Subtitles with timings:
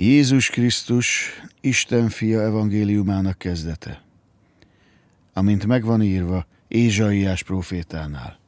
[0.00, 4.02] Jézus Krisztus, Isten fia evangéliumának kezdete,
[5.32, 8.38] amint megvan írva Ézsaiás profétánál.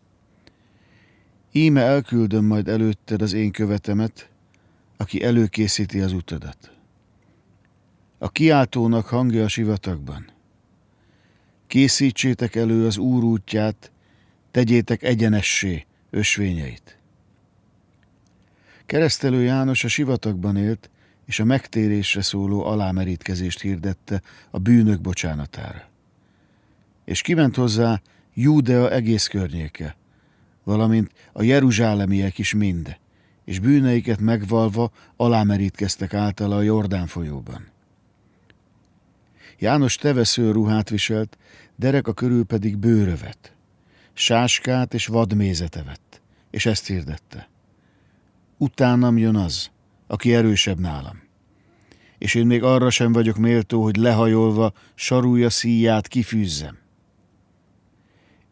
[1.53, 4.29] Íme elküldöm majd előtted az én követemet,
[4.97, 6.73] aki előkészíti az utadat.
[8.19, 10.31] A kiáltónak hangja a sivatagban.
[11.67, 13.91] Készítsétek elő az Úr útját,
[14.51, 16.99] tegyétek egyenessé ösvényeit.
[18.87, 20.91] Keresztelő János a sivatagban élt,
[21.31, 25.89] és a megtérésre szóló alámerítkezést hirdette a bűnök bocsánatára.
[27.05, 28.01] És kiment hozzá
[28.35, 29.97] Júdea egész környéke,
[30.65, 32.97] valamint a jeruzsálemiek is mind,
[33.45, 37.67] és bűneiket megvalva alámerítkeztek általa a Jordán folyóban.
[39.59, 41.39] János tevesző ruhát viselt,
[41.77, 43.55] dereka körül pedig bőrövet,
[44.13, 47.49] sáskát és vadmézete vett, és ezt hirdette.
[48.57, 49.71] Utánam jön az,
[50.11, 51.23] aki erősebb nálam.
[52.19, 56.79] És én még arra sem vagyok méltó, hogy lehajolva sarúja szíját kifűzzem.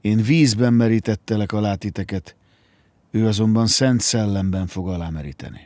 [0.00, 2.36] Én vízben merítettelek alá titeket,
[3.10, 5.60] ő azonban szent szellemben fog alámeríteni.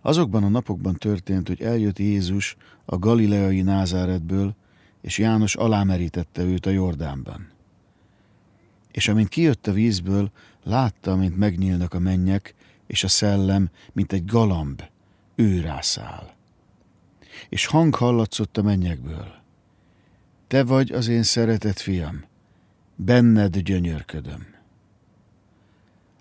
[0.00, 4.54] Azokban a napokban történt, hogy eljött Jézus a galileai Názáretből,
[5.00, 7.48] és János alámerítette őt a Jordánban.
[8.90, 10.30] És amint kijött a vízből,
[10.62, 12.54] látta, mint megnyílnak a mennyek,
[12.86, 14.82] és a szellem, mint egy galamb,
[15.34, 15.72] ő.
[17.48, 19.34] És hang hallatszott a mennyekből.
[20.46, 22.24] Te vagy az én szeretett fiam,
[22.96, 24.46] benned gyönyörködöm.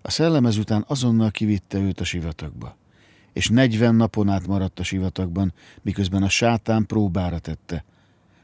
[0.01, 2.77] A szellem ezután azonnal kivitte őt a sivatagba,
[3.33, 7.83] és negyven napon át maradt a sivatagban, miközben a sátán próbára tette.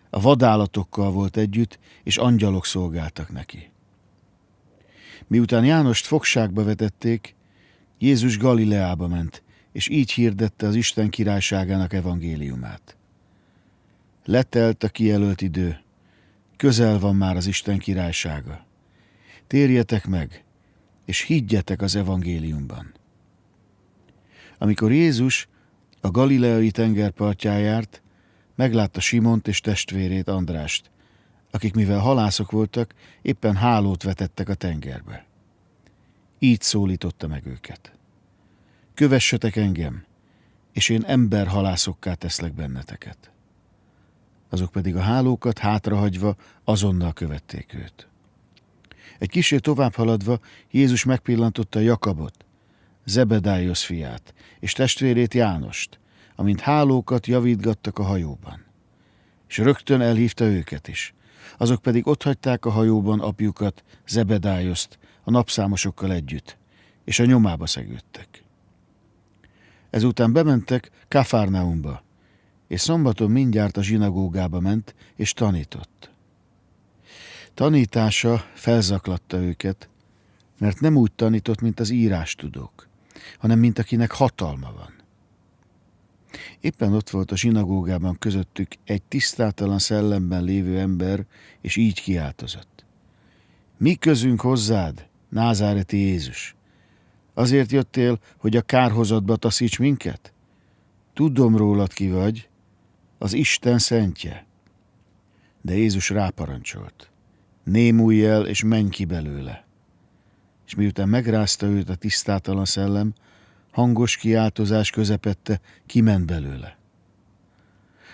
[0.09, 3.71] A vadállatokkal volt együtt, és angyalok szolgáltak neki.
[5.27, 7.35] Miután Jánost fogságba vetették,
[7.99, 12.97] Jézus Galileába ment, és így hirdette az Isten királyságának evangéliumát.
[14.25, 15.79] Letelt a kijelölt idő,
[16.57, 18.65] közel van már az Isten királysága.
[19.47, 20.43] Térjetek meg,
[21.05, 22.93] és higgyetek az evangéliumban.
[24.57, 25.47] Amikor Jézus
[26.01, 28.01] a galileai tengerpartján járt,
[28.55, 30.91] meglátta Simont és testvérét Andrást,
[31.51, 35.28] akik mivel halászok voltak, éppen hálót vetettek a tengerbe.
[36.39, 37.93] Így szólította meg őket.
[38.93, 40.05] Kövessetek engem,
[40.71, 43.31] és én emberhalászokká teszlek benneteket.
[44.49, 48.07] Azok pedig a hálókat hátrahagyva azonnal követték őt.
[49.19, 50.39] Egy kicsit tovább haladva
[50.71, 52.45] Jézus megpillantotta Jakabot,
[53.05, 55.99] Zebedájosz fiát, és testvérét Jánost,
[56.35, 58.65] amint hálókat javítgattak a hajóban.
[59.47, 61.13] És rögtön elhívta őket is.
[61.57, 64.98] Azok pedig otthagyták a hajóban apjukat, Zebedájoszt,
[65.29, 66.57] a napszámosokkal együtt,
[67.03, 68.43] és a nyomába szegődtek.
[69.89, 72.03] Ezután bementek Kafárnaumba,
[72.67, 76.11] és szombaton mindjárt a zsinagógába ment, és tanított.
[77.53, 79.89] Tanítása felzaklatta őket,
[80.59, 82.87] mert nem úgy tanított, mint az írás tudók,
[83.37, 84.93] hanem mint akinek hatalma van.
[86.59, 91.25] Éppen ott volt a zsinagógában közöttük egy tisztátalan szellemben lévő ember,
[91.61, 92.85] és így kiáltozott.
[93.77, 96.55] Mi közünk hozzád, názáreti Jézus?
[97.33, 100.33] Azért jöttél, hogy a kárhozatba taszíts minket?
[101.13, 102.49] Tudom rólad ki vagy,
[103.17, 104.45] az Isten szentje.
[105.61, 107.11] De Jézus ráparancsolt.
[107.63, 109.65] Némulj el, és menj ki belőle.
[110.65, 113.13] És miután megrázta őt a tisztátalan szellem,
[113.71, 116.77] hangos kiáltozás közepette, kiment belőle.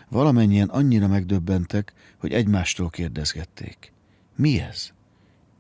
[0.10, 3.92] Valamennyien annyira megdöbbentek, hogy egymástól kérdezgették.
[4.36, 4.94] Mi ez?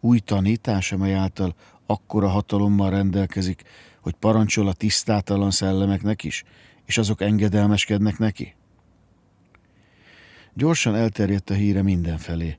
[0.05, 1.55] Új tanítás, amely által
[1.85, 3.63] akkora hatalommal rendelkezik,
[4.01, 6.43] hogy parancsol a tisztátalan szellemeknek is,
[6.85, 8.55] és azok engedelmeskednek neki?
[10.53, 12.57] Gyorsan elterjedt a híre mindenfelé,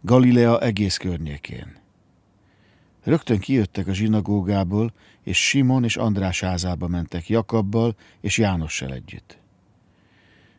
[0.00, 1.76] Galilea egész környékén.
[3.02, 4.92] Rögtön kijöttek a zsinagógából,
[5.22, 9.38] és Simon és András házába mentek Jakabbal és Jánossal együtt.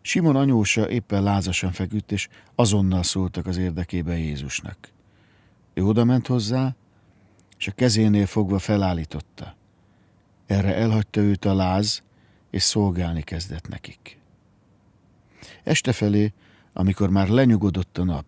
[0.01, 4.92] Simon anyósa éppen lázasan feküdt, és azonnal szóltak az érdekében Jézusnak.
[5.73, 6.75] Ő oda ment hozzá,
[7.57, 9.55] és a kezénél fogva felállította.
[10.45, 12.03] Erre elhagyta őt a láz,
[12.49, 14.19] és szolgálni kezdett nekik.
[15.63, 16.33] Este felé,
[16.73, 18.25] amikor már lenyugodott a nap,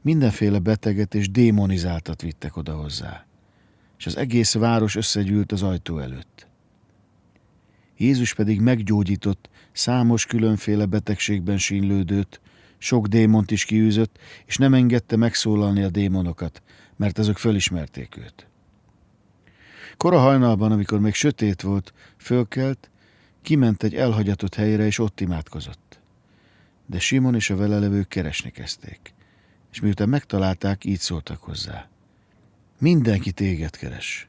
[0.00, 3.26] mindenféle beteget és démonizáltat vittek oda hozzá,
[3.98, 6.46] és az egész város összegyűlt az ajtó előtt.
[7.96, 12.40] Jézus pedig meggyógyított számos különféle betegségben sínlődőt,
[12.82, 16.62] sok démont is kiűzött, és nem engedte megszólalni a démonokat,
[16.96, 18.46] mert azok fölismerték őt.
[19.96, 22.90] Kora hajnalban, amikor még sötét volt, fölkelt,
[23.42, 26.00] Kiment egy elhagyatott helyre, és ott imádkozott.
[26.86, 29.14] De Simon és a velelevők keresni kezdték.
[29.72, 31.88] És miután megtalálták, így szóltak hozzá.
[32.78, 34.28] Mindenki téged keres.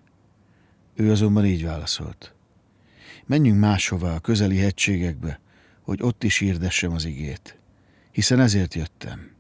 [0.95, 2.33] Ő azonban így válaszolt.
[3.25, 5.39] Menjünk máshova, a közeli hegységekbe,
[5.81, 7.57] hogy ott is hirdessem az igét,
[8.13, 9.31] hiszen ezért jöttem.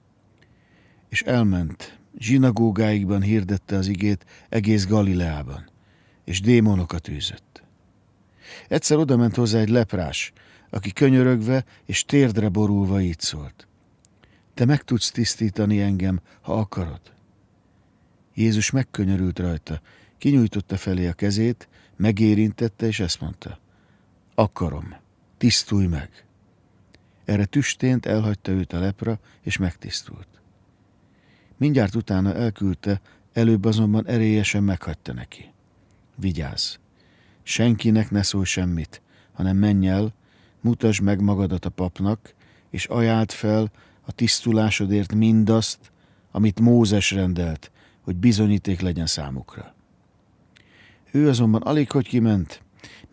[1.09, 5.69] És elment, zsinagógáikban hirdette az igét egész Galileában,
[6.23, 7.63] és démonokat űzött.
[8.67, 10.33] Egyszer odament hozzá egy leprás,
[10.69, 13.67] aki könyörögve és térdre borulva így szólt.
[14.53, 17.01] Te meg tudsz tisztítani engem, ha akarod.
[18.33, 19.81] Jézus megkönyörült rajta,
[20.17, 23.59] kinyújtotta felé a kezét, megérintette, és ezt mondta.
[24.35, 24.95] Akarom,
[25.37, 26.25] tisztulj meg.
[27.25, 30.27] Erre tüstént elhagyta őt a lepra, és megtisztult.
[31.57, 33.01] Mindjárt utána elküldte,
[33.33, 35.53] előbb azonban erélyesen meghagyta neki.
[36.15, 36.75] Vigyázz!
[37.43, 39.01] Senkinek ne szólj semmit,
[39.33, 40.13] hanem menj el,
[40.61, 42.33] mutasd meg magadat a papnak,
[42.69, 43.71] és ajáld fel
[44.01, 45.91] a tisztulásodért mindazt,
[46.31, 47.71] amit Mózes rendelt,
[48.01, 49.75] hogy bizonyíték legyen számukra.
[51.11, 52.62] Ő azonban alig hogy kiment,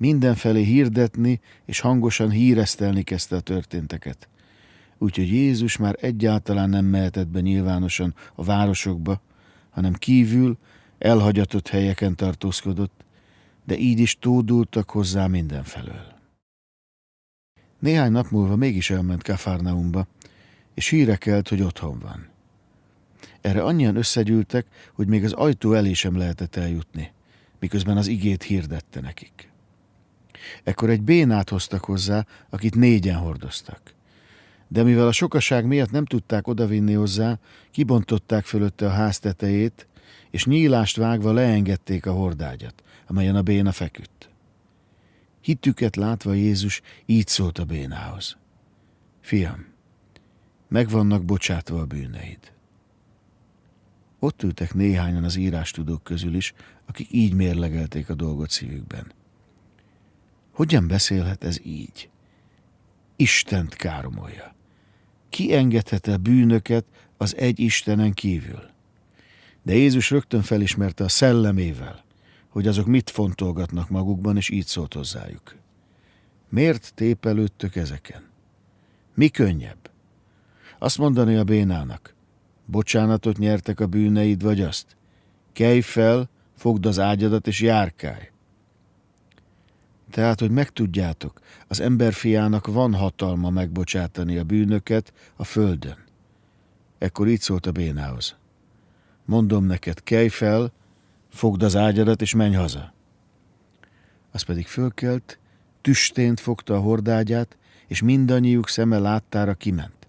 [0.00, 4.28] mindenfelé hirdetni és hangosan híresztelni kezdte a történteket.
[4.98, 9.20] Úgyhogy Jézus már egyáltalán nem mehetett be nyilvánosan a városokba,
[9.70, 10.58] hanem kívül,
[10.98, 13.04] elhagyatott helyeken tartózkodott,
[13.64, 16.18] de így is tódultak hozzá mindenfelől.
[17.78, 20.06] Néhány nap múlva mégis elment Kafarnaumba,
[20.74, 22.28] és híre kelt, hogy otthon van.
[23.40, 27.12] Erre annyian összegyűltek, hogy még az ajtó elé sem lehetett eljutni,
[27.58, 29.49] miközben az igét hirdette nekik.
[30.64, 33.94] Ekkor egy bénát hoztak hozzá, akit négyen hordoztak.
[34.68, 37.38] De mivel a sokaság miatt nem tudták odavinni hozzá,
[37.70, 39.86] kibontották fölötte a ház tetejét,
[40.30, 44.30] és nyílást vágva leengedték a hordágyat, amelyen a béna feküdt.
[45.40, 48.36] Hittüket látva Jézus így szólt a bénához.
[49.20, 49.66] Fiam,
[50.68, 52.52] meg vannak bocsátva a bűneid.
[54.18, 56.54] Ott ültek néhányan az írástudók közül is,
[56.86, 59.12] akik így mérlegelték a dolgot szívükben.
[60.60, 62.08] Hogyan beszélhet ez így?
[63.16, 64.54] Istent káromolja.
[65.28, 66.84] Ki engedhet el bűnöket
[67.16, 68.70] az egy Istenen kívül?
[69.62, 72.04] De Jézus rögtön felismerte a szellemével,
[72.48, 75.56] hogy azok mit fontolgatnak magukban, és így szólt hozzájuk.
[76.48, 78.22] Miért tépelődtök ezeken?
[79.14, 79.90] Mi könnyebb?
[80.78, 82.14] Azt mondani a bénának,
[82.66, 84.96] bocsánatot nyertek a bűneid, vagy azt?
[85.52, 88.30] Kelj fel, fogd az ágyadat, és járkálj.
[90.10, 95.96] Tehát, hogy megtudjátok, az emberfiának van hatalma megbocsátani a bűnöket a földön.
[96.98, 98.36] Ekkor így szólt a bénához.
[99.24, 100.72] Mondom neked, kelj fel,
[101.28, 102.92] fogd az ágyadat, és menj haza.
[104.30, 105.38] Az pedig fölkelt,
[105.80, 107.56] tüstént fogta a hordágyát,
[107.86, 110.08] és mindannyiuk szeme láttára kiment.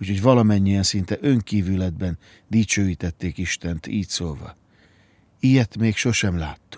[0.00, 4.56] Úgyhogy valamennyien szinte önkívületben dicsőítették Istent, így szólva.
[5.40, 6.77] Ilyet még sosem láttunk.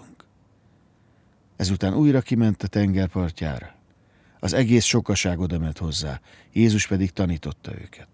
[1.60, 3.74] Ezután újra kiment a tengerpartjára.
[4.38, 6.20] Az egész sokaság oda hozzá,
[6.52, 8.08] Jézus pedig tanította őket.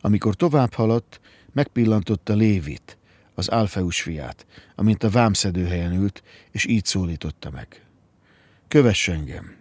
[0.00, 1.20] Amikor tovább haladt,
[1.52, 2.98] megpillantotta Lévit,
[3.34, 7.84] az Alfeus fiát, amint a vámszedőhelyen ült, és így szólította meg.
[8.68, 9.56] Kövess engem!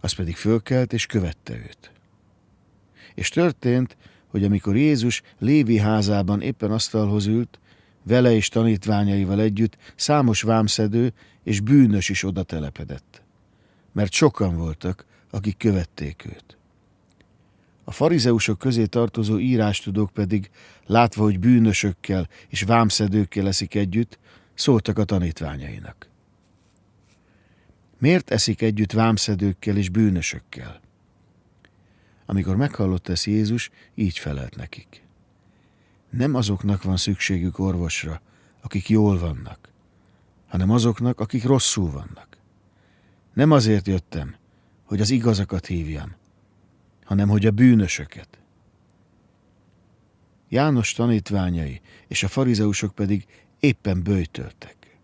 [0.00, 1.90] Az pedig fölkelt, és követte őt.
[3.14, 7.58] És történt, hogy amikor Jézus Lévi házában éppen asztalhoz ült,
[8.02, 11.12] vele és tanítványaival együtt számos vámszedő
[11.46, 13.22] és bűnös is oda telepedett,
[13.92, 16.56] mert sokan voltak, akik követték őt.
[17.84, 20.50] A farizeusok közé tartozó írástudók pedig,
[20.86, 24.18] látva, hogy bűnösökkel és vámszedőkkel eszik együtt,
[24.54, 26.08] szóltak a tanítványainak.
[27.98, 30.80] Miért eszik együtt vámszedőkkel és bűnösökkel?
[32.24, 35.02] Amikor meghallott ezt Jézus, így felelt nekik.
[36.10, 38.20] Nem azoknak van szükségük orvosra,
[38.60, 39.74] akik jól vannak,
[40.48, 42.36] hanem azoknak, akik rosszul vannak.
[43.34, 44.36] Nem azért jöttem,
[44.84, 46.14] hogy az igazakat hívjam,
[47.04, 48.38] hanem hogy a bűnösöket.
[50.48, 53.26] János tanítványai és a farizeusok pedig
[53.60, 54.98] éppen bőjtöltek.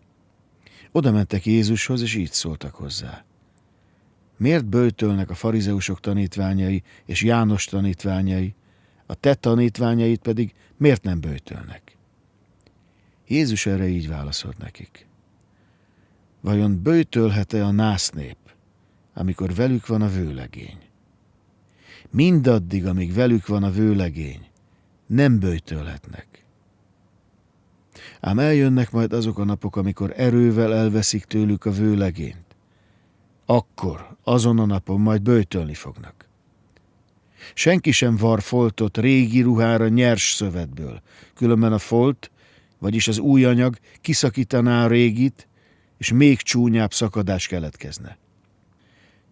[0.91, 3.25] Oda mentek Jézushoz, és így szóltak hozzá.
[4.37, 8.55] Miért bőjtölnek a farizeusok tanítványai és János tanítványai,
[9.05, 11.97] a te tanítványait pedig miért nem bőjtölnek?
[13.27, 15.07] Jézus erre így válaszolt nekik.
[16.43, 18.37] Vajon bőjtölhet-e a násznép,
[19.13, 20.77] amikor velük van a vőlegény?
[22.09, 24.47] Mindaddig, amíg velük van a vőlegény,
[25.07, 26.45] nem bőjtölhetnek.
[28.19, 32.55] Ám eljönnek majd azok a napok, amikor erővel elveszik tőlük a vőlegényt.
[33.45, 36.27] Akkor, azon a napon majd böjtölni fognak.
[37.53, 41.01] Senki sem var foltot régi ruhára nyers szövetből,
[41.33, 42.31] különben a folt,
[42.79, 45.47] vagyis az új anyag kiszakítaná a régit,
[45.97, 48.17] és még csúnyább szakadás keletkezne.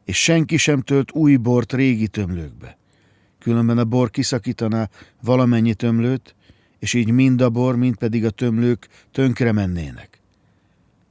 [0.06, 2.78] És senki sem tölt új bort régi tömlőkbe,
[3.40, 4.90] különben a bor kiszakítaná
[5.22, 6.36] valamennyi tömlőt,
[6.80, 10.22] és így mind a bor, mind pedig a tömlők tönkre mennének,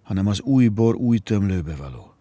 [0.02, 2.14] hanem az új bor új tömlőbe való.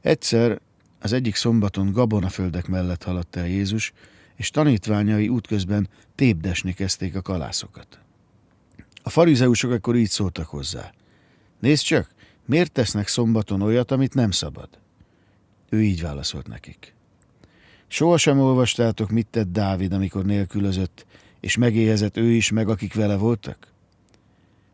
[0.00, 0.60] Egyszer
[0.98, 3.92] az egyik szombaton gabonaföldek mellett haladt el Jézus,
[4.34, 7.98] és tanítványai útközben tépdesni kezdték a kalászokat.
[9.02, 10.92] A farizeusok akkor így szóltak hozzá.
[11.62, 12.14] Nézd csak,
[12.46, 14.68] miért tesznek szombaton olyat, amit nem szabad?
[15.68, 16.94] Ő így válaszolt nekik.
[17.86, 21.06] Sohasem olvastátok, mit tett Dávid, amikor nélkülözött,
[21.40, 23.72] és megéhezett ő is, meg akik vele voltak?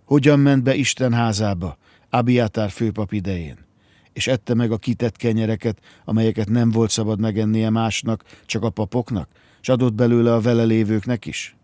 [0.05, 1.79] Hogyan ment be Isten házába,
[2.11, 3.67] Abiátár főpap idején?
[4.13, 9.29] és ette meg a kitett kenyereket, amelyeket nem volt szabad megennie másnak, csak a papoknak,
[9.61, 11.57] és adott belőle a vele lévőknek is?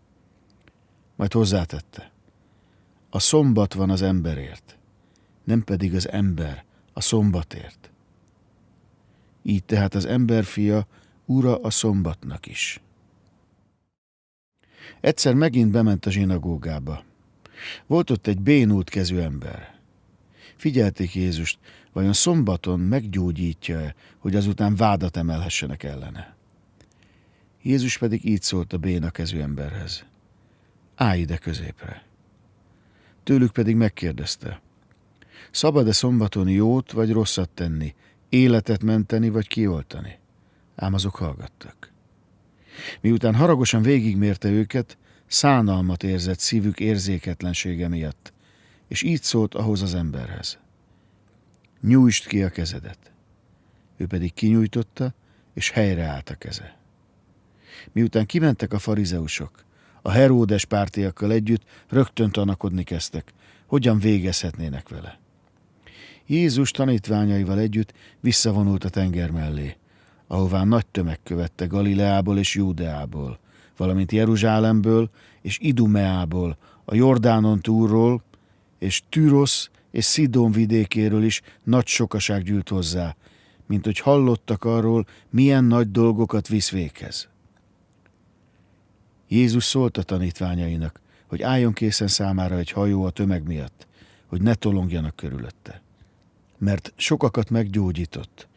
[1.15, 2.11] Majd hozzátette.
[3.09, 4.77] A szombat van az emberért,
[5.45, 7.89] nem pedig az ember a szombatért.
[9.43, 10.87] Így tehát az emberfia
[11.25, 12.81] ura a szombatnak is.
[15.01, 17.03] Egyszer megint bement a zsinagógába.
[17.85, 19.79] Volt ott egy bénult kezű ember.
[20.55, 21.59] Figyelték Jézust,
[21.93, 26.35] vajon szombaton meggyógyítja-e, hogy azután vádat emelhessenek ellene.
[27.61, 30.05] Jézus pedig így szólt a béna kezű emberhez.
[30.95, 32.03] Állj ide középre.
[33.23, 34.61] Tőlük pedig megkérdezte.
[35.55, 37.95] Szabad-e szombaton jót vagy rosszat tenni,
[38.29, 40.19] életet menteni vagy kioltani?
[40.75, 41.91] Ám azok hallgattak.
[43.01, 44.97] Miután haragosan végigmérte őket,
[45.27, 48.33] szánalmat érzett szívük érzéketlensége miatt,
[48.87, 50.59] és így szólt ahhoz az emberhez.
[51.81, 53.11] Nyújtsd ki a kezedet.
[53.97, 55.13] Ő pedig kinyújtotta,
[55.53, 56.77] és helyreállt a keze.
[57.91, 59.63] Miután kimentek a farizeusok,
[60.01, 63.33] a Heródes pártiakkal együtt rögtön tanakodni kezdtek,
[63.65, 65.23] hogyan végezhetnének vele.
[66.27, 69.75] Jézus tanítványaival együtt visszavonult a tenger mellé,
[70.27, 73.39] ahová nagy tömeg követte Galileából és Júdeából,
[73.77, 75.09] valamint Jeruzsálemből
[75.41, 78.23] és Idumeából, a Jordánon túlról,
[78.79, 83.15] és Tűrosz és Szidón vidékéről is nagy sokaság gyűlt hozzá,
[83.65, 87.27] mint hogy hallottak arról, milyen nagy dolgokat visz véghez.
[89.27, 93.87] Jézus szólt a tanítványainak, hogy álljon készen számára egy hajó a tömeg miatt,
[94.25, 95.84] hogy ne tolongjanak körülötte.
[96.57, 98.47] Mert sokakat meggyógyított,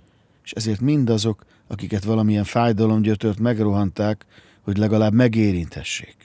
[0.45, 4.26] és ezért mindazok, akiket valamilyen fájdalom gyötört, megrohanták,
[4.62, 6.17] hogy legalább megérinthessék.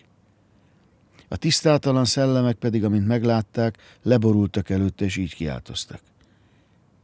[1.27, 6.01] A tisztátalan szellemek pedig, amint meglátták, leborultak előtte, és így kiáltoztak.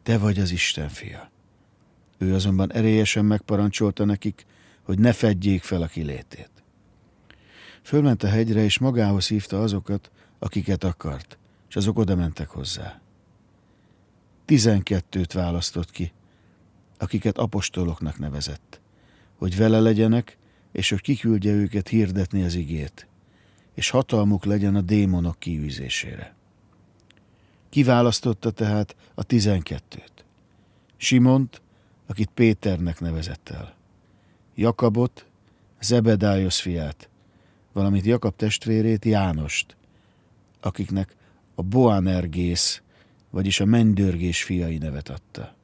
[0.04, 1.32] Te vagy az Isten fia.
[2.18, 4.46] Ő azonban erélyesen megparancsolta nekik,
[4.84, 6.50] hogy ne fedjék fel a kilétét.
[7.82, 11.38] Fölment a hegyre, és magához hívta azokat, akiket akart,
[11.70, 13.02] és azok oda mentek hozzá.
[14.50, 16.12] Tizenkettőt választott ki,
[16.98, 18.82] akiket apostoloknak nevezett,
[19.36, 20.38] hogy vele legyenek,
[20.72, 23.08] és hogy kiküldje őket hirdetni az igét
[23.74, 26.36] és hatalmuk legyen a démonok kiűzésére.
[27.70, 30.26] Kiválasztotta tehát a tizenkettőt.
[30.98, 31.62] Simont,
[32.08, 33.76] akit Péternek nevezett el.
[34.56, 35.26] Jakabot,
[35.82, 37.10] Zebedályos fiát,
[37.74, 39.78] valamint Jakab testvérét Jánost,
[40.62, 41.16] akiknek
[41.56, 42.82] a Boanergész,
[43.30, 45.56] vagyis a mennydörgés fiai nevet adta.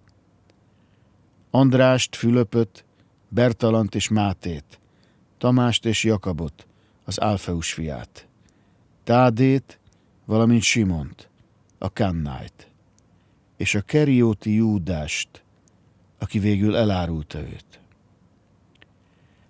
[1.49, 2.85] Andrást, Fülöpöt,
[3.29, 4.79] Bertalant és Mátét,
[5.37, 6.67] Tamást és Jakabot,
[7.03, 8.27] az Alfeus fiát,
[9.03, 9.79] Tádét,
[10.25, 11.29] valamint Simont,
[11.77, 12.71] a Kannájt,
[13.57, 15.43] és a Kerióti Júdást,
[16.17, 17.79] aki végül elárulta őt.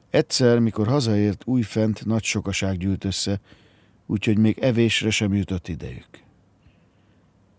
[0.09, 3.39] Egyszer, mikor hazaért, újfent nagy sokaság gyűlt össze,
[4.05, 6.24] úgyhogy még evésre sem jutott idejük.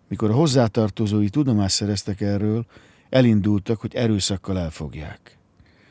[0.08, 2.66] Mikor a hozzátartozói tudomást szereztek erről,
[3.08, 5.38] elindultak, hogy erőszakkal elfogják.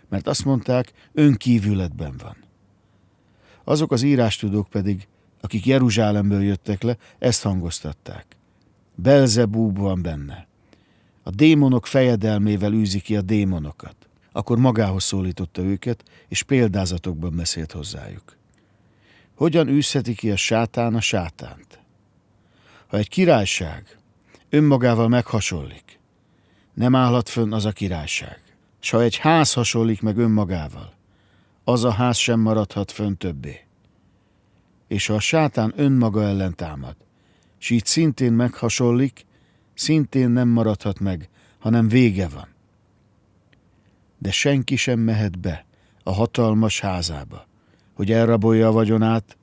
[0.10, 2.36] Mert azt mondták, önkívületben van.
[3.64, 5.08] Azok az írástudók pedig,
[5.42, 8.26] akik Jeruzsálemből jöttek le, ezt hangoztatták.
[8.96, 10.48] Belzebúb van benne.
[11.24, 13.96] A démonok fejedelmével űzi ki a démonokat.
[14.32, 18.38] Akkor magához szólította őket, és példázatokban beszélt hozzájuk.
[19.36, 21.80] Hogyan űzheti ki a sátán a sátánt?
[22.88, 23.98] Ha egy királyság
[24.56, 26.00] önmagával meghasonlik,
[26.74, 28.42] nem állhat fönn az a királyság.
[28.80, 30.94] S ha egy ház hasonlik meg önmagával,
[31.64, 33.66] az a ház sem maradhat fönn többé.
[34.88, 36.96] És ha a sátán önmaga ellen támad,
[37.58, 39.26] s így szintén meghasonlik,
[39.74, 42.48] szintén nem maradhat meg, hanem vége van.
[44.18, 45.66] De senki sem mehet be
[46.04, 47.48] a hatalmas házába,
[47.94, 49.38] hogy elrabolja a vagyonát,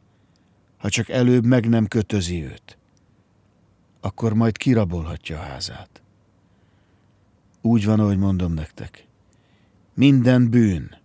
[0.79, 2.77] ha csak előbb meg nem kötözi őt.
[4.05, 6.03] Akkor majd kirabolhatja a házát.
[7.61, 9.07] Úgy van, ahogy mondom nektek.
[9.95, 10.97] Minden bűn,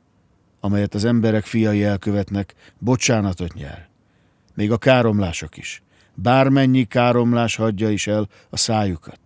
[0.60, 3.90] amelyet az emberek fiai elkövetnek, bocsánatot nyer.
[4.54, 5.84] Még a káromlások is.
[6.14, 9.20] Bármennyi káromlás hagyja is el a szájukat.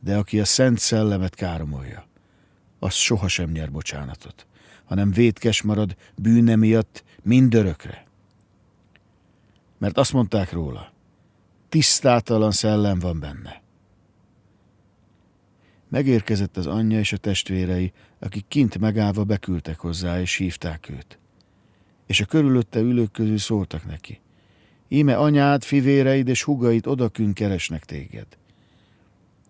[0.00, 2.06] De aki a szent szellemet káromolja,
[2.78, 4.46] az sohasem nyer bocsánatot,
[4.84, 8.06] hanem vétkes marad bűne miatt mindörökre.
[9.78, 10.91] Mert azt mondták róla,
[11.72, 13.62] tisztátalan szellem van benne.
[15.88, 21.18] Megérkezett az anyja és a testvérei, akik kint megállva beküldtek hozzá, és hívták őt.
[22.06, 24.20] És a körülötte ülők közül szóltak neki.
[24.88, 28.26] Íme anyád, fivéreid és hugait odakün keresnek téged.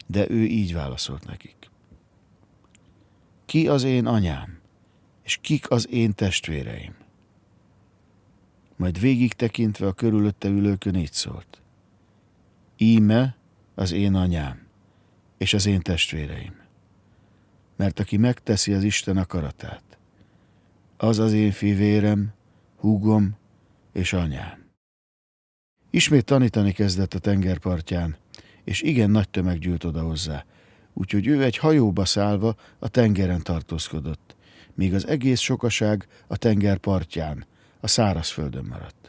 [0.07, 1.71] De ő így válaszolt nekik.
[3.45, 4.59] Ki az én anyám,
[5.23, 6.95] és kik az én testvéreim?
[8.76, 11.62] Majd végig tekintve a körülötte ülőkön így szólt.
[12.82, 13.36] Íme
[13.74, 14.66] az én anyám,
[15.38, 16.54] és az én testvéreim.
[17.76, 19.98] Mert aki megteszi az Isten akaratát,
[20.96, 22.32] az az én fivérem,
[22.76, 23.36] húgom
[23.92, 24.70] és anyám.
[25.90, 28.16] Ismét tanítani kezdett a tengerpartján,
[28.64, 30.44] és igen nagy tömeg gyűlt oda hozzá,
[30.92, 34.36] úgyhogy ő egy hajóba szállva a tengeren tartózkodott,
[34.74, 37.46] míg az egész sokaság a tenger partján,
[37.80, 39.01] a szárazföldön maradt.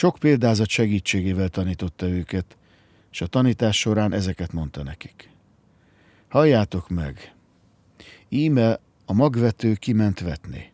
[0.00, 2.56] Sok példázat segítségével tanította őket,
[3.10, 5.30] és a tanítás során ezeket mondta nekik.
[6.28, 7.34] Halljátok meg!
[8.28, 10.72] Íme a magvető kiment vetni.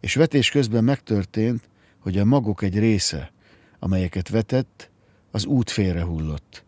[0.00, 1.68] És vetés közben megtörtént,
[1.98, 3.32] hogy a magok egy része,
[3.78, 4.90] amelyeket vetett,
[5.30, 6.64] az út félre hullott.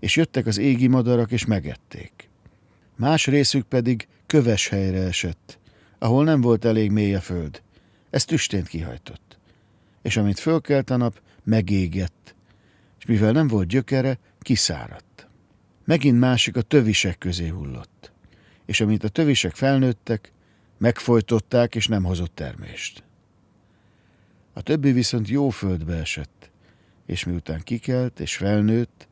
[0.00, 2.28] És jöttek az égi madarak, és megették.
[2.96, 5.58] Más részük pedig köves helyre esett,
[5.98, 7.62] ahol nem volt elég mély a föld.
[8.10, 9.38] Ez tüstént kihajtott.
[10.04, 12.34] És amint fölkelt a nap, megégett,
[12.98, 15.28] és mivel nem volt gyökere, kiszáradt.
[15.84, 18.12] Megint másik a tövisek közé hullott,
[18.66, 20.32] és amint a tövisek felnőttek,
[20.78, 23.04] megfojtották, és nem hozott termést.
[24.52, 26.50] A többi viszont jó földbe esett,
[27.06, 29.08] és miután kikelt és felnőtt,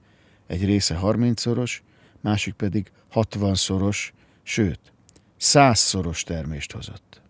[0.47, 1.83] egy része harmincszoros,
[2.21, 4.93] másik pedig hatvanszoros, sőt,
[5.37, 7.21] százszoros termést hozott.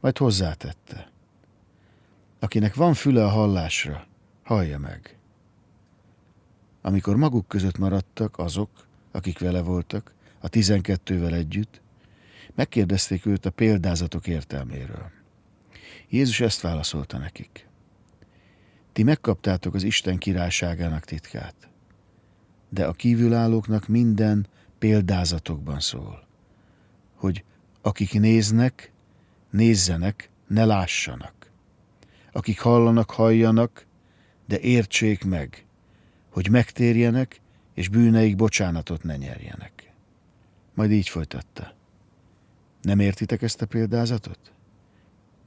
[0.00, 1.09] Majd hozzátette.
[2.40, 4.06] Akinek van füle a hallásra,
[4.42, 5.18] hallja meg.
[6.82, 8.70] Amikor maguk között maradtak azok,
[9.10, 11.80] akik vele voltak, a tizenkettővel együtt,
[12.54, 15.10] megkérdezték őt a példázatok értelméről.
[16.08, 17.68] Jézus ezt válaszolta nekik.
[18.92, 21.54] Ti megkaptátok az Isten királyságának titkát,
[22.68, 24.46] de a kívülállóknak minden
[24.78, 26.26] példázatokban szól,
[27.14, 27.44] hogy
[27.82, 28.92] akik néznek,
[29.50, 31.39] nézzenek, ne lássanak.
[32.32, 33.86] Akik hallanak, halljanak,
[34.46, 35.64] de értsék meg,
[36.30, 37.40] hogy megtérjenek,
[37.74, 39.92] és bűneik bocsánatot ne nyerjenek.
[40.74, 41.74] Majd így folytatta.
[42.82, 44.52] Nem értitek ezt a példázatot?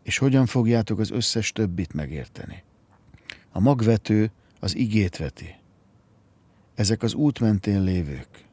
[0.04, 2.64] És hogyan fogjátok az összes többit megérteni?
[3.52, 5.56] A magvető az igét veti.
[6.76, 8.46] Ezek az út mentén lévők.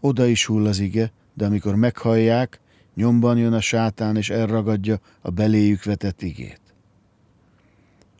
[0.00, 2.60] Oda is hull az ige, de amikor meghallják,
[2.94, 6.60] nyomban jön a sátán és elragadja a beléjük vetett igét.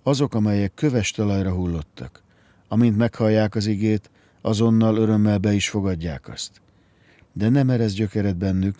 [0.02, 2.22] Azok, amelyek köves talajra hullottak,
[2.68, 4.10] amint meghallják az igét,
[4.40, 6.60] azonnal örömmel be is fogadják azt.
[7.32, 8.76] De nem erez gyökeret bennük,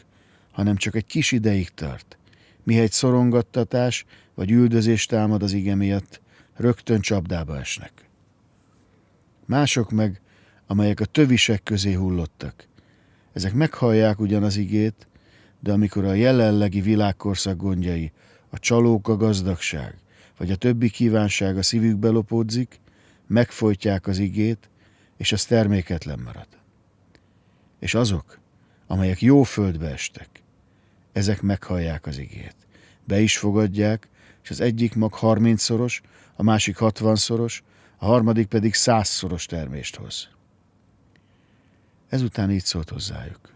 [0.52, 2.18] hanem csak egy kis ideig tart.
[2.62, 4.04] Mihegy szorongattatás
[4.34, 6.20] vagy üldözés támad az ige miatt,
[6.56, 7.92] rögtön csapdába esnek.
[9.46, 10.20] Mások meg,
[10.66, 12.66] amelyek a tövisek közé hullottak.
[13.32, 15.06] Ezek meghallják ugyan az igét,
[15.60, 18.12] de amikor a jelenlegi világkorszak gondjai,
[18.50, 19.94] a csalók a gazdagság,
[20.40, 22.80] vagy a többi kívánság a szívükbe lopódzik,
[23.26, 24.68] megfojtják az igét,
[25.16, 26.46] és az terméketlen marad.
[27.78, 28.38] És azok,
[28.86, 30.28] amelyek jó földbe estek,
[31.12, 32.54] ezek meghallják az igét.
[33.04, 34.08] Be is fogadják,
[34.42, 36.02] és az egyik mag harmincszoros,
[36.34, 37.62] a másik hatvanszoros,
[37.96, 40.28] a harmadik pedig százszoros termést hoz.
[42.08, 43.52] Ezután így szólt hozzájuk.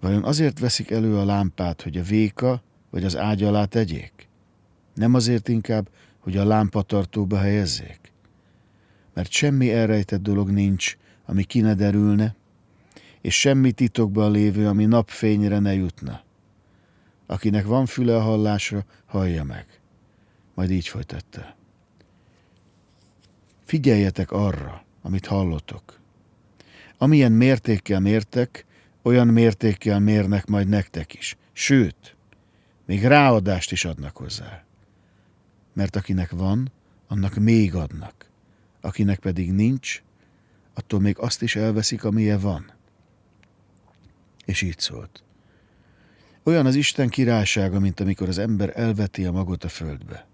[0.00, 4.15] Vajon azért veszik elő a lámpát, hogy a véka vagy az ágy alá tegyék?
[4.96, 8.12] Nem azért inkább, hogy a lámpatartóba helyezzék?
[9.14, 12.36] Mert semmi elrejtett dolog nincs, ami ki ne derülne,
[13.20, 16.22] és semmi titokban lévő, ami napfényre ne jutna.
[17.26, 19.66] Akinek van füle a hallásra, hallja meg.
[20.54, 21.56] Majd így folytatta.
[23.64, 26.00] Figyeljetek arra, amit hallotok.
[26.98, 28.66] Amilyen mértékkel mértek,
[29.02, 31.36] olyan mértékkel mérnek majd nektek is.
[31.52, 32.16] Sőt,
[32.86, 34.65] még ráadást is adnak hozzá.
[35.76, 36.72] Mert akinek van,
[37.08, 38.30] annak még adnak.
[38.80, 40.02] Akinek pedig nincs,
[40.74, 42.72] attól még azt is elveszik, amilyen van.
[44.44, 45.22] És így szólt.
[46.42, 50.26] Olyan az Isten királysága, mint amikor az ember elveti a magot a földbe.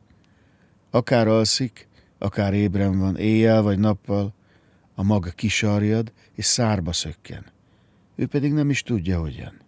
[0.91, 4.35] Akár alszik, akár ébren van, éjjel vagy nappal,
[4.95, 7.45] a maga kisarjad és szárba szökken.
[8.15, 9.61] Ő pedig nem is tudja, hogyan.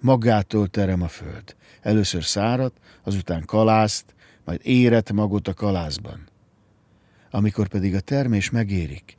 [0.00, 1.56] Magától terem a föld.
[1.80, 6.28] Először szárat, azután kalászt, majd érett magot a kalászban.
[7.30, 9.16] Amikor pedig a termés megérik,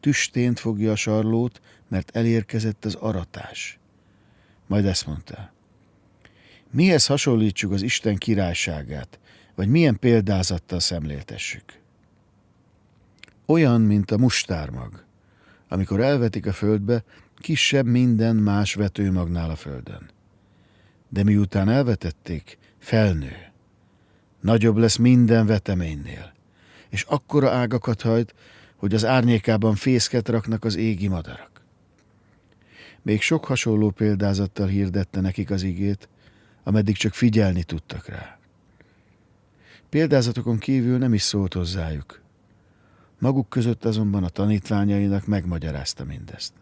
[0.00, 3.78] tüstént fogja a sarlót, mert elérkezett az aratás.
[4.66, 5.52] Majd ezt mondta.
[6.70, 9.18] Mihez hasonlítsuk az Isten királyságát,
[9.54, 11.80] vagy milyen példázattal szemléltessük?
[13.46, 15.04] Olyan, mint a mustármag.
[15.68, 17.04] Amikor elvetik a földbe,
[17.38, 20.10] kisebb minden más vetőmagnál a földön.
[21.08, 23.45] De miután elvetették, felnő.
[24.46, 26.32] Nagyobb lesz minden veteménynél,
[26.88, 28.34] és akkora ágakat hajt,
[28.76, 31.64] hogy az árnyékában fészket raknak az égi madarak.
[33.02, 36.08] Még sok hasonló példázattal hirdette nekik az igét,
[36.62, 38.38] ameddig csak figyelni tudtak rá.
[39.88, 42.20] Példázatokon kívül nem is szólt hozzájuk.
[43.18, 46.52] Maguk között azonban a tanítványainak megmagyarázta mindezt.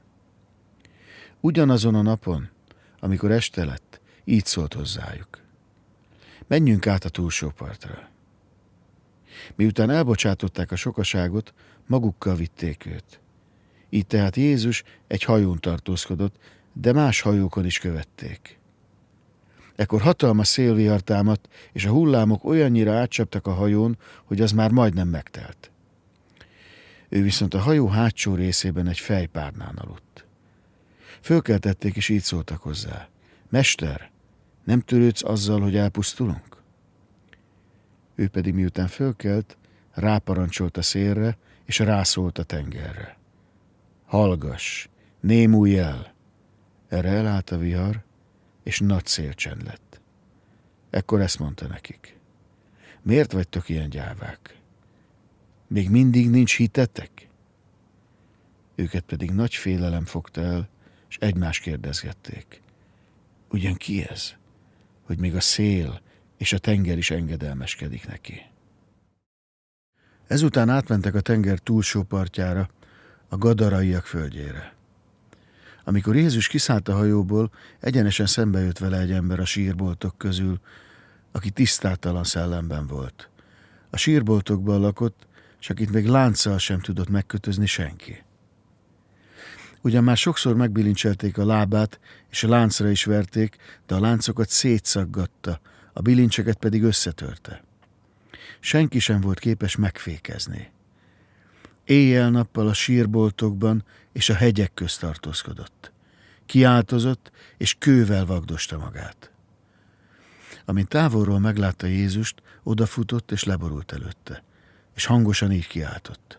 [1.40, 2.48] Ugyanazon a napon,
[3.00, 5.43] amikor este lett, így szólt hozzájuk.
[6.46, 8.08] Menjünk át a túlsó partra.
[9.54, 11.54] Miután elbocsátották a sokaságot,
[11.86, 13.20] magukkal vitték őt.
[13.90, 16.36] Így tehát Jézus egy hajón tartózkodott,
[16.72, 18.58] de más hajókon is követték.
[19.76, 25.08] Ekkor hatalmas szélvihar támadt, és a hullámok olyannyira átcsaptak a hajón, hogy az már majdnem
[25.08, 25.70] megtelt.
[27.08, 30.26] Ő viszont a hajó hátsó részében egy fejpárnán aludt.
[31.20, 33.08] Fölkeltették, és így szóltak hozzá.
[33.48, 34.10] Mester,
[34.64, 36.62] nem törődsz azzal, hogy elpusztulunk?
[38.14, 39.56] Ő pedig miután fölkelt,
[39.90, 43.16] ráparancsolt a szélre, és rászólt a tengerre.
[44.06, 44.88] Hallgass,
[45.20, 46.14] némulj el!
[46.88, 48.02] Erre elállt a vihar,
[48.62, 50.00] és nagy szélcsend lett.
[50.90, 52.18] Ekkor ezt mondta nekik.
[53.02, 54.58] Miért vagytok ilyen gyávák?
[55.66, 57.28] Még mindig nincs hitetek?
[58.74, 60.68] Őket pedig nagy félelem fogta el,
[61.08, 62.62] és egymást kérdezgették.
[63.48, 64.34] Ugyan ki ez,
[65.04, 66.00] hogy még a szél
[66.36, 68.42] és a tenger is engedelmeskedik neki?
[70.26, 72.68] Ezután átmentek a tenger túlsó partjára,
[73.28, 74.74] a gadaraiak földjére.
[75.84, 80.60] Amikor Jézus kiszállt a hajóból, egyenesen szembe jött vele egy ember a sírboltok közül,
[81.32, 83.30] aki tisztátalan szellemben volt.
[83.90, 85.26] A sírboltokban lakott,
[85.60, 88.23] és akit még lánccal sem tudott megkötözni senki.
[89.84, 95.60] Ugyan már sokszor megbilincselték a lábát, és a láncra is verték, de a láncokat szétszaggatta,
[95.92, 97.64] a bilincseket pedig összetörte.
[98.60, 100.70] Senki sem volt képes megfékezni.
[101.84, 105.92] Éjjel-nappal a sírboltokban és a hegyek közt tartózkodott.
[106.46, 109.30] Kiáltozott, és kővel vagdosta magát.
[110.64, 114.44] Amint távolról meglátta Jézust, odafutott és leborult előtte,
[114.94, 116.38] és hangosan így kiáltott.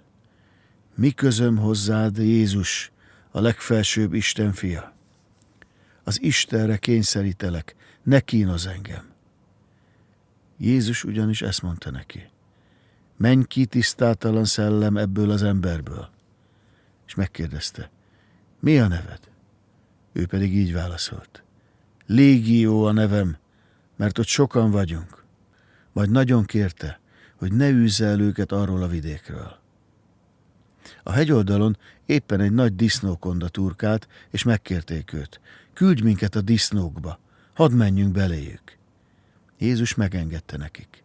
[0.95, 2.93] Mi közöm hozzád, Jézus,
[3.35, 4.93] a legfelsőbb Isten fia?
[6.03, 9.05] Az Istenre kényszerítelek, ne kínoz engem.
[10.57, 12.29] Jézus ugyanis ezt mondta neki.
[13.17, 16.09] Menj ki, tisztátalan szellem ebből az emberből.
[17.07, 17.89] És megkérdezte,
[18.59, 19.19] mi a neved?
[20.13, 21.43] Ő pedig így válaszolt.
[22.05, 23.37] Légió a nevem,
[23.95, 25.23] mert ott sokan vagyunk.
[25.91, 26.99] Majd nagyon kérte,
[27.35, 29.63] hogy ne űzze el őket arról a vidékről.
[31.07, 35.39] A hegyoldalon éppen egy nagy disznókonda turkált, és megkérték őt,
[35.73, 37.19] küldj minket a disznókba,
[37.53, 38.77] hadd menjünk beléjük.
[39.57, 41.03] Jézus megengedte nekik.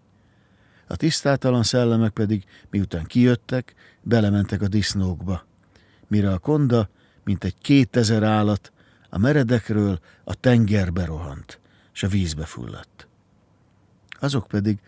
[0.87, 5.47] A tisztátalan szellemek pedig, miután kijöttek, belementek a disznókba,
[6.07, 6.89] mire a konda,
[7.25, 8.73] mint egy kétezer állat,
[9.09, 11.61] a meredekről a tengerbe rohant,
[11.95, 13.09] és a vízbe fulladt.
[14.21, 14.79] Azok pedig,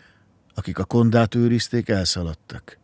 [0.53, 2.77] akik a kondát őrizték, elszaladtak,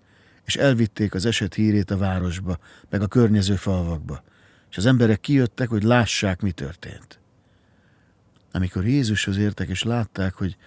[0.50, 2.58] és elvitték az eset hírét a városba,
[2.90, 4.24] meg a környező falvakba,
[4.70, 7.20] és az emberek kijöttek, hogy lássák, mi történt.
[8.52, 10.58] Amikor Jézushoz értek, és látták, hogy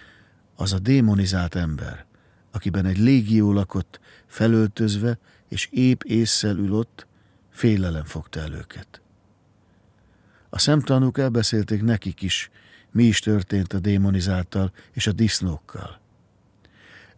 [0.55, 2.05] az a démonizált ember,
[2.51, 5.17] akiben egy légió lakott, felöltözve,
[5.47, 7.07] és épp észszel ülott,
[7.49, 9.01] félelem fogta el őket.
[10.49, 12.49] A szemtanúk elbeszélték nekik is,
[12.91, 16.01] mi is történt a démonizáltal és a disznókkal.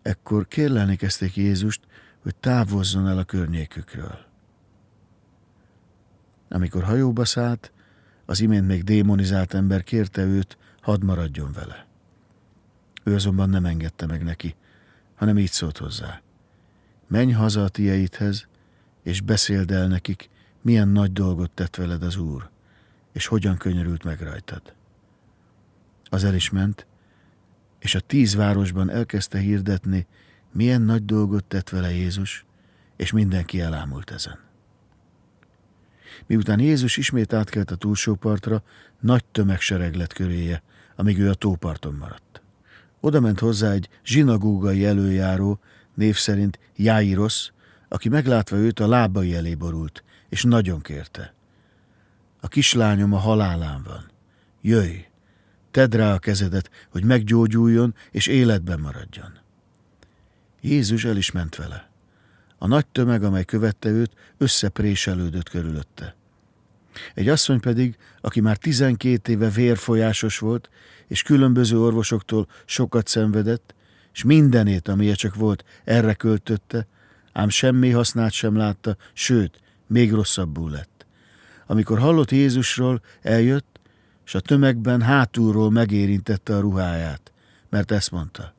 [0.02, 1.82] Ekkor kérlelni kezdték Jézust,
[2.26, 4.18] hogy távozzon el a környékükről.
[6.50, 7.72] Amikor hajóba szállt,
[8.26, 11.86] az imént még démonizált ember kérte őt, hadd maradjon vele.
[13.04, 14.56] Ő azonban nem engedte meg neki,
[15.16, 16.22] hanem így szólt hozzá.
[17.08, 18.48] Menj haza a tieidhez,
[19.04, 20.30] és beszéld el nekik,
[20.62, 22.50] milyen nagy dolgot tett veled az Úr,
[23.12, 24.74] és hogyan könyörült meg rajtad.
[26.04, 26.86] Az el is ment,
[27.80, 30.08] és a tíz városban elkezdte hirdetni,
[30.56, 32.46] milyen nagy dolgot tett vele Jézus,
[32.96, 34.40] és mindenki elámult ezen.
[36.26, 38.64] Miután Jézus ismét átkelt a túlsó partra,
[39.00, 40.64] nagy tömegsereg lett köréje,
[40.96, 42.42] amíg ő a tóparton maradt.
[43.00, 45.60] Oda ment hozzá egy zsinagógai előjáró,
[45.94, 47.52] név szerint Jáirosz,
[47.88, 51.34] aki meglátva őt a lábai elé borult, és nagyon kérte.
[52.40, 54.12] A kislányom a halálán van.
[54.62, 55.06] Jöjj,
[55.72, 59.44] tedd rá a kezedet, hogy meggyógyuljon és életben maradjon.
[60.66, 61.90] Jézus el is ment vele.
[62.58, 66.16] A nagy tömeg, amely követte őt, összepréselődött körülötte.
[67.14, 70.70] Egy asszony pedig, aki már tizenkét éve vérfolyásos volt,
[71.08, 73.76] és különböző orvosoktól sokat szenvedett,
[74.14, 76.88] és mindenét, amilyen csak volt, erre költötte,
[77.34, 81.06] ám semmi hasznát sem látta, sőt, még rosszabbul lett.
[81.66, 83.80] Amikor hallott Jézusról, eljött,
[84.26, 87.32] és a tömegben hátulról megérintette a ruháját,
[87.70, 88.54] mert ezt mondta.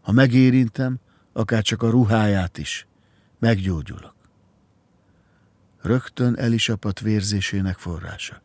[0.00, 0.98] Ha megérintem,
[1.36, 2.86] akár csak a ruháját is,
[3.38, 4.14] meggyógyulok.
[5.82, 8.42] Rögtön elisapadt vérzésének forrása,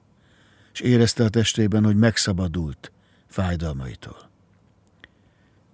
[0.74, 2.92] és érezte a testében, hogy megszabadult
[3.28, 4.30] fájdalmaitól.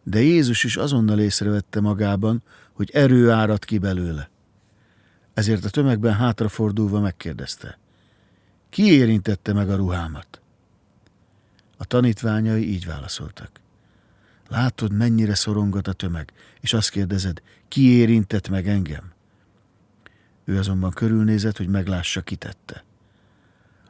[0.03, 4.29] De Jézus is azonnal észrevette magában, hogy erő árad ki belőle.
[5.33, 7.79] Ezért a tömegben hátrafordulva megkérdezte,
[8.69, 10.41] ki érintette meg a ruhámat?
[11.77, 13.63] A tanítványai így válaszoltak.
[14.55, 19.11] Látod, mennyire szorongat a tömeg, és azt kérdezed, ki érintett meg engem?
[20.45, 22.83] Ő azonban körülnézett, hogy meglássa, kitette.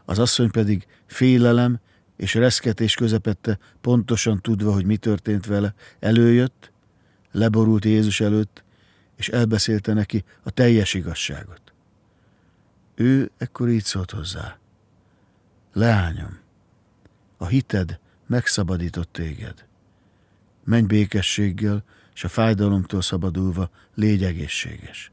[0.05, 1.79] Az asszony pedig félelem
[2.15, 6.71] és reszketés közepette, pontosan tudva, hogy mi történt vele, előjött,
[7.31, 8.63] leborult Jézus előtt,
[9.15, 11.61] és elbeszélte neki a teljes igazságot.
[12.95, 14.57] Ő ekkor így szólt hozzá.
[15.73, 16.39] Leányom,
[17.37, 19.65] a hited megszabadított téged.
[20.65, 25.11] Menj békességgel, és a fájdalomtól szabadulva légy egészséges.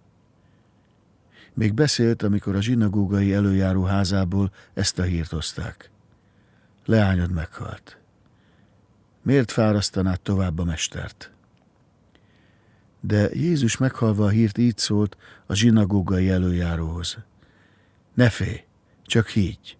[1.55, 5.91] Még beszélt, amikor a zsinagógai előjáró házából ezt a hírt hozták.
[6.85, 7.99] Leányod meghalt.
[9.23, 11.33] Miért fárasztanád tovább a mestert?
[13.01, 17.19] De Jézus meghalva a hírt így szólt a zsinagógai előjáróhoz.
[18.15, 18.65] Ne félj,
[19.03, 19.77] csak higgy.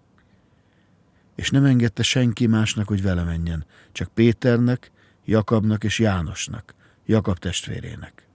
[1.35, 4.91] És nem engedte senki másnak, hogy vele menjen, csak Péternek,
[5.25, 6.73] Jakabnak és Jánosnak,
[7.05, 8.27] Jakab testvérének.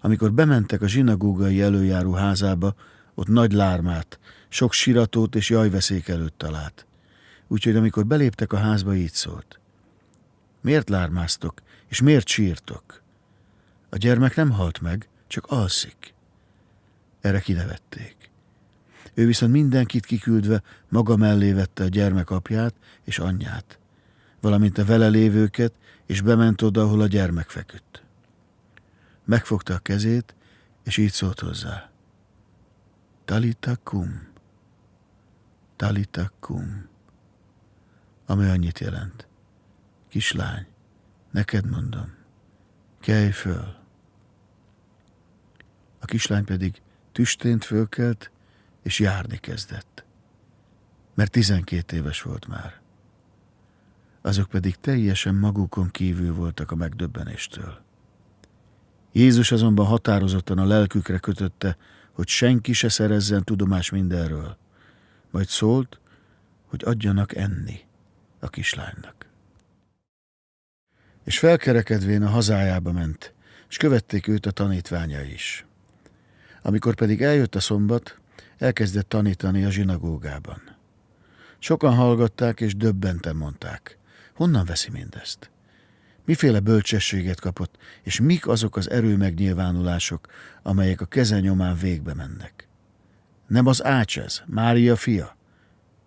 [0.00, 2.74] Amikor bementek a zsinagógai előjáró házába,
[3.14, 6.86] ott nagy lármát, sok siratót és jajveszék előtt talált.
[7.48, 9.60] Úgyhogy amikor beléptek a házba, így szólt.
[10.60, 13.02] Miért lármáztok, és miért sírtok?
[13.90, 16.14] A gyermek nem halt meg, csak alszik.
[17.20, 18.16] Erre kinevették.
[19.14, 23.78] Ő viszont mindenkit kiküldve maga mellé vette a gyermek apját és anyját,
[24.42, 25.72] valamint a vele lévőket,
[26.06, 28.02] és bement oda, ahol a gyermek feküdt.
[29.24, 30.34] Megfogta a kezét,
[30.82, 31.90] és így szólt hozzá.
[33.24, 34.28] Talita kum.
[35.76, 36.88] Talita kum.
[38.26, 39.26] Ami annyit jelent.
[40.08, 40.66] Kislány,
[41.30, 42.14] neked mondom,
[43.00, 43.76] kelj föl.
[45.98, 48.30] A kislány pedig tüstént fölkelt,
[48.82, 50.04] és járni kezdett.
[51.14, 52.81] Mert tizenkét éves volt már.
[54.22, 57.80] Azok pedig teljesen magukon kívül voltak a megdöbbenéstől.
[59.12, 61.76] Jézus azonban határozottan a lelkükre kötötte,
[62.12, 64.56] hogy senki se szerezzen tudomás mindenről.
[65.30, 66.00] Majd szólt,
[66.66, 67.80] hogy adjanak enni
[68.40, 69.26] a kislánynak.
[71.24, 73.34] És felkerekedvén a hazájába ment,
[73.68, 75.66] és követték őt a tanítványa is.
[76.62, 78.18] Amikor pedig eljött a szombat,
[78.58, 80.76] elkezdett tanítani a zsinagógában.
[81.58, 83.98] Sokan hallgatták, és döbbenten mondták.
[84.42, 85.50] Honnan veszi mindezt?
[86.24, 90.26] Miféle bölcsességet kapott, és mik azok az erőmegnyilvánulások,
[90.62, 92.68] amelyek a keze nyomán végbe mennek?
[93.46, 95.36] Nem az Ács ez, Mária fia?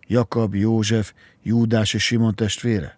[0.07, 2.97] Jakab, József, Júdás és Simon testvére?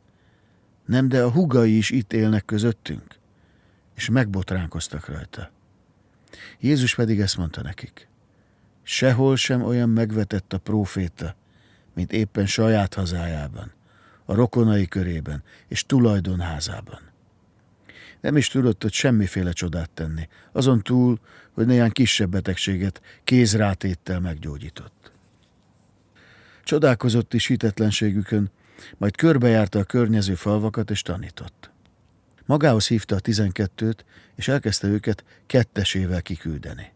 [0.85, 3.15] Nem, de a hugai is itt élnek közöttünk?
[3.95, 5.51] És megbotránkoztak rajta.
[6.59, 8.07] Jézus pedig ezt mondta nekik.
[8.83, 11.35] Sehol sem olyan megvetett a próféta,
[11.93, 13.75] mint éppen saját hazájában,
[14.27, 16.99] a rokonai körében és tulajdonházában.
[18.21, 21.19] Nem is tudott ott semmiféle csodát tenni, azon túl,
[21.51, 25.11] hogy néhány kisebb betegséget kézrátéttel meggyógyított.
[26.63, 28.51] Csodálkozott is hitetlenségükön,
[28.97, 31.71] majd körbejárta a környező falvakat és tanított.
[32.45, 36.91] Magához hívta a tizenkettőt, és elkezdte őket kettesével kiküldeni.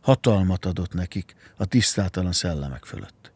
[0.00, 3.29] Hatalmat adott nekik a tisztátalan szellemek fölött.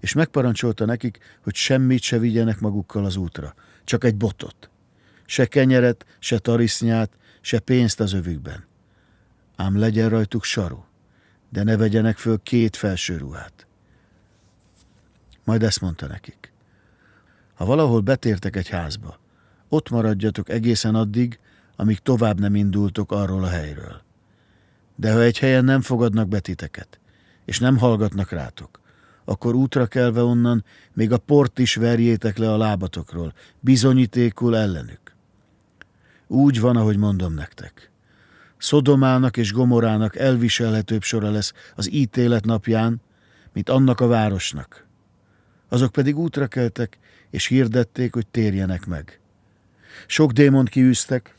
[0.00, 3.54] És megparancsolta nekik, hogy semmit se vigyenek magukkal az útra,
[3.84, 4.70] csak egy botot.
[5.26, 8.64] Se kenyeret, se tarisznyát, se pénzt az övükben.
[9.56, 10.84] Ám legyen rajtuk saru,
[11.48, 13.66] de ne vegyenek föl két felső ruhát.
[15.44, 16.52] Majd ezt mondta nekik.
[17.54, 19.18] Ha valahol betértek egy házba,
[19.68, 21.38] ott maradjatok egészen addig,
[21.76, 24.02] amíg tovább nem indultok arról a helyről.
[24.96, 27.00] De ha egy helyen nem fogadnak betiteket,
[27.44, 28.80] és nem hallgatnak rátok,
[29.28, 35.14] akkor útra kelve onnan még a port is verjétek le a lábatokról, bizonyítékul ellenük.
[36.26, 37.90] Úgy van, ahogy mondom nektek.
[38.58, 43.00] Szodomának és Gomorának elviselhetőbb sora lesz az ítélet napján,
[43.52, 44.86] mint annak a városnak.
[45.68, 46.98] Azok pedig útra keltek,
[47.30, 49.20] és hirdették, hogy térjenek meg.
[50.06, 51.36] Sok démont kiűztek,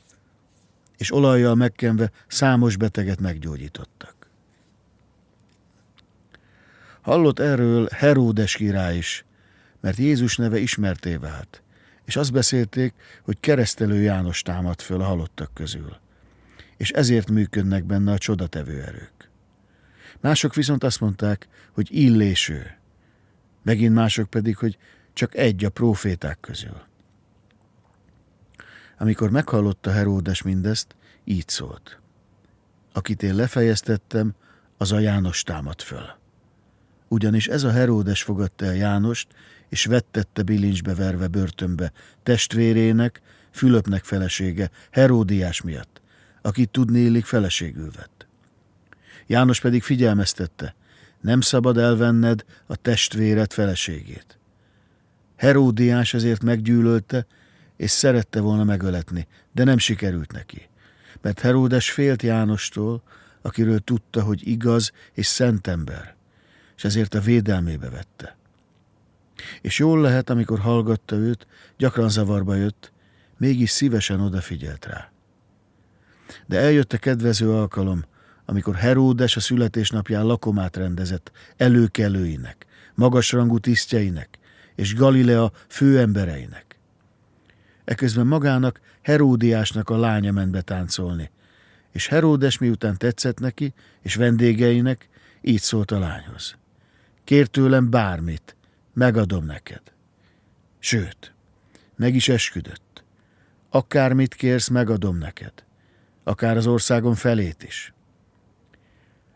[0.97, 4.16] és olajjal megkenve számos beteget meggyógyítottak.
[7.07, 9.25] Hallott erről Heródes király is,
[9.79, 11.63] mert Jézus neve ismerté vált,
[12.05, 12.93] és azt beszélték,
[13.23, 15.97] hogy keresztelő János támad föl a halottak közül,
[16.77, 19.29] és ezért működnek benne a csodatevő erők.
[20.19, 22.77] Mások viszont azt mondták, hogy illéső,
[23.63, 24.77] megint mások pedig, hogy
[25.13, 26.81] csak egy a proféták közül.
[28.97, 31.99] Amikor meghallotta Heródes mindezt, így szólt.
[32.93, 34.33] Akit én lefejeztettem,
[34.77, 36.25] az a János támad föl.
[37.07, 39.27] Ugyanis ez a Heródes fogadta el Jánost,
[39.69, 41.91] és vettette bilincsbe verve börtönbe
[42.23, 46.01] testvérének, Fülöpnek felesége, Heródiás miatt,
[46.41, 48.27] akit tudnélik feleségül vett.
[49.27, 50.75] János pedig figyelmeztette,
[51.21, 54.37] nem szabad elvenned a testvéred feleségét.
[55.35, 57.25] Heródiás ezért meggyűlölte,
[57.77, 60.69] és szerette volna megöletni, de nem sikerült neki.
[61.21, 63.03] Mert Heródes félt Jánostól,
[63.41, 66.16] akiről tudta, hogy igaz és szent ember,
[66.77, 68.37] és ezért a védelmébe vette.
[69.61, 72.91] És jól lehet, amikor hallgatta őt, gyakran zavarba jött,
[73.37, 75.11] mégis szívesen odafigyelt rá.
[76.45, 78.05] De eljött a kedvező alkalom,
[78.45, 84.29] amikor Heródes a születésnapján lakomát rendezett előkelőinek, magasrangú tisztjeinek
[84.75, 86.79] és Galilea főembereinek.
[87.85, 91.31] Eközben magának Heródiásnak a lánya ment betáncolni,
[91.91, 95.09] és Heródes miután tetszett neki és vendégeinek,
[95.41, 96.56] így szólt a lányhoz.
[97.27, 98.55] Kér tőlem bármit,
[98.93, 99.81] megadom neked.
[100.79, 101.33] Sőt,
[101.95, 103.03] meg is esküdött.
[103.69, 105.53] Akármit kérsz, megadom neked.
[106.23, 107.93] Akár az országon felét is.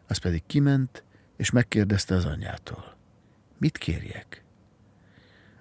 [0.07, 1.03] Az pedig kiment,
[1.37, 2.97] és megkérdezte az anyjától.
[3.57, 4.43] Mit kérjek?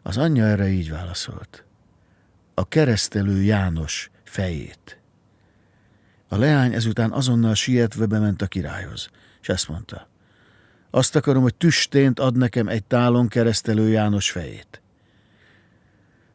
[0.02, 1.64] Az anyja erre így válaszolt.
[2.54, 5.00] A keresztelő János fejét.
[6.28, 10.08] A leány ezután azonnal sietve bement a királyhoz, és ezt mondta.
[10.90, 14.82] Azt akarom, hogy tüstént ad nekem egy tálon keresztelő János fejét.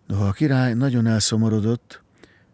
[0.08, 2.04] Noha a király nagyon elszomorodott,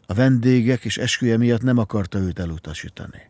[0.05, 3.29] a vendégek és esküje miatt nem akarta őt elutasítani.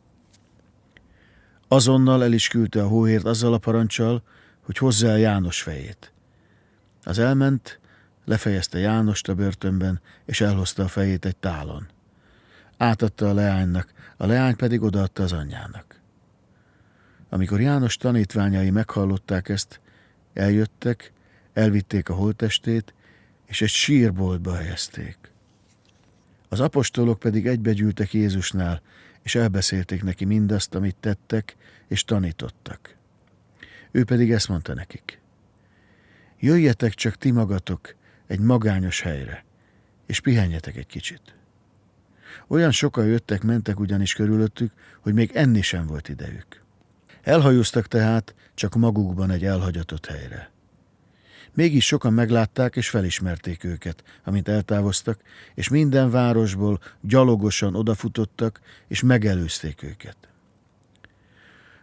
[1.68, 4.24] Azonnal el is küldte a hóhért azzal a parancsal,
[4.62, 6.14] hogy el János fejét.
[7.04, 7.80] Az elment,
[8.26, 11.88] lefejezte Jánost a börtönben, és elhozta a fejét egy tálon.
[12.78, 15.91] Átadta a leánynak, a leány pedig odaadta az anyjának.
[17.34, 19.80] Amikor János tanítványai meghallották ezt,
[20.34, 21.12] eljöttek,
[21.54, 22.94] elvitték a holtestét,
[23.46, 25.18] és egy sírboltba helyezték.
[26.50, 28.82] Az apostolok pedig egybegyűltek Jézusnál,
[29.22, 31.56] és elbeszélték neki mindazt, amit tettek,
[31.88, 32.96] és tanítottak.
[33.92, 35.20] Ő pedig ezt mondta nekik.
[36.40, 37.96] Jöjjetek csak ti magatok
[38.28, 39.46] egy magányos helyre,
[40.06, 41.36] és pihenjetek egy kicsit.
[42.48, 46.61] Olyan sokan jöttek, mentek ugyanis körülöttük, hogy még enni sem volt idejük.
[47.24, 50.52] Elhajóztak tehát csak magukban egy elhagyatott helyre.
[51.54, 55.22] Mégis sokan meglátták és felismerték őket, amint eltávoztak,
[55.56, 60.18] és minden városból gyalogosan odafutottak, és megelőzték őket.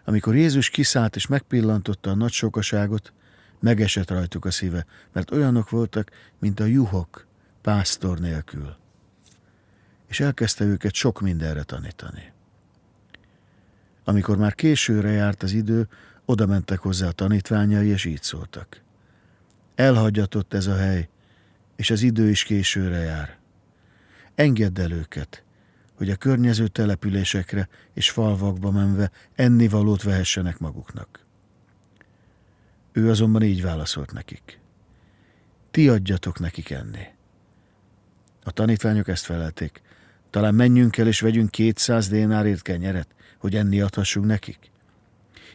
[0.04, 3.12] Amikor Jézus kiszállt és megpillantotta a nagy sokaságot,
[3.60, 7.26] megesett rajtuk a szíve, mert olyanok voltak, mint a juhok,
[7.62, 8.76] pásztor nélkül.
[10.06, 12.32] És elkezdte őket sok mindenre tanítani.
[14.08, 15.88] Amikor már későre járt az idő,
[16.24, 18.80] oda mentek hozzá a tanítványai, és így szóltak.
[19.74, 21.08] Elhagyatott ez a hely,
[21.76, 23.38] és az idő is későre jár.
[24.34, 25.44] Engedd el őket,
[25.94, 31.24] hogy a környező településekre és falvakba menve ennivalót vehessenek maguknak.
[32.92, 34.60] Ő azonban így válaszolt nekik.
[35.70, 37.06] Ti adjatok nekik enni.
[38.44, 39.82] A tanítványok ezt felelték.
[40.30, 44.70] Talán menjünk el és vegyünk kétszáz dénárért kenyeret, hogy enni adhassunk nekik?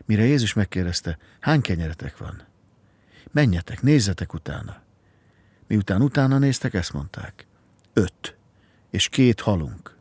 [0.06, 2.44] Mire Jézus megkérdezte, hány kenyeretek van?
[3.32, 4.82] Menjetek, nézzetek utána.
[5.68, 7.46] Miután utána néztek, ezt mondták.
[7.94, 8.36] Öt,
[8.90, 9.96] és két halunk.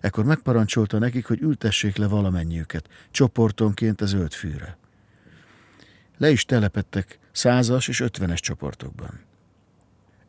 [0.00, 4.76] Ekkor megparancsolta nekik, hogy ültessék le valamennyiüket, csoportonként a zöld fűre.
[6.16, 9.20] Le is telepettek százas és ötvenes csoportokban.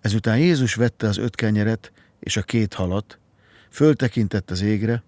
[0.01, 3.19] Ezután Jézus vette az öt kenyeret és a két halat,
[3.69, 5.03] föltekintett az égre,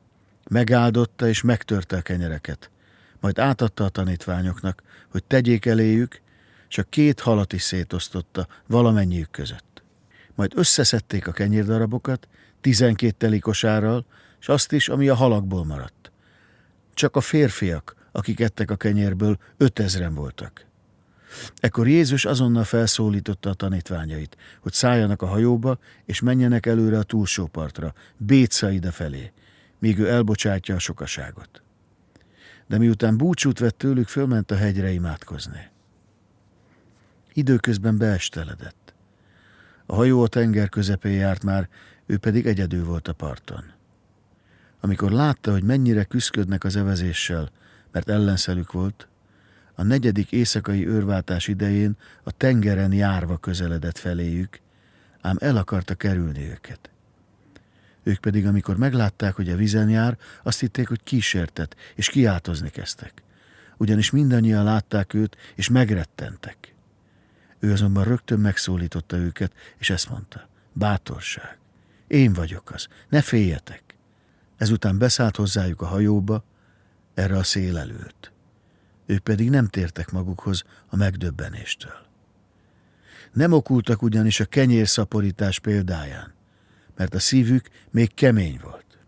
[0.51, 2.69] megáldotta és megtörte a kenyereket,
[3.19, 6.21] majd átadta a tanítványoknak, hogy tegyék eléjük,
[6.69, 9.83] és a két halat is szétosztotta valamennyiük között.
[10.35, 12.27] Majd összeszedték a kenyérdarabokat,
[12.61, 14.05] tizenkét telikosárral,
[14.39, 16.11] és azt is, ami a halakból maradt.
[16.93, 20.65] Csak a férfiak, akik ettek a kenyérből, ötezren voltak.
[21.55, 27.45] Ekkor Jézus azonnal felszólította a tanítványait, hogy szálljanak a hajóba, és menjenek előre a túlsó
[27.45, 29.31] partra, Bécaide felé,
[29.81, 31.61] míg ő elbocsátja a sokaságot.
[32.67, 35.69] De miután búcsút vett tőlük, fölment a hegyre imádkozni.
[37.33, 38.93] Időközben beesteledett.
[39.85, 41.69] A hajó a tenger közepén járt már,
[42.05, 43.63] ő pedig egyedül volt a parton.
[44.79, 47.49] Amikor látta, hogy mennyire küszködnek az evezéssel,
[47.91, 49.07] mert ellenszelük volt,
[49.75, 54.59] a negyedik éjszakai őrváltás idején a tengeren járva közeledett feléjük,
[55.21, 56.90] ám el akarta kerülni őket.
[58.03, 63.23] Ők pedig, amikor meglátták, hogy a vizen jár, azt hitték, hogy kísértet, és kiáltozni kezdtek.
[63.77, 66.75] Ugyanis mindannyian látták őt, és megrettentek.
[67.59, 70.49] Ő azonban rögtön megszólította őket, és ezt mondta.
[70.73, 71.57] Bátorság.
[72.07, 72.87] Én vagyok az.
[73.09, 73.83] Ne féljetek.
[74.57, 76.43] Ezután beszállt hozzájuk a hajóba,
[77.13, 78.31] erre a szél elült.
[79.05, 82.09] Ők pedig nem tértek magukhoz a megdöbbenéstől.
[83.33, 86.33] Nem okultak ugyanis a kenyérszaporítás példáján,
[87.01, 88.99] mert a szívük még kemény volt.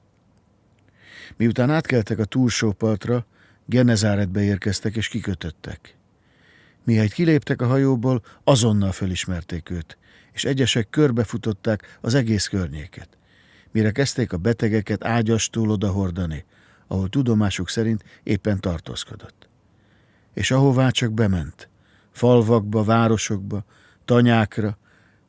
[1.37, 3.25] Miután átkeltek a túlsó partra,
[3.65, 5.95] Genezáretbe érkeztek és kikötöttek.
[6.83, 9.97] Mihelyt kiléptek a hajóból, azonnal fölismerték őt,
[10.31, 13.17] és egyesek körbefutották az egész környéket.
[13.71, 16.45] Mire kezdték a betegeket ágyastól odahordani,
[16.87, 19.49] ahol tudomásuk szerint éppen tartózkodott.
[20.33, 21.69] És ahová csak bement,
[22.11, 23.65] falvakba, városokba,
[24.05, 24.77] tanyákra,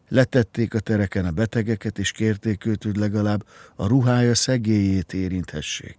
[0.09, 5.99] letették a tereken a betegeket, és kérték őt, hogy legalább a ruhája szegélyét érinthessék.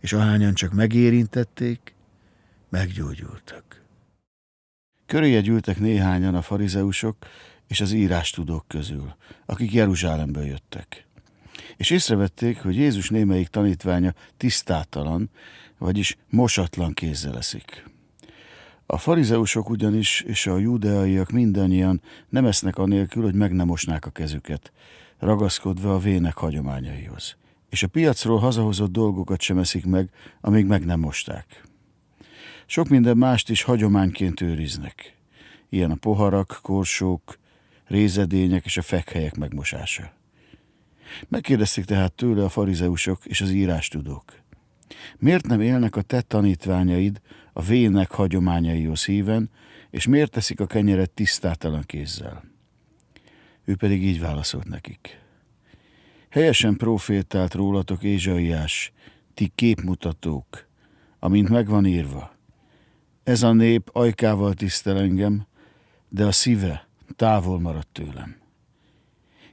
[0.00, 1.94] És ahányan csak megérintették,
[2.68, 3.82] meggyógyultak.
[5.06, 7.16] Köréje gyűltek néhányan a farizeusok
[7.66, 9.16] és az írástudók közül,
[9.46, 11.06] akik Jeruzsálemből jöttek.
[11.76, 15.30] És észrevették, hogy Jézus némelyik tanítványa tisztátalan,
[15.78, 17.84] vagyis mosatlan kézzel eszik.
[18.86, 24.10] A farizeusok ugyanis és a judeaiak mindannyian nem esznek anélkül, hogy meg nem mosnák a
[24.10, 24.72] kezüket,
[25.18, 27.36] ragaszkodva a vének hagyományaihoz.
[27.68, 30.10] És a piacról hazahozott dolgokat sem eszik meg,
[30.40, 31.62] amíg meg nem mosták.
[32.66, 35.16] Sok minden mást is hagyományként őriznek.
[35.68, 37.38] Ilyen a poharak, korsók,
[37.86, 40.12] rézedények és a fekhelyek megmosása.
[41.28, 44.40] Megkérdezték tehát tőle a farizeusok és az írástudók.
[45.18, 47.20] Miért nem élnek a te tanítványaid
[47.52, 49.50] a vének hagyományaihoz híven,
[49.90, 52.44] és miért teszik a kenyeret tisztátalan kézzel?
[53.64, 55.20] Ő pedig így válaszolt nekik.
[56.28, 58.92] Helyesen profétált rólatok Ézsaiás,
[59.34, 60.66] ti képmutatók,
[61.18, 62.34] amint megvan írva.
[63.22, 65.46] Ez a nép ajkával tisztel engem,
[66.08, 68.36] de a szíve távol maradt tőlem.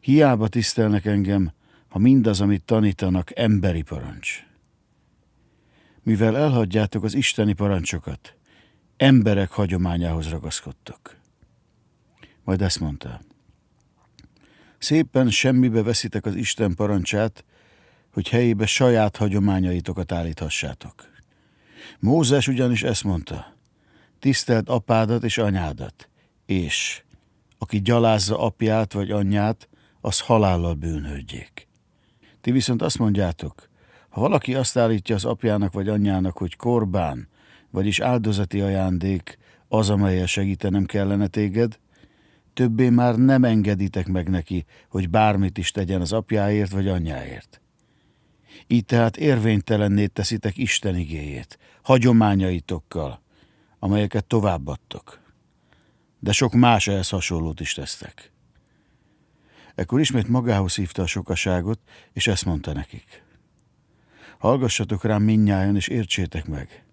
[0.02, 1.52] Hiába tisztelnek engem,
[1.88, 4.49] ha mindaz, amit tanítanak, emberi parancs.
[6.10, 8.36] Mivel elhagyjátok az isteni parancsokat,
[8.98, 11.16] emberek hagyományához ragaszkodtok.
[12.44, 13.22] Majd ezt mondta.
[14.78, 17.46] Szépen semmibe veszitek az Isten parancsát,
[18.14, 21.10] hogy helyébe saját hagyományaitokat állíthassátok.
[22.00, 23.56] Mózes ugyanis ezt mondta
[24.20, 26.10] tiszteld apádat és anyádat,
[26.46, 27.04] és
[27.58, 29.70] aki gyalázza apját vagy anyját,
[30.02, 31.68] az halállal bűnhődjék.
[32.42, 33.69] Ti viszont azt mondjátok,
[34.10, 37.28] ha valaki azt állítja az apjának vagy anyjának, hogy korbán,
[37.70, 39.38] vagyis áldozati ajándék
[39.68, 41.80] az, amelyel segítenem kellene téged,
[42.54, 47.62] többé már nem engeditek meg neki, hogy bármit is tegyen az apjáért vagy anyjáért.
[48.68, 53.22] Így tehát érvénytelenné teszitek Isten igéjét, hagyományaitokkal,
[53.80, 55.20] amelyeket továbbadtok.
[56.20, 58.32] De sok más ehhez hasonlót is tesztek.
[59.76, 61.80] Ekkor ismét magához hívta a sokaságot,
[62.14, 63.24] és ezt mondta nekik.
[64.40, 66.84] Hallgassatok rám minnyájan, és értsétek meg.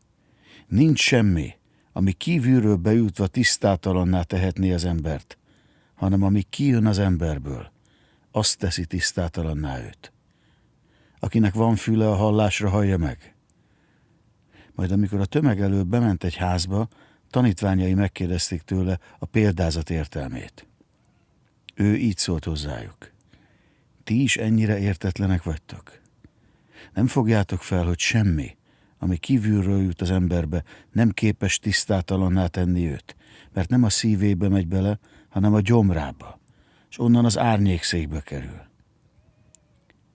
[0.67, 1.55] Nincs semmi,
[1.93, 5.39] ami kívülről bejutva tisztátalanná tehetné az embert,
[5.95, 7.71] hanem ami kijön az emberből,
[8.31, 10.13] azt teszi tisztátalanná őt.
[11.19, 13.35] Akinek van füle a hallásra, hallja meg.
[14.75, 16.89] Majd amikor a tömeg elől bement egy házba,
[17.31, 20.67] tanítványai megkérdezték tőle a példázat értelmét.
[21.75, 23.13] Ő így szólt hozzájuk.
[24.05, 26.05] Ti is ennyire értetlenek vagytok?
[26.95, 28.57] Nem fogjátok fel, hogy semmi,
[28.99, 30.63] ami kívülről jut az emberbe,
[30.93, 33.17] nem képes tisztátalanná tenni őt,
[33.53, 36.41] mert nem a szívébe megy bele, hanem a gyomrába,
[36.91, 38.61] és onnan az árnyékszékbe kerül.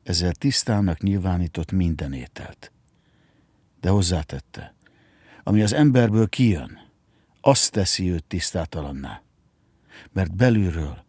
[0.04, 2.72] Ezzel tisztának nyilvánított minden ételt.
[3.80, 4.76] De hozzátette,
[5.44, 6.80] ami az emberből kijön,
[7.42, 9.22] azt teszi őt tisztátalanná.
[10.12, 11.06] Mert belülről,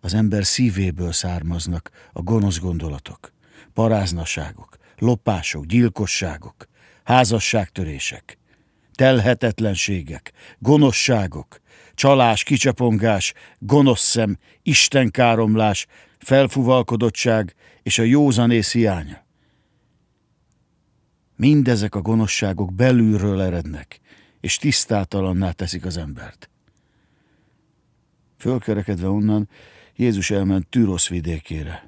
[0.00, 3.32] az ember szívéből származnak a gonosz gondolatok,
[3.72, 6.68] paráznaságok, lopások, gyilkosságok,
[7.04, 8.38] házasságtörések,
[8.94, 11.60] telhetetlenségek, gonoszságok,
[11.94, 15.86] csalás, kicsapongás, gonosz szem, istenkáromlás,
[16.18, 19.22] felfuvalkodottság és a józanész hiánya.
[21.36, 24.00] Mindezek a gonoszságok belülről erednek,
[24.40, 26.50] és tisztátalanná teszik az embert.
[28.38, 29.48] Fölkerekedve onnan,
[29.96, 31.84] Jézus elment Tűrosz vidékére.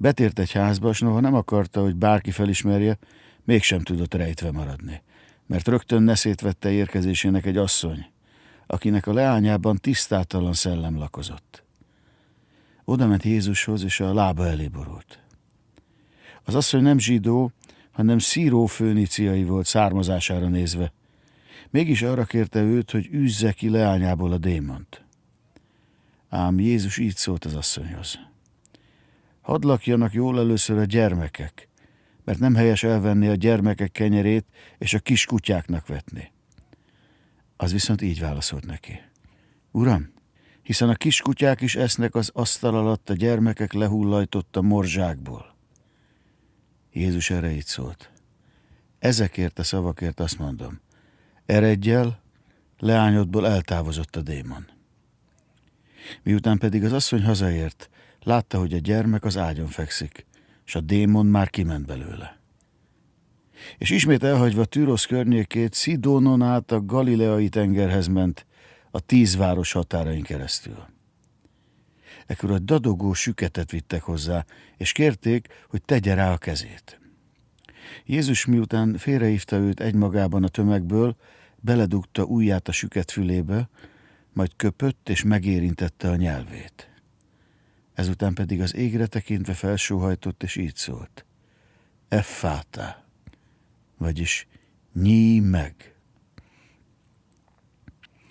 [0.00, 2.98] Betért egy házba, és noha nem akarta, hogy bárki felismerje,
[3.44, 5.02] mégsem tudott rejtve maradni,
[5.46, 8.06] mert rögtön neszét vette érkezésének egy asszony,
[8.66, 11.64] akinek a leányában tisztátalan szellem lakozott.
[12.84, 15.18] Oda ment Jézushoz, és a lába elé borult.
[16.44, 17.52] Az asszony nem zsidó,
[17.90, 20.92] hanem szíró főniciai volt származására nézve.
[21.70, 25.04] Mégis arra kérte őt, hogy űzze ki leányából a démont.
[26.28, 28.29] Ám Jézus így szólt az asszonyhoz.
[29.50, 31.68] Hadd lakjanak jól először a gyermekek,
[32.24, 34.46] mert nem helyes elvenni a gyermekek kenyerét
[34.78, 36.32] és a kis kutyáknak vetni.
[37.56, 39.00] Az viszont így válaszolt neki.
[39.70, 40.12] Uram,
[40.62, 45.54] hiszen a kiskutyák is esznek az asztal alatt a gyermekek lehullajtott a morzsákból.
[46.92, 48.10] Jézus erre így szólt.
[48.98, 50.80] Ezekért a szavakért azt mondom,
[51.46, 52.22] eredjel,
[52.78, 54.66] leányodból eltávozott a démon.
[56.22, 57.90] Miután pedig az asszony hazaért,
[58.22, 60.26] látta, hogy a gyermek az ágyon fekszik,
[60.66, 62.38] és a démon már kiment belőle.
[63.78, 68.46] És ismét elhagyva Tűrosz környékét, Szidónon át a Galileai tengerhez ment,
[68.90, 70.86] a tíz város határain keresztül.
[72.26, 74.44] Ekkor a dadogó süketet vittek hozzá,
[74.76, 77.00] és kérték, hogy tegye rá a kezét.
[78.04, 81.16] Jézus miután félrehívta őt egymagában a tömegből,
[81.56, 83.68] beledugta ujját a süket fülébe,
[84.32, 86.89] majd köpött és megérintette a nyelvét.
[88.00, 91.24] Ezután pedig az égre tekintve felsóhajtott, és így szólt.
[92.08, 93.04] Effáta,
[93.98, 94.46] vagyis
[94.92, 95.94] nyí meg.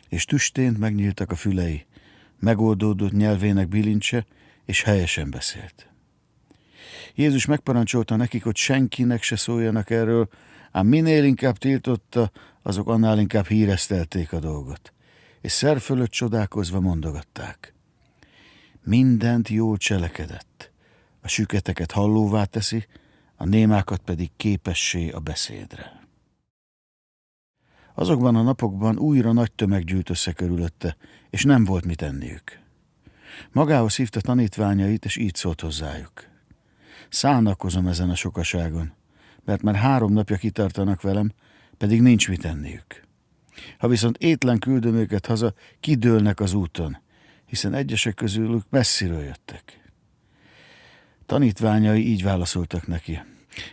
[0.07, 1.85] És tüstént megnyíltak a fülei,
[2.39, 4.25] megoldódott nyelvének bilincse,
[4.65, 5.89] és helyesen beszélt.
[7.15, 10.29] Jézus megparancsolta nekik, hogy senkinek se szóljanak erről,
[10.71, 14.93] ám minél inkább tiltotta, azok annál inkább híresztelték a dolgot
[15.41, 17.73] és szer fölött csodálkozva mondogatták.
[18.83, 20.71] Mindent jól cselekedett,
[21.21, 22.87] a süketeket hallóvá teszi,
[23.35, 25.99] a némákat pedig képessé a beszédre.
[27.95, 30.97] Azokban a napokban újra nagy tömeg gyűlt össze körülötte,
[31.29, 32.59] és nem volt mit enniük.
[33.51, 36.27] Magához hívta tanítványait, és így szólt hozzájuk.
[37.09, 38.93] Szánakozom ezen a sokaságon,
[39.45, 41.31] mert már három napja kitartanak velem,
[41.77, 43.07] pedig nincs mit enniük.
[43.77, 46.97] Ha viszont étlen küldöm őket haza, kidőlnek az úton,
[47.49, 49.91] hiszen egyesek közülük messziről jöttek.
[51.25, 53.19] Tanítványai így válaszoltak neki.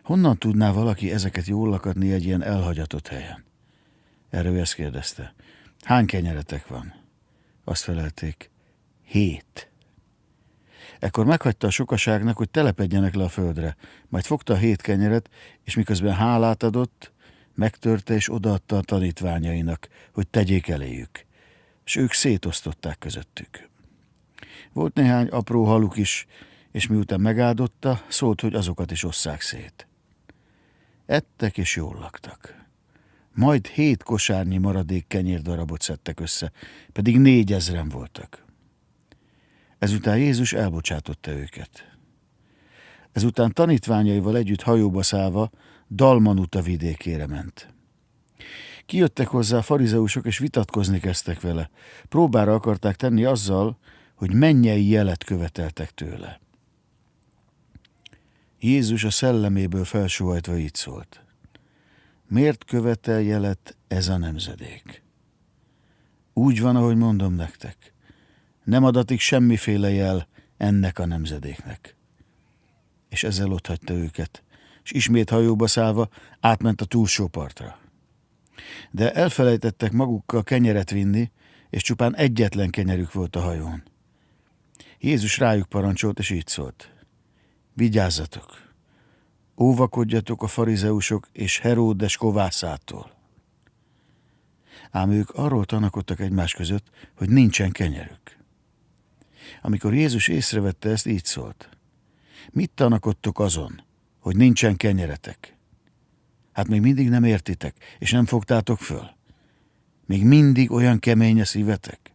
[0.02, 3.44] Honnan tudná valaki ezeket jól lakadni egy ilyen elhagyatott helyen?
[4.30, 5.34] Erre ő ezt kérdezte.
[5.84, 6.94] Hány kenyeretek van?
[7.64, 8.50] Azt felelték.
[9.04, 9.70] Hét.
[10.98, 13.76] Ekkor meghagyta a sokaságnak, hogy telepedjenek le a földre,
[14.08, 15.30] majd fogta a hét kenyeret,
[15.64, 17.12] és miközben hálát adott,
[17.54, 21.25] megtörte és odaadta a tanítványainak, hogy tegyék eléjük,
[21.86, 23.68] és ők szétosztották közöttük.
[24.72, 26.26] Volt néhány apró haluk is,
[26.70, 29.86] és miután megáldotta, szólt, hogy azokat is osszák szét.
[31.06, 32.64] Ettek és jól laktak.
[33.32, 36.52] Majd hét kosárnyi maradék kenyérdarabot szedtek össze,
[36.92, 38.44] pedig négyezren voltak.
[39.78, 41.96] Ezután Jézus elbocsátotta őket.
[43.12, 45.50] Ezután tanítványaival együtt hajóba szállva
[45.90, 47.74] Dalmanuta vidékére ment.
[48.86, 51.70] Kijöttek hozzá a farizeusok, és vitatkozni kezdtek vele.
[52.08, 53.78] Próbára akarták tenni azzal,
[54.14, 56.40] hogy mennyei jelet követeltek tőle.
[58.60, 61.24] Jézus a szelleméből felsóhajtva így szólt.
[62.28, 65.02] Miért követel jelet ez a nemzedék?
[66.32, 67.92] Úgy van, ahogy mondom nektek.
[68.64, 71.96] Nem adatik semmiféle jel ennek a nemzedéknek.
[73.08, 74.42] És ezzel ott hagyta őket,
[74.82, 76.08] és ismét hajóba szállva
[76.40, 77.78] átment a túlsó partra.
[78.90, 81.30] De elfelejtettek magukkal kenyeret vinni,
[81.70, 83.82] és csupán egyetlen kenyerük volt a hajón.
[84.98, 86.92] Jézus rájuk parancsolt, és így szólt.
[87.74, 88.64] Vigyázzatok!
[89.58, 93.10] Óvakodjatok a farizeusok és Heródes kovászától.
[94.90, 98.36] Ám ők arról tanakodtak egymás között, hogy nincsen kenyerük.
[99.62, 101.68] Amikor Jézus észrevette ezt, így szólt.
[102.52, 103.82] Mit tanakodtok azon,
[104.18, 105.55] hogy nincsen kenyeretek?
[106.56, 109.10] Hát még mindig nem értitek, és nem fogtátok föl.
[110.06, 112.12] Még mindig olyan kemény a szívetek.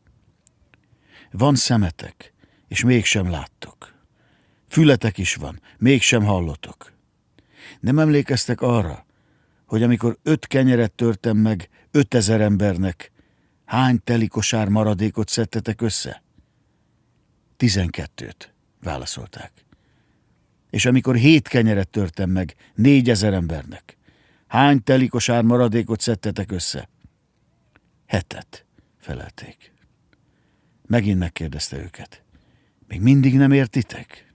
[1.31, 2.33] Van szemetek,
[2.67, 3.93] és mégsem láttok.
[4.67, 6.93] Fületek is van, mégsem hallotok.
[7.79, 9.05] Nem emlékeztek arra,
[9.65, 13.11] hogy amikor öt kenyeret törtem meg ötezer embernek,
[13.65, 16.23] hány teli kosár maradékot szedtetek össze?
[17.57, 19.51] Tizenkettőt, válaszolták.
[20.69, 23.99] És amikor hét kenyeret törtem meg négyezer embernek,
[24.51, 26.89] hány teli kosár maradékot szedtetek össze?
[28.05, 28.65] Hetet,
[28.97, 29.73] felelték.
[30.87, 32.23] Megint megkérdezte őket.
[32.87, 34.33] Még mindig nem értitek?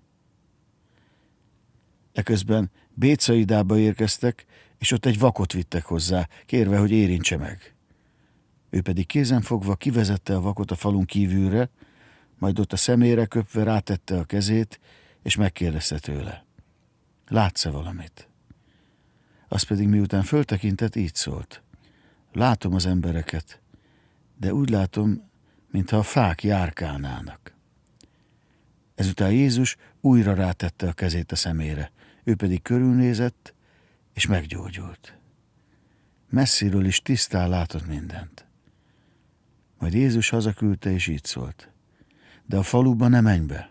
[2.12, 4.44] Eközben Bécaidába érkeztek,
[4.78, 7.74] és ott egy vakot vittek hozzá, kérve, hogy érintse meg.
[8.70, 11.70] Ő pedig kézen fogva kivezette a vakot a falun kívülre,
[12.38, 14.80] majd ott a szemére köpve rátette a kezét,
[15.22, 16.44] és megkérdezte tőle.
[17.26, 18.28] Látsz-e valamit?
[19.48, 21.62] Az pedig miután föltekintett, így szólt.
[22.32, 23.60] Látom az embereket,
[24.38, 25.30] de úgy látom,
[25.70, 27.54] mintha a fák járkálnának.
[28.94, 31.92] Ezután Jézus újra rátette a kezét a szemére,
[32.24, 33.54] ő pedig körülnézett,
[34.14, 35.18] és meggyógyult.
[36.30, 38.46] Messziről is tisztán látott mindent.
[39.78, 41.70] Majd Jézus hazaküldte, és így szólt.
[42.46, 43.70] De a faluba nem menj be.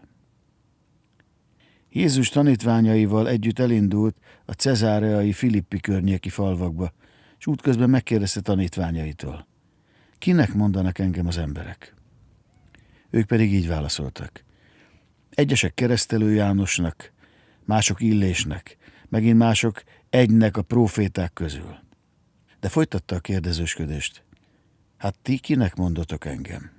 [1.89, 6.93] Jézus tanítványaival együtt elindult a cezáreai Filippi környéki falvakba,
[7.39, 9.47] és útközben megkérdezte tanítványaitól.
[10.17, 11.93] Kinek mondanak engem az emberek?
[13.09, 14.43] Ők pedig így válaszoltak.
[15.29, 17.13] Egyesek keresztelő Jánosnak,
[17.63, 18.77] mások Illésnek,
[19.09, 21.77] megint mások egynek a proféták közül.
[22.59, 24.23] De folytatta a kérdezősködést.
[24.97, 26.71] Hát ti kinek mondotok engem?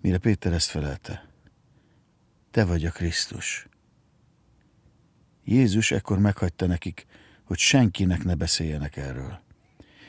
[0.00, 1.28] Mire Péter ezt felelte.
[2.50, 3.68] Te vagy a Krisztus.
[5.48, 7.06] Jézus ekkor meghagyta nekik,
[7.44, 9.40] hogy senkinek ne beszéljenek erről.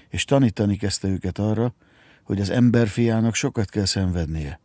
[0.10, 1.74] És tanítani kezdte őket arra,
[2.24, 4.60] hogy az emberfiának sokat kell szenvednie,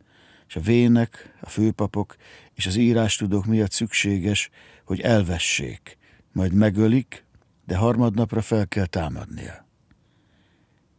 [0.47, 2.15] és a vének, a főpapok
[2.53, 4.49] és az írástudók miatt szükséges,
[4.85, 5.97] hogy elvessék,
[6.31, 7.25] majd megölik,
[7.65, 9.67] de harmadnapra fel kell támadnia.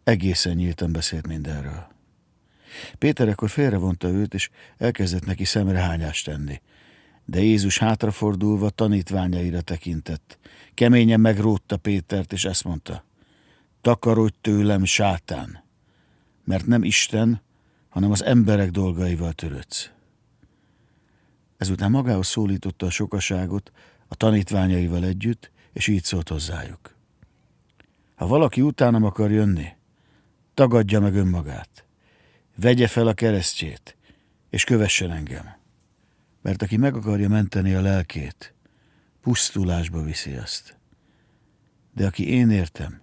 [0.04, 1.86] Egészen nyíltan beszélt mindenről.
[2.98, 6.60] Péter ekkor félrevonta őt, és elkezdett neki szemrehányást tenni.
[7.24, 10.38] De Jézus hátrafordulva tanítványaira tekintett.
[10.74, 13.04] Keményen megrótta Pétert, és ezt mondta.
[13.80, 15.64] Takarodj tőlem, sátán,
[16.44, 17.42] mert nem Isten,
[17.88, 19.90] hanem az emberek dolgaival törődsz.
[21.56, 23.72] Ezután magához szólította a sokaságot,
[24.08, 26.96] a tanítványaival együtt, és így szólt hozzájuk.
[28.14, 29.68] Ha valaki utánam akar jönni,
[30.54, 31.84] tagadja meg önmagát,
[32.56, 33.96] vegye fel a keresztjét,
[34.50, 35.53] és kövessen engem.
[36.44, 38.54] Mert aki meg akarja menteni a lelkét,
[39.20, 40.78] pusztulásba viszi azt.
[41.94, 43.00] De aki én értem,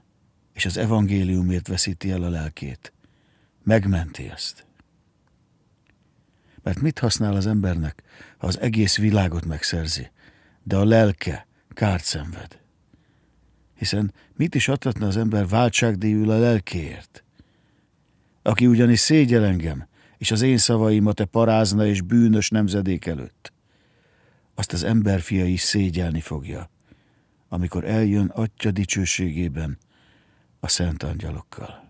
[0.53, 2.93] és az evangéliumért veszíti el a lelkét,
[3.63, 4.65] megmenti azt.
[6.63, 8.03] Mert mit használ az embernek,
[8.37, 10.11] ha az egész világot megszerzi,
[10.63, 12.59] de a lelke kárt szenved?
[13.75, 17.23] Hiszen mit is adhatna az ember váltságdíjul a lelkéért?
[18.41, 19.89] Aki ugyanis szégyel engem,
[20.21, 23.53] és az én szavaimat e parázna és bűnös nemzedék előtt,
[24.55, 26.69] azt az emberfia is szégyelni fogja,
[27.49, 29.77] amikor eljön atya dicsőségében
[30.59, 31.89] a szent angyalokkal.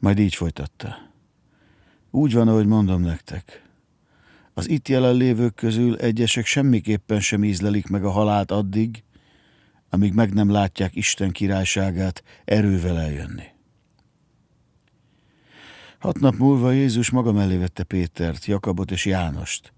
[0.00, 0.96] Majd így folytatta.
[2.10, 3.62] Úgy van, ahogy mondom nektek.
[4.54, 9.02] Az itt jelenlévők közül egyesek semmiképpen sem ízlelik meg a halált addig,
[9.90, 13.54] amíg meg nem látják Isten királyságát erővel eljönni.
[15.98, 19.72] Hat nap múlva Jézus maga mellé vette Pétert, Jakabot és Jánost,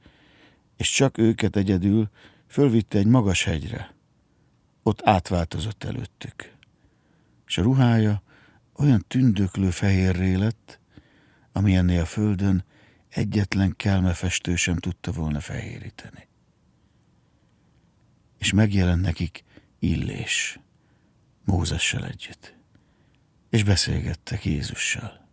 [0.77, 2.11] és csak őket egyedül
[2.47, 3.95] fölvitte egy magas hegyre.
[4.83, 6.53] Ott átváltozott előttük.
[7.47, 8.23] És a ruhája
[8.77, 10.81] olyan tündöklő fehérré lett,
[11.53, 12.65] amilyenné a földön
[13.09, 16.27] egyetlen kelmefestő sem tudta volna fehéríteni.
[18.39, 19.45] és megjelent nekik
[19.79, 20.59] Illés,
[21.45, 22.55] Mózessel együtt,
[23.51, 25.28] és beszélgettek Jézussal.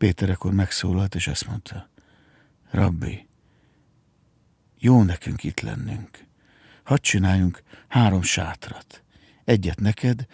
[0.00, 1.88] Péter akkor megszólalt, és ezt mondta,
[2.70, 3.28] Rabbi,
[4.78, 6.26] jó nekünk itt lennünk.
[6.84, 9.02] Hadd csináljunk három sátrat.
[9.44, 10.26] Egyet neked,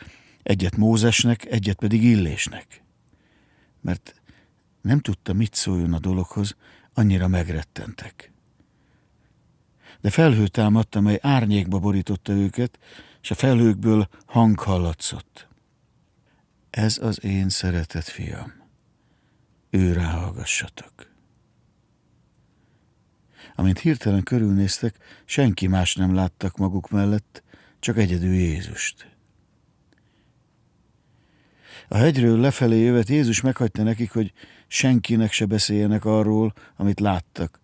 [0.42, 2.82] egyet Mózesnek, egyet pedig Illésnek.
[3.80, 4.22] Mert
[4.80, 6.56] nem tudta, mit szóljon a dologhoz,
[6.94, 8.32] annyira megrettentek.
[10.00, 12.78] De felhő támadt, amely árnyékba borította őket,
[13.22, 15.48] és a felhőkből hang hallatszott.
[16.70, 18.65] Ez az én szeretett fiam.
[19.76, 20.92] Ő ráhallgassatok.
[23.54, 27.42] Amint hirtelen körülnéztek, senki más nem láttak maguk mellett,
[27.78, 29.16] csak egyedül Jézust.
[31.88, 34.32] A hegyről lefelé jövet Jézus meghagyta nekik, hogy
[34.66, 37.60] senkinek se beszéljenek arról, amit láttak,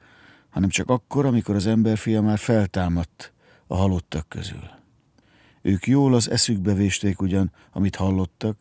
[0.50, 3.32] hanem csak akkor, amikor az emberfia már feltámadt
[3.66, 4.70] a halottak közül.
[5.62, 8.56] Ők jól az eszükbe vésték ugyan, amit hallottak,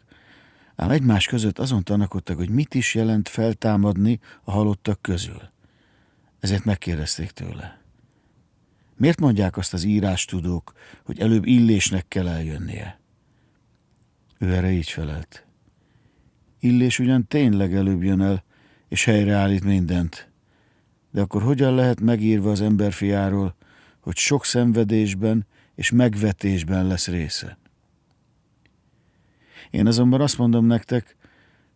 [0.81, 5.41] ám egymás között azon tanakodtak, hogy mit is jelent feltámadni a halottak közül.
[6.39, 7.81] Ezért megkérdezték tőle.
[8.95, 10.73] Miért mondják azt az írástudók,
[11.03, 12.99] hogy előbb illésnek kell eljönnie?
[14.39, 15.45] Ő erre így felelt.
[16.59, 18.43] Illés ugyan tényleg előbb jön el,
[18.87, 20.29] és helyreállít mindent.
[21.11, 23.55] De akkor hogyan lehet megírva az emberfiáról,
[23.99, 27.57] hogy sok szenvedésben és megvetésben lesz része?
[29.71, 31.15] Én azonban azt mondom nektek,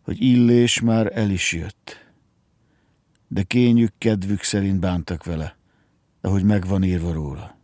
[0.02, 2.04] hogy Illés már el is jött.
[3.28, 5.56] De kényük kedvük szerint bántak vele,
[6.20, 7.58] ahogy megvan írva róla.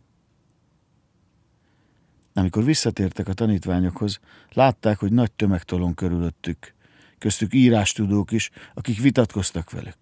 [2.33, 4.19] Amikor visszatértek a tanítványokhoz,
[4.53, 6.73] látták, hogy nagy tömegtolon körülöttük,
[7.17, 9.97] köztük írástudók is, akik vitatkoztak velük.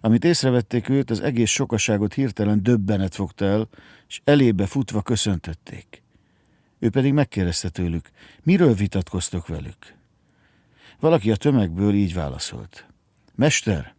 [0.00, 3.68] Amit észrevették őt, az egész sokaságot hirtelen döbbenet fogta el,
[4.08, 6.02] és elébe futva köszöntötték.
[6.78, 8.10] Ő pedig megkérdezte tőlük,
[8.42, 9.96] miről vitatkoztok velük?
[11.00, 12.86] Valaki a tömegből így válaszolt.
[13.34, 13.94] Mester,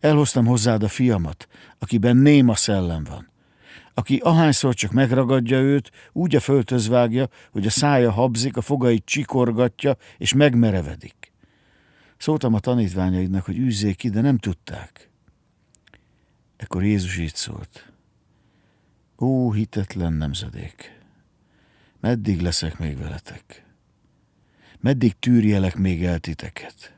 [0.00, 1.48] elhoztam hozzád a fiamat,
[1.78, 3.34] akiben néma szellem van
[3.98, 9.04] aki ahányszor csak megragadja őt, úgy a földhöz vágja, hogy a szája habzik, a fogait
[9.04, 11.32] csikorgatja, és megmerevedik.
[12.16, 15.10] Szóltam a tanítványaidnak, hogy üzzék ki, de nem tudták.
[16.56, 17.92] Ekkor Jézus így szólt.
[19.18, 20.95] Ó, hitetlen nemzedék!
[22.06, 23.64] Meddig leszek még veletek?
[24.80, 26.94] Meddig tűrjelek még el titeket?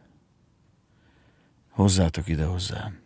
[1.71, 3.01] Hozzátok ide hozzám.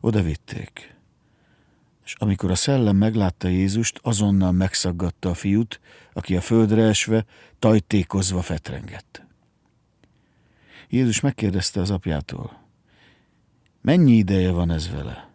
[0.00, 0.94] Oda vitték.
[2.04, 5.80] És amikor a szellem meglátta Jézust, azonnal megszaggatta a fiút,
[6.12, 7.24] aki a földre esve,
[7.58, 9.26] tajtékozva fetrengett.
[10.88, 12.62] Jézus megkérdezte az apjától,
[13.80, 15.30] mennyi ideje van ez vele?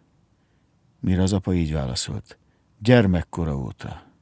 [1.00, 2.38] Mire az apa így válaszolt,
[2.78, 4.12] gyermekkora óta.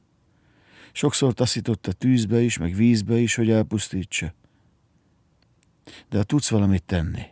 [0.95, 4.33] Sokszor taszította tűzbe is, meg vízbe is, hogy elpusztítsa.
[6.09, 7.23] De ha tudsz valamit tenni,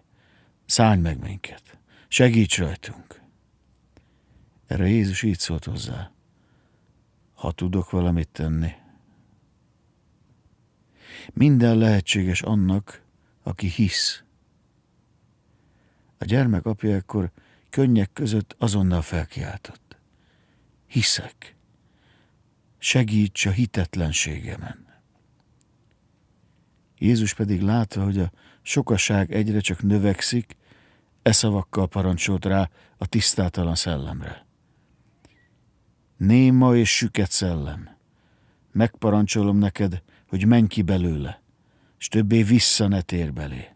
[0.65, 3.21] szállj meg minket, segíts rajtunk.
[4.67, 6.11] Erre Jézus így szólt hozzá,
[7.33, 8.71] ha tudok valamit tenni.
[11.33, 13.01] Minden lehetséges annak,
[13.43, 14.23] aki hisz.
[16.17, 17.31] A gyermek apja ekkor
[17.69, 19.97] könnyek között azonnal felkiáltott.
[20.87, 21.55] Hiszek.
[22.83, 24.85] Segíts a hitetlenségemen.
[26.97, 30.55] Jézus pedig látva, hogy a sokaság egyre csak növekszik,
[31.21, 34.45] e szavakkal parancsolt rá a tisztátalan szellemre.
[36.17, 37.89] Néma és süket szellem,
[38.71, 41.41] megparancsolom neked, hogy menj ki belőle,
[41.97, 43.69] és többé vissza ne tér belé.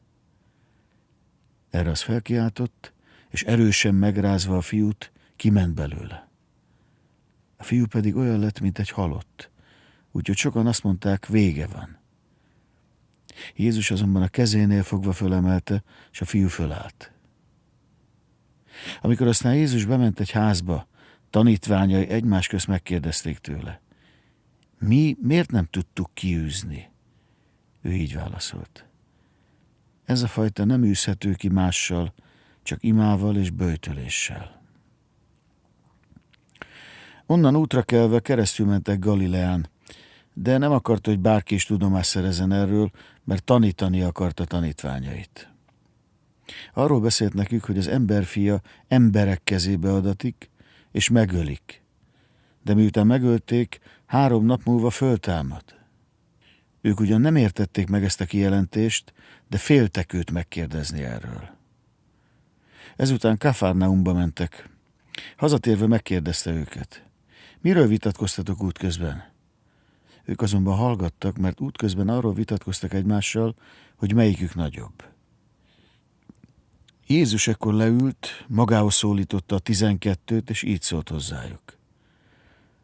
[1.70, 2.94] Erre az felkiáltott,
[3.30, 6.25] és erősen megrázva a fiút, kiment belőle.
[7.58, 9.52] A fiú pedig olyan lett, mint egy halott,
[10.12, 11.98] úgyhogy sokan azt mondták, vége van.
[13.56, 17.12] Jézus azonban a kezénél fogva fölemelte, és a fiú fölállt.
[19.02, 20.88] Amikor aztán Jézus bement egy házba,
[21.30, 23.82] tanítványai egymás közt megkérdezték tőle.
[24.80, 26.90] Mi miért nem tudtuk kiűzni?
[27.82, 28.86] Ő így válaszolt.
[30.06, 32.14] Ez a fajta nem űzhető ki mással,
[32.64, 34.55] csak imával és böjtöléssel.
[37.26, 39.70] Onnan útra kelve keresztül mentek Galileán,
[40.34, 42.92] de nem akarta, hogy bárki is tudomást szerezen erről,
[43.24, 45.50] mert tanítani akarta tanítványait.
[46.74, 50.50] Arról beszélt nekük, hogy az emberfia emberek kezébe adatik,
[50.92, 51.84] és megölik.
[52.64, 55.64] De miután megölték, három nap múlva föltámad.
[56.82, 59.14] Ők ugyan nem értették meg ezt a kijelentést,
[59.50, 61.50] de féltek őt megkérdezni erről.
[62.96, 64.70] Ezután Kafárnaumba mentek.
[65.38, 67.05] Hazatérve megkérdezte őket.
[67.66, 69.32] Miről vitatkoztatok útközben?
[70.26, 73.56] Ők azonban hallgattak, mert útközben arról vitatkoztak egymással,
[73.96, 75.04] hogy melyikük nagyobb.
[77.08, 81.62] Jézus ekkor leült, magához szólította a tizenkettőt, és így szólt hozzájuk.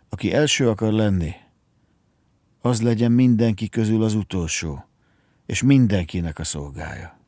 [0.09, 1.33] Aki első akar lenni,
[2.61, 4.85] az legyen mindenki közül az utolsó,
[5.45, 7.19] és mindenkinek a szolgája.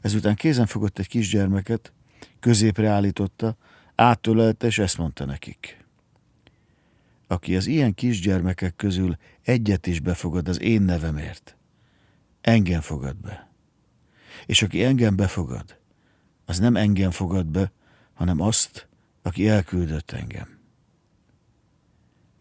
[0.00, 1.92] Ezután kézen fogott egy kisgyermeket,
[2.40, 3.56] középre állította,
[4.02, 5.84] áttölelte, és ezt mondta nekik.
[7.26, 11.56] Aki az ilyen kisgyermekek közül egyet is befogad az én nevemért,
[12.40, 13.50] engem fogad be.
[14.46, 15.78] És aki engem befogad,
[16.44, 17.72] az nem engem fogad be,
[18.12, 18.88] hanem azt,
[19.22, 20.58] aki elküldött engem.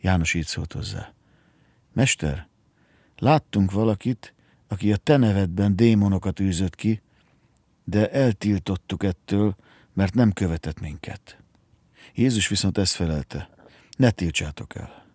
[0.02, 1.14] János így szólt hozzá.
[1.94, 2.48] Mester,
[3.18, 4.34] láttunk valakit,
[4.68, 7.02] aki a te nevedben démonokat űzött ki,
[7.84, 9.56] de eltiltottuk ettől,
[9.94, 11.41] mert nem követett minket.
[12.14, 13.50] Jézus viszont ezt felelte,
[13.98, 15.06] ne tiltsátok el.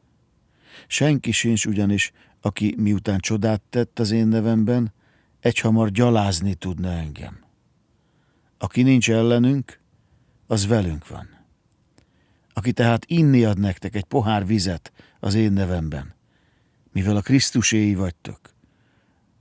[0.87, 4.93] Senki sincs ugyanis, aki miután csodát tett az én nevemben,
[5.41, 7.45] egyhamar gyalázni tudna engem.
[8.59, 9.81] Aki nincs ellenünk,
[10.47, 11.29] az velünk van.
[12.53, 16.15] Aki tehát inni ad nektek egy pohár vizet az én nevemben,
[16.93, 18.41] mivel a Krisztuséi vagytok,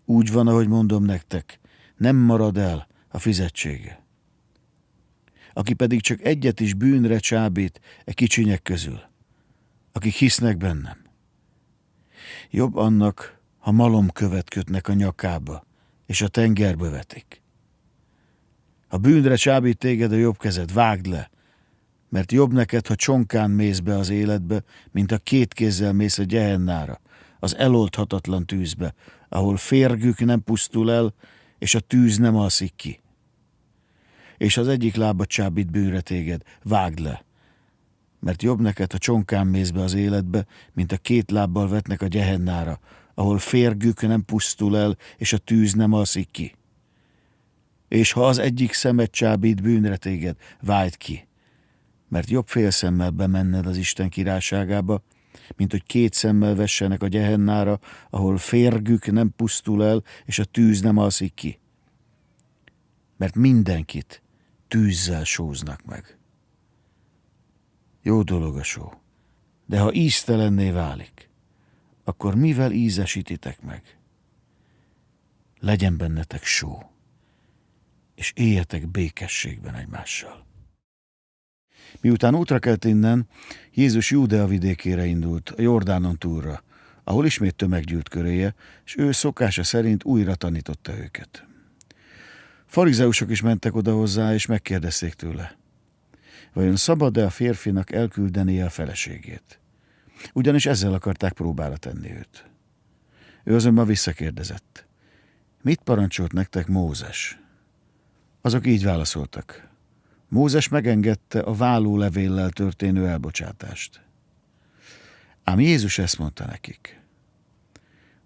[0.06, 1.60] úgy van, ahogy mondom nektek,
[1.97, 4.05] nem marad el a fizetsége.
[5.58, 8.99] Aki pedig csak egyet is bűnre csábít e kicsinyek közül,
[9.91, 10.97] akik hisznek bennem.
[12.49, 15.66] Jobb annak, ha malomkövet kötnek a nyakába,
[16.06, 17.41] és a tengerbe vetik.
[18.88, 21.30] Ha bűnre csábít téged a jobb kezed, vágd le,
[22.10, 26.24] mert jobb neked, ha csonkán mész be az életbe, mint a két kézzel mész a
[26.24, 27.01] gyehennára,
[27.39, 28.93] az eloldhatatlan tűzbe,
[29.30, 31.14] ahol férgük nem pusztul el,
[31.58, 33.03] és a tűz nem alszik ki.
[34.38, 37.26] És az egyik lába csábít bűnre téged, vágd le,
[38.20, 42.08] mert jobb neked, ha csonkán mész be az életbe, mint a két lábbal vetnek a
[42.08, 42.80] gyehennára,
[43.14, 46.56] ahol férgük nem pusztul el, és a tűz nem alszik ki.
[47.88, 51.28] És ha az egyik szemed csábít bűnre téged, vágd ki,
[52.08, 55.02] mert jobb fél szemmel bemenned az Isten királyságába,
[55.56, 57.80] mint hogy két szemmel vessenek a gyehennára,
[58.10, 61.60] ahol férgük nem pusztul el, és a tűz nem alszik ki.
[63.18, 64.22] Mert mindenkit
[64.76, 66.17] tűzzel sóznak meg.
[68.01, 68.91] Jó dolog a só,
[69.65, 71.30] de ha íztelenné válik,
[72.03, 73.97] akkor mivel ízesítitek meg?
[75.59, 76.80] Legyen bennetek só,
[78.15, 80.45] és éljetek békességben egymással.
[82.01, 83.28] Miután útra kelt innen,
[83.73, 86.63] Jézus Júdea vidékére indult, a Jordánon túlra,
[87.03, 88.55] ahol ismét tömeg gyűlt köréje,
[88.86, 91.45] és ő szokása szerint újra tanította őket.
[92.76, 95.57] Farizeusok is mentek oda hozzá, és megkérdezték tőle.
[96.53, 99.59] Vajon szabad-e a férfinak elküldenie a feleségét?
[100.34, 102.49] Ugyanis ezzel akarták próbára tenni őt.
[103.43, 104.86] Ő azonban visszakérdezett.
[105.61, 107.39] Mit parancsolt nektek Mózes?
[108.41, 109.69] Azok így válaszoltak.
[110.30, 114.01] Mózes megengedte a vállólevéllel történő elbocsátást.
[115.43, 117.01] Ám Jézus ezt mondta nekik.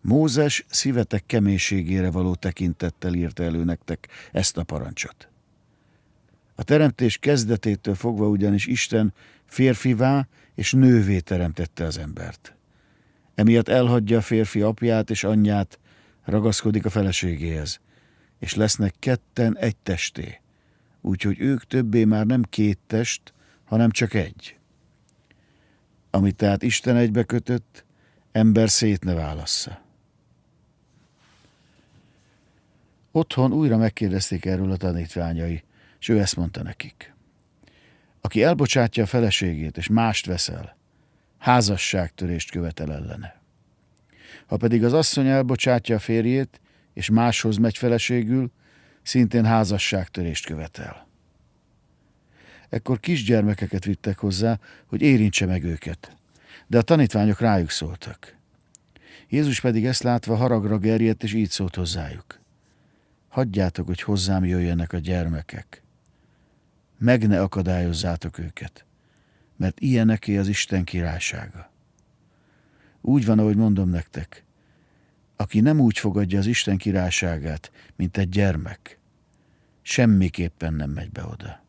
[0.02, 5.30] Mózes szívetek keménységére való tekintettel írta elő nektek ezt a parancsot.
[6.56, 9.14] A teremtés kezdetétől fogva ugyanis Isten
[9.46, 12.56] férfivá és nővé teremtette az embert.
[13.36, 15.80] Emiatt elhagyja a férfi apját és anyját,
[16.24, 17.80] ragaszkodik a feleségéhez,
[18.40, 20.42] és lesznek ketten egy testé
[21.02, 23.34] úgyhogy ők többé már nem két test,
[23.66, 24.58] hanem csak egy.
[26.10, 27.86] Amit tehát Isten egybe kötött,
[28.32, 29.82] ember szét ne válassza.
[33.12, 35.64] Otthon újra megkérdezték erről a tanítványai,
[36.00, 37.14] és ő ezt mondta nekik.
[38.22, 40.78] Aki elbocsátja a feleségét, és mást veszel,
[41.38, 43.42] házasságtörést követel ellene.
[44.46, 46.62] Ha pedig az asszony elbocsátja a férjét,
[46.94, 48.52] és máshoz megy feleségül,
[49.02, 51.08] szintén házasságtörést követel.
[52.70, 56.18] Ekkor kisgyermekeket vittek hozzá, hogy érintse meg őket.
[56.68, 58.38] De a tanítványok rájuk szóltak.
[59.30, 62.39] Jézus pedig ezt látva haragra gerjedt, és így szólt hozzájuk.
[63.30, 65.84] Hagyjátok, hogy hozzám jöjjenek a gyermekek.
[66.98, 68.86] Meg ne akadályozzátok őket,
[69.56, 71.72] mert ilyeneké az Isten királysága.
[73.02, 74.44] Úgy van, ahogy mondom nektek,
[75.36, 79.00] aki nem úgy fogadja az Isten királyságát, mint egy gyermek,
[79.82, 81.64] semmiképpen nem megy be oda.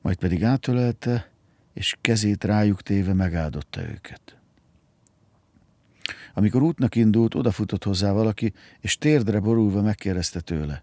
[0.00, 1.30] Majd pedig átölelte,
[1.72, 4.39] és kezét rájuk téve megáldotta őket.
[6.34, 10.82] Amikor útnak indult, odafutott hozzá valaki, és térdre borulva megkérdezte tőle.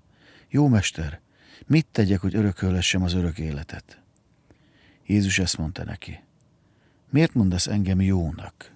[0.50, 1.20] Jó mester,
[1.66, 4.02] mit tegyek, hogy örököllessem az örök életet?
[5.06, 6.20] Jézus ezt mondta neki.
[7.10, 8.76] Miért mondasz engem jónak?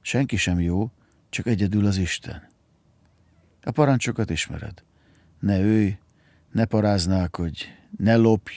[0.00, 0.90] Senki sem jó,
[1.30, 2.48] csak egyedül az Isten.
[3.62, 4.82] A parancsokat ismered.
[5.38, 5.98] Ne őj,
[6.52, 7.64] ne paráználkodj,
[7.96, 8.52] ne lopj,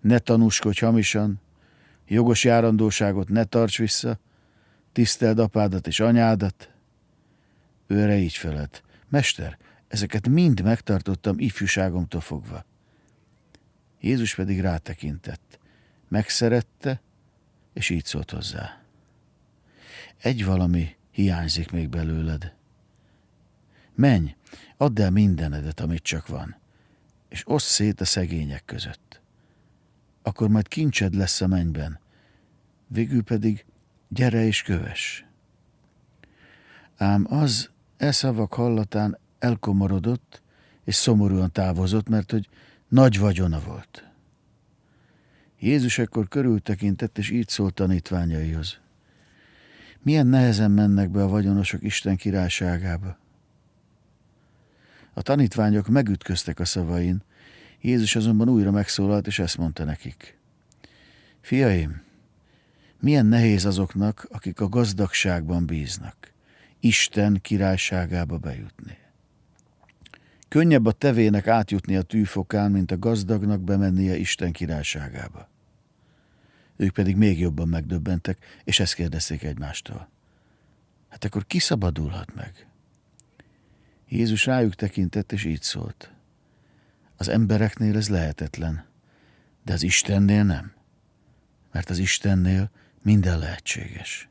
[0.00, 1.40] ne tanúskodj hamisan,
[2.06, 4.18] jogos járandóságot ne tarts vissza,
[4.92, 6.70] tiszteld apádat és anyádat.
[7.86, 8.82] Ő erre így felett.
[9.08, 12.64] Mester, ezeket mind megtartottam ifjúságomtól fogva.
[14.00, 15.58] Jézus pedig rátekintett.
[16.08, 17.00] Megszerette,
[17.72, 18.82] és így szólt hozzá.
[20.18, 22.54] Egy valami hiányzik még belőled.
[23.94, 24.34] Menj,
[24.76, 26.56] add el mindenedet, amit csak van,
[27.28, 29.20] és oszd szét a szegények között.
[30.22, 32.00] Akkor majd kincsed lesz a mennyben,
[32.86, 33.64] végül pedig
[34.14, 35.26] gyere és köves.
[36.96, 40.42] Ám az e szavak hallatán elkomorodott,
[40.84, 42.48] és szomorúan távozott, mert hogy
[42.88, 44.06] nagy vagyona volt.
[45.58, 48.80] Jézus ekkor körültekintett, és így szólt tanítványaihoz.
[50.02, 53.18] Milyen nehezen mennek be a vagyonosok Isten királyságába.
[55.14, 57.22] A tanítványok megütköztek a szavain,
[57.80, 60.38] Jézus azonban újra megszólalt, és ezt mondta nekik.
[61.40, 62.02] Fiaim,
[63.02, 66.32] milyen nehéz azoknak, akik a gazdagságban bíznak,
[66.80, 68.98] Isten királyságába bejutni.
[70.48, 75.48] Könnyebb a tevének átjutni a tűfokán, mint a gazdagnak bemennie Isten királyságába.
[76.76, 80.08] Ők pedig még jobban megdöbbentek, és ezt kérdezték egymástól.
[81.08, 82.66] Hát akkor ki szabadulhat meg?
[84.08, 86.12] Jézus rájuk tekintett, és így szólt.
[87.16, 88.84] Az embereknél ez lehetetlen,
[89.64, 90.72] de az Istennél nem.
[91.72, 92.70] Mert az Istennél
[93.02, 94.28] minden lehetséges.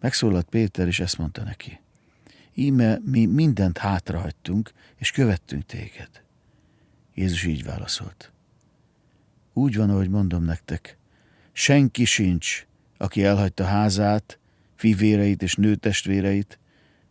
[0.00, 1.80] Megszólalt Péter, és ezt mondta neki.
[2.54, 6.10] Íme mi mindent hátrahagytunk, és követtünk téged.
[7.14, 8.32] Jézus így válaszolt.
[9.52, 10.96] Úgy van, ahogy mondom nektek,
[11.52, 14.38] senki sincs, aki elhagyta házát,
[14.74, 16.58] fivéreit és nőtestvéreit,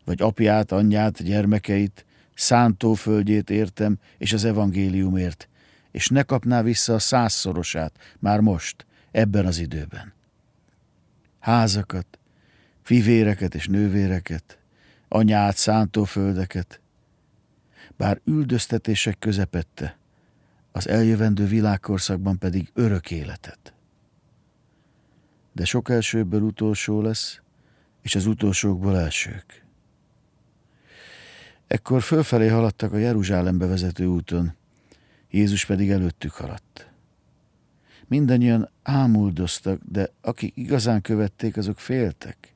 [0.05, 5.49] vagy apját, anyját, gyermekeit, szántóföldjét értem, és az evangéliumért,
[5.91, 10.13] és ne kapná vissza a százszorosát, már most, ebben az időben.
[11.39, 12.19] Házakat,
[12.81, 14.59] fivéreket és nővéreket,
[15.07, 16.79] anyát, szántóföldeket,
[17.97, 19.97] bár üldöztetések közepette,
[20.71, 23.73] az eljövendő világkorszakban pedig örök életet.
[25.51, 27.41] De sok elsőből utolsó lesz,
[28.01, 29.65] és az utolsókból elsők.
[31.67, 34.55] Ekkor fölfelé haladtak a Jeruzsálembe vezető úton,
[35.29, 36.88] Jézus pedig előttük haladt.
[38.09, 42.55] Mindannyian ámuldoztak, de akik igazán követték, azok féltek.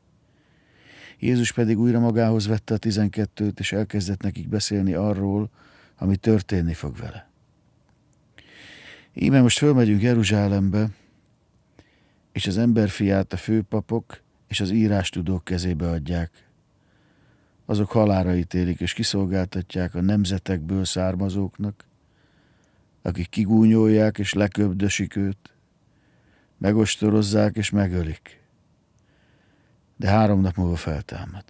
[1.20, 5.50] Jézus pedig újra magához vette a tizenkettőt, és elkezdett nekik beszélni arról,
[5.98, 7.30] ami történni fog vele.
[9.14, 10.90] Íme most fölmegyünk Jeruzsálembe,
[12.32, 16.48] és az emberfiát a főpapok és az írástudók kezébe adják.
[17.66, 21.86] Azok halára ítélik és kiszolgáltatják a nemzetekből származóknak,
[23.04, 25.54] akik kigúnyolják és leköbdösik őt,
[26.58, 28.42] megostorozzák és megölik.
[29.96, 31.44] De három nap múlva feltámad.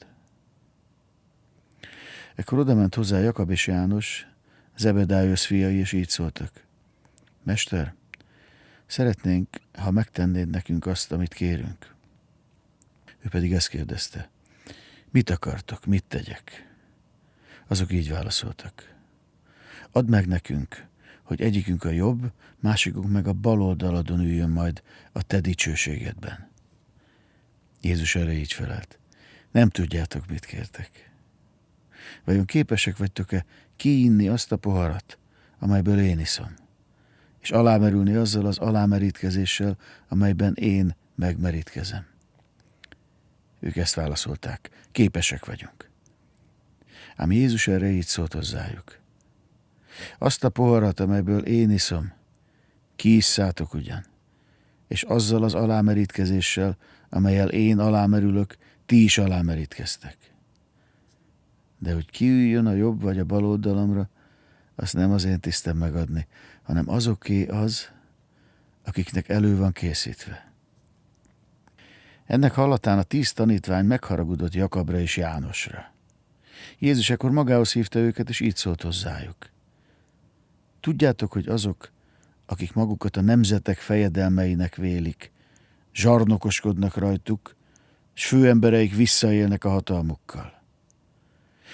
[2.36, 4.28] Ekkor oda ment hozzá Jakab és János,
[4.78, 6.66] Zebedájusz fiai, és így szóltak.
[7.44, 7.96] Mester,
[8.86, 11.96] szeretnénk, ha megtennéd nekünk azt, amit kérünk.
[13.22, 14.30] Ő pedig ezt kérdezte.
[15.10, 16.72] Mit akartok, mit tegyek?
[17.68, 18.94] Azok így válaszoltak.
[19.92, 20.86] Add meg nekünk,
[21.24, 26.50] hogy egyikünk a jobb, másikunk meg a bal oldaladon üljön majd a te dicsőségedben.
[27.82, 29.00] Jézus erre így felelt.
[29.52, 31.12] Nem tudjátok, mit kértek.
[32.24, 33.46] Vajon képesek vagytok-e
[33.76, 35.18] kiinni azt a poharat,
[35.60, 36.62] amelyből én iszom?
[37.44, 42.06] és alámerülni azzal az alámerítkezéssel, amelyben én megmerítkezem.
[43.60, 44.70] Ők ezt válaszolták.
[44.92, 45.90] Képesek vagyunk.
[47.16, 49.00] Ám Jézus erre így szólt hozzájuk.
[50.18, 52.14] Azt a poharat, amelyből én iszom,
[52.96, 54.06] kiisszátok ugyan,
[54.88, 56.78] és azzal az alámerítkezéssel,
[57.10, 60.18] amelyel én alámerülök, ti is alámerítkeztek.
[61.78, 64.10] De hogy kiüljön a jobb vagy a bal oldalamra,
[64.76, 66.28] azt nem az én tisztem megadni,
[66.64, 67.90] hanem azoké az,
[68.86, 70.52] akiknek elő van készítve.
[72.26, 75.94] Ennek hallatán a tíz tanítvány megharagudott Jakabra és Jánosra.
[76.80, 79.53] Jézus ekkor magához hívta őket, és így szólt hozzájuk.
[80.84, 81.92] Tudjátok, hogy azok,
[82.46, 85.32] akik magukat a nemzetek fejedelmeinek vélik,
[85.94, 87.56] zsarnokoskodnak rajtuk,
[88.16, 90.62] és főembereik visszaélnek a hatalmukkal.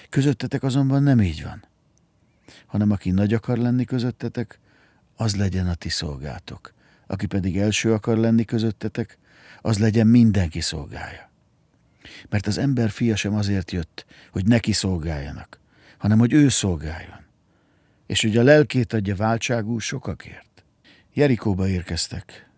[0.10, 1.66] Közöttetek azonban nem így van,
[2.66, 4.60] hanem aki nagy akar lenni közöttetek,
[5.16, 6.74] az legyen a ti szolgátok.
[7.08, 9.18] aki pedig első akar lenni közöttetek,
[9.62, 11.30] az legyen mindenki szolgája.
[12.30, 15.60] Mert az ember fia sem azért jött, hogy neki szolgáljanak,
[15.98, 17.28] hanem hogy ő szolgáljon,
[18.10, 20.64] és hogy a lelkét adja váltságú sokakért.
[21.14, 22.50] Jerikóba érkeztek,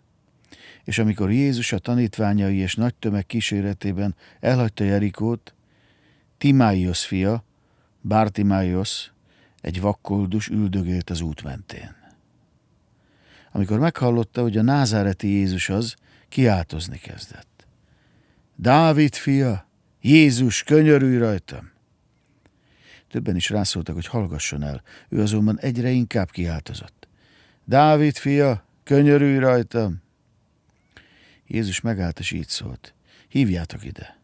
[0.83, 5.53] és amikor Jézus a tanítványai és nagy tömeg kíséretében elhagyta Jerikót,
[6.37, 7.43] Timáios fia,
[8.01, 9.11] Bártimáios,
[9.61, 11.95] egy vakkoldus üldögélt az út mentén.
[13.51, 15.95] Amikor meghallotta, hogy a názáreti Jézus az,
[16.29, 17.67] kiáltozni kezdett.
[18.55, 19.67] Dávid fia,
[20.01, 21.70] Jézus, könyörülj rajtam!
[23.11, 27.07] Többen is rászóltak, hogy hallgasson el, ő azonban egyre inkább kiáltozott.
[27.65, 30.01] Dávid fia, könyörülj rajtam!
[31.47, 32.93] Jézus megállt és így szólt.
[33.27, 34.19] Hívjátok ide.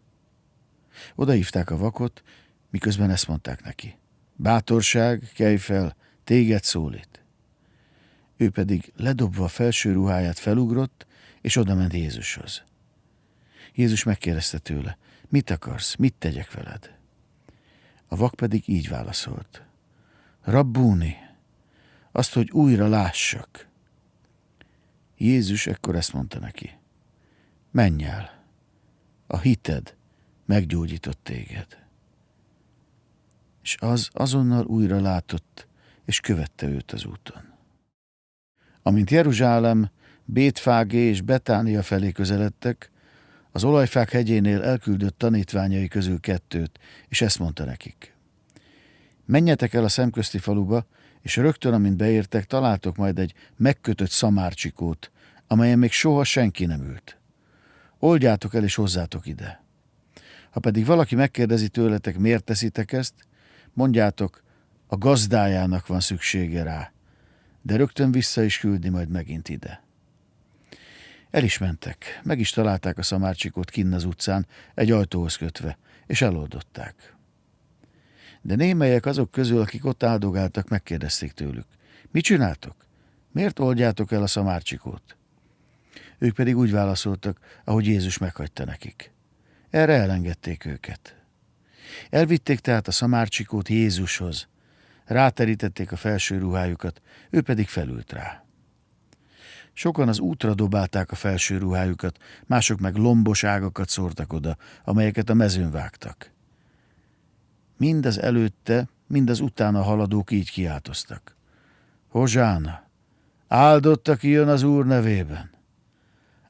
[1.16, 2.24] Oda hívták a vakot,
[2.70, 3.98] miközben ezt mondták neki.
[4.36, 7.24] Bátorság, kelj fel, téged szólít.
[8.38, 11.06] Ő pedig ledobva felső ruháját felugrott,
[11.42, 12.64] és oda ment Jézushoz.
[13.74, 14.98] Jézus megkérdezte tőle,
[15.30, 16.97] mit akarsz, mit tegyek veled?
[18.08, 19.66] A vak pedig így válaszolt.
[20.42, 21.16] Rabbúni,
[22.12, 23.68] azt, hogy újra lássak.
[25.18, 26.78] Jézus ekkor ezt mondta neki.
[27.72, 28.44] Menj el,
[29.28, 29.96] a hited
[30.46, 31.86] meggyógyított téged.
[33.62, 35.68] És az azonnal újra látott,
[36.06, 37.54] és követte őt az úton.
[38.82, 39.90] Amint Jeruzsálem,
[40.26, 42.92] Bétfágé és Betánia felé közeledtek,
[43.58, 48.16] az olajfák hegyénél elküldött tanítványai közül kettőt, és ezt mondta nekik.
[49.26, 50.86] Menjetek el a szemközti faluba,
[51.22, 55.12] és rögtön, amint beértek, találtok majd egy megkötött szamárcsikót,
[55.48, 57.18] amelyen még soha senki nem ült.
[58.00, 59.64] Oldjátok el, és hozzátok ide.
[60.50, 63.14] Ha pedig valaki megkérdezi tőletek, miért teszitek ezt,
[63.74, 64.44] mondjátok,
[64.88, 66.92] a gazdájának van szüksége rá,
[67.62, 69.87] de rögtön vissza is küldi majd megint ide.
[71.30, 76.22] El is mentek, meg is találták a szamárcsikót kinn az utcán, egy ajtóhoz kötve, és
[76.22, 77.16] eloldották.
[78.42, 81.66] De némelyek azok közül, akik ott áldogáltak, megkérdezték tőlük.
[82.12, 82.76] Mit csináltok?
[83.32, 85.18] Miért oldjátok el a szamárcsikót?
[86.18, 89.12] Ők pedig úgy válaszoltak, ahogy Jézus meghagyta nekik.
[89.70, 91.16] Erre elengedték őket.
[92.10, 94.48] Elvitték tehát a szamárcsikót Jézushoz,
[95.06, 98.47] ráterítették a felső ruhájukat, ő pedig felült rá.
[99.78, 105.34] Sokan az útra dobálták a felső ruhájukat, mások meg lombos ágakat szórtak oda, amelyeket a
[105.34, 106.32] mezőn vágtak.
[107.78, 111.36] Mind az előtte, mind az utána haladók így kiáltoztak.
[112.08, 112.84] Hozsána,
[113.48, 115.50] áldott, aki jön az Úr nevében.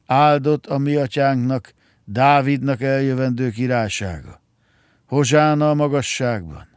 [0.06, 1.74] Áldott a mi atyánknak,
[2.06, 4.42] Dávidnak eljövendő királysága.
[5.06, 6.68] Hozsána a magasságban.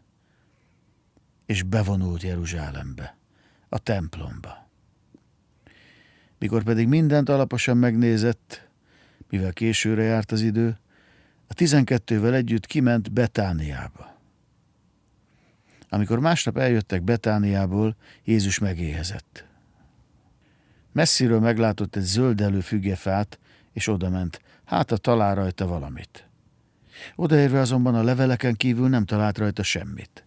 [1.46, 3.16] És bevonult Jeruzsálembe,
[3.68, 4.59] a templomba.
[6.40, 8.68] Mikor pedig mindent alaposan megnézett,
[9.28, 10.78] mivel későre járt az idő,
[11.46, 14.18] a tizenkettővel együtt kiment Betániába.
[15.88, 19.44] Amikor másnap eljöttek Betániából, Jézus megéhezett.
[20.92, 23.38] Messziről meglátott egy zöldelő fügefát,
[23.72, 26.28] és odament, hát a talál rajta valamit.
[27.16, 30.24] Odaérve azonban a leveleken kívül nem talált rajta semmit.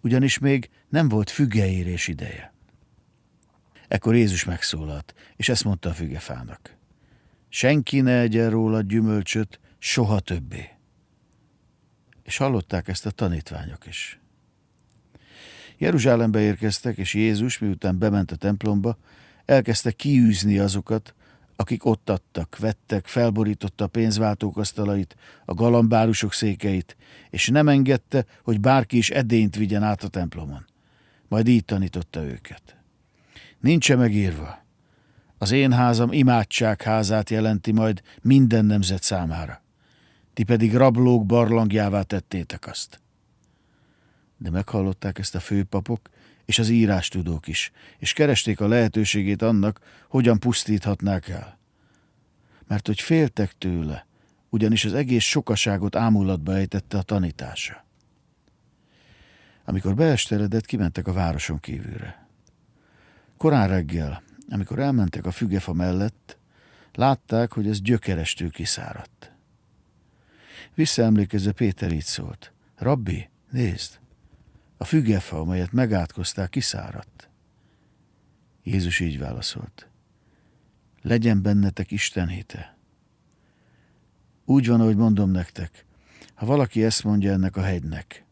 [0.00, 2.52] Ugyanis még nem volt fügeérés ideje.
[3.90, 6.76] Ekkor Jézus megszólalt, és ezt mondta a fügefának.
[7.48, 10.68] Senki ne egyen róla gyümölcsöt soha többé.
[12.22, 14.20] És hallották ezt a tanítványok is.
[15.78, 18.98] Jeruzsálembe érkeztek, és Jézus, miután bement a templomba,
[19.44, 21.14] elkezdte kiűzni azokat,
[21.56, 26.96] akik ott adtak, vettek, felborította a pénzváltók asztalait, a galambárusok székeit,
[27.30, 30.66] és nem engedte, hogy bárki is edényt vigyen át a templomon.
[31.28, 32.79] Majd így tanította őket.
[33.60, 34.64] Nincs -e megírva?
[35.38, 39.62] Az én házam imádságházát jelenti majd minden nemzet számára.
[40.34, 43.00] Ti pedig rablók barlangjává tettétek azt.
[44.36, 46.00] De meghallották ezt a főpapok
[46.44, 51.58] és az írástudók is, és keresték a lehetőségét annak, hogyan pusztíthatnák el.
[52.66, 54.06] Mert hogy féltek tőle,
[54.48, 57.84] ugyanis az egész sokaságot ámulatba ejtette a tanítása.
[59.64, 62.29] Amikor beesteredett, kimentek a városon kívülre.
[63.40, 66.38] Korán reggel, amikor elmentek a fügefa mellett,
[66.94, 69.32] látták, hogy ez gyökerestől kiszáradt.
[70.74, 72.52] Visszaemlékezve Péter így szólt.
[72.76, 73.98] Rabbi, nézd,
[74.76, 77.28] a fügefa, amelyet megátkozták, kiszáradt.
[78.62, 79.88] Jézus így válaszolt.
[81.02, 82.76] Legyen bennetek Isten hite.
[84.44, 85.84] Úgy van, ahogy mondom nektek,
[86.34, 88.24] ha valaki ezt mondja ennek a hegynek,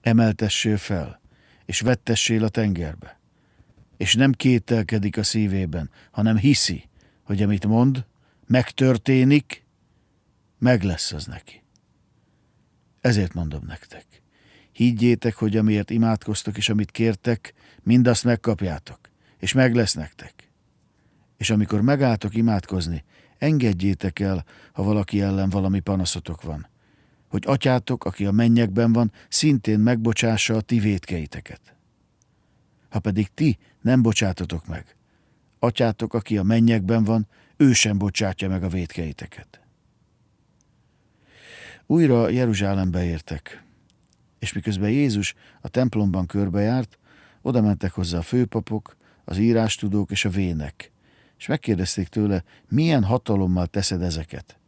[0.00, 1.20] emeltessél fel,
[1.64, 3.16] és vettessél a tengerbe,
[3.96, 6.88] és nem kételkedik a szívében, hanem hiszi,
[7.22, 8.04] hogy amit mond,
[8.46, 9.64] megtörténik,
[10.58, 11.62] meg lesz az neki.
[13.00, 14.04] Ezért mondom nektek.
[14.72, 19.00] Higgyétek, hogy amiért imádkoztok és amit kértek, mindazt megkapjátok,
[19.38, 20.50] és meg lesz nektek.
[21.36, 23.04] És amikor megálltok imádkozni,
[23.38, 26.68] engedjétek el, ha valaki ellen valami panaszotok van,
[27.28, 31.75] hogy atyátok, aki a mennyekben van, szintén megbocsássa a ti vétkeiteket.
[32.96, 34.96] Ha pedig ti nem bocsátotok meg,
[35.58, 39.60] atyátok, aki a mennyekben van, ő sem bocsátja meg a vétkeiteket.
[41.86, 43.64] Újra Jeruzsálembe értek,
[44.38, 46.98] és miközben Jézus a templomban körbejárt,
[47.42, 50.92] oda mentek hozzá a főpapok, az írástudók és a vének,
[51.38, 54.58] és megkérdezték tőle, milyen hatalommal teszed ezeket?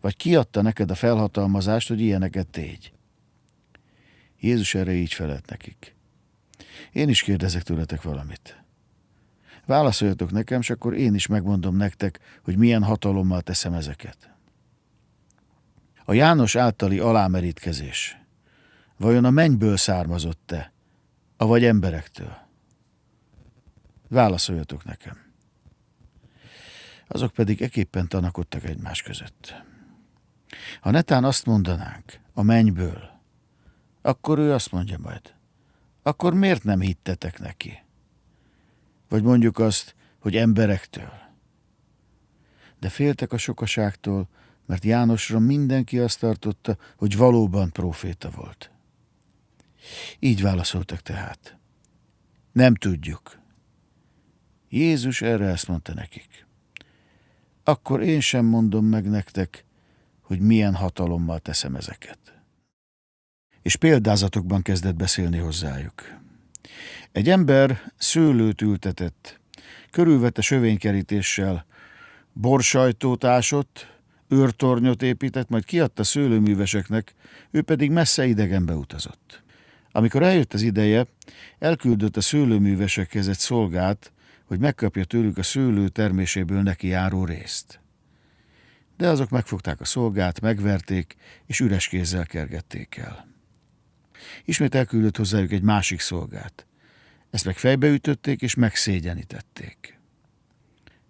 [0.00, 2.92] Vagy ki adta neked a felhatalmazást, hogy ilyeneket tégy?
[4.40, 5.94] Jézus erre így felelt nekik.
[6.94, 8.64] Én is kérdezek tőletek valamit.
[9.66, 14.30] Válaszoljatok nekem, és akkor én is megmondom nektek, hogy milyen hatalommal teszem ezeket.
[16.04, 18.18] A János általi alámerítkezés
[18.96, 20.72] vajon a mennyből származott-e,
[21.36, 22.36] avagy emberektől?
[24.08, 25.18] Válaszoljatok nekem.
[27.06, 29.62] Azok pedig eképpen tanakodtak egymás között.
[30.80, 33.10] Ha netán azt mondanánk, a mennyből,
[34.02, 35.34] akkor ő azt mondja majd,
[36.06, 37.82] akkor miért nem hittetek neki?
[39.08, 41.12] Vagy mondjuk azt, hogy emberektől.
[42.80, 44.28] De féltek a sokaságtól,
[44.66, 48.70] mert Jánosra mindenki azt tartotta, hogy valóban próféta volt.
[50.18, 51.58] Így válaszoltak tehát.
[52.52, 53.38] Nem tudjuk.
[54.68, 56.46] Jézus erre ezt mondta nekik.
[57.62, 59.64] Akkor én sem mondom meg nektek,
[60.20, 62.33] hogy milyen hatalommal teszem ezeket.
[63.64, 66.18] És példázatokban kezdett beszélni hozzájuk.
[67.12, 69.40] Egy ember szőlőt ültetett,
[69.90, 71.66] körülvette sövénykerítéssel,
[72.32, 77.14] borsajtót ásott, őrtornyot épített, majd kiadta szőlőműveseknek,
[77.50, 79.42] ő pedig messze idegenbe utazott.
[79.92, 81.06] Amikor eljött az ideje,
[81.58, 84.12] elküldött a szőlőművesekhez egy szolgát,
[84.44, 87.80] hogy megkapja tőlük a szőlő terméséből neki járó részt.
[88.96, 91.16] De azok megfogták a szolgát, megverték,
[91.46, 93.33] és üres kézzel kergették el.
[94.44, 96.66] Ismét elküldött hozzájuk egy másik szolgát.
[97.30, 99.98] Ezt meg fejbeütötték, és megszégyenítették.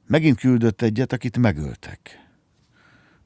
[0.07, 2.25] Megint küldött egyet, akit megöltek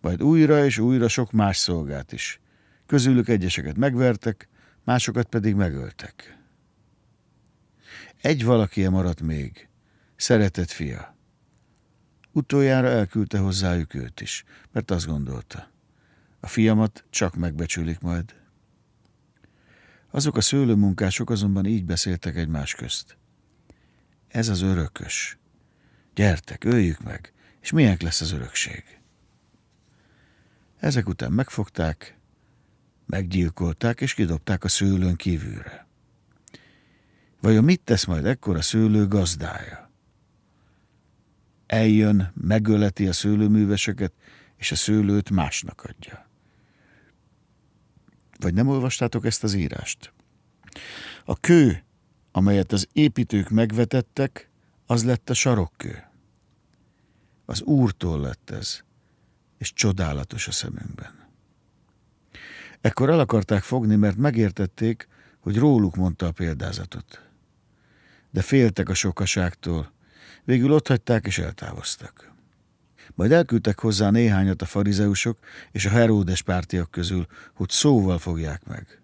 [0.01, 2.40] majd újra és újra sok más szolgát is.
[2.86, 4.48] Közülük egyeseket megvertek,
[4.85, 6.39] másokat pedig megöltek.
[8.20, 9.69] Egy valaki maradt még,
[10.16, 11.16] szeretett fia.
[12.32, 15.70] Utoljára elküldte hozzájuk őt is, mert azt gondolta,
[16.40, 18.35] a fiamat csak megbecsülik majd.
[20.10, 23.16] Azok a szőlőmunkások azonban így beszéltek egymás közt.
[24.28, 25.39] Ez az örökös.
[26.14, 28.85] Gyertek, öljük meg, és milyen lesz az örökség.
[30.78, 32.18] Ezek után megfogták,
[33.06, 35.86] meggyilkolták és kidobták a szőlőn kívülre.
[37.40, 39.90] Vajon mit tesz majd ekkor a szőlő gazdája?
[41.66, 44.12] Eljön, megöleti a szőlőműveseket,
[44.56, 46.27] és a szőlőt másnak adja.
[48.40, 50.12] Vagy nem olvastátok ezt az írást?
[51.24, 51.85] A kő,
[52.32, 54.51] amelyet az építők megvetettek,
[54.86, 56.02] az lett a sarokkő.
[57.44, 58.81] Az Úrtól lett ez,
[59.59, 61.27] és csodálatos a szemünkben.
[62.81, 65.09] Ekkor el akarták fogni, mert megértették,
[65.40, 67.23] hogy róluk mondta a példázatot.
[68.31, 69.93] De féltek a sokaságtól,
[70.44, 72.32] végül otthagyták és eltávoztak.
[73.14, 75.39] Majd elküldtek hozzá néhányat a farizeusok
[75.72, 79.02] és a Heródes pártiak közül, hogy szóval fogják meg.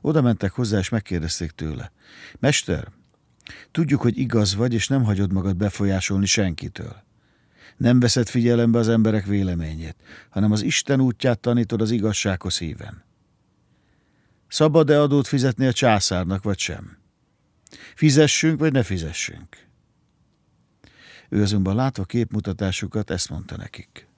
[0.00, 1.92] Oda mentek hozzá, és megkérdezték tőle.
[2.38, 2.88] Mester,
[3.70, 7.06] tudjuk, hogy igaz vagy, és nem hagyod magad befolyásolni senkitől.
[7.76, 9.96] Nem veszed figyelembe az emberek véleményét,
[10.30, 13.04] hanem az Isten útját tanítod az igazsághoz híven.
[14.48, 16.96] Szabad-e adót fizetni a császárnak, vagy sem?
[17.94, 19.67] Fizessünk, vagy ne fizessünk?
[21.28, 24.08] Ő azonban látva képmutatásukat ezt mondta nekik.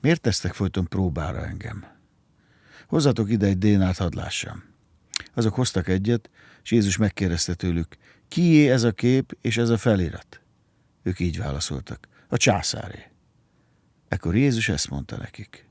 [0.00, 1.86] Miért tesztek folyton próbára engem?
[2.86, 4.20] Hozzatok ide egy dénát hadd.
[5.34, 6.30] Azok hoztak egyet,
[6.62, 7.96] és Jézus megkérdezte tőlük,
[8.28, 10.40] kié ez a kép és ez a felirat?
[11.02, 12.08] Ők így válaszoltak.
[12.28, 13.10] A császáré.
[14.08, 15.68] Ekkor Jézus ezt mondta nekik.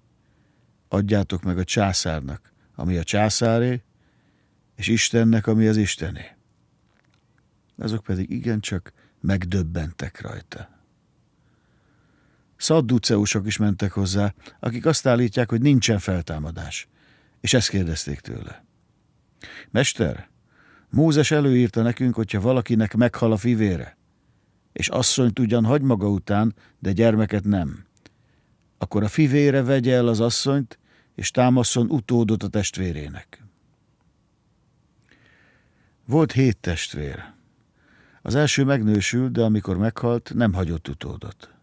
[0.88, 3.82] Adjátok meg a császárnak, ami a császáré,
[4.76, 6.36] és Istennek, ami az Istené.
[7.78, 10.70] Azok pedig igencsak megdöbbentek rajta.
[12.56, 16.88] Szadduceusok is mentek hozzá, akik azt állítják, hogy nincsen feltámadás,
[17.42, 18.66] és ezt kérdezték tőle.
[19.70, 20.30] Mester,
[20.92, 23.98] Mózes előírta nekünk, hogyha valakinek meghal a fivére,
[24.74, 27.86] és asszonyt ugyan hagy maga után, de gyermeket nem.
[28.78, 30.80] Akkor a fivére vegye el az asszonyt,
[31.16, 33.44] és támaszon utódot a testvérének.
[36.06, 37.34] Volt hét testvér.
[38.22, 41.54] Az első megnősült, de amikor meghalt, nem hagyott utódot.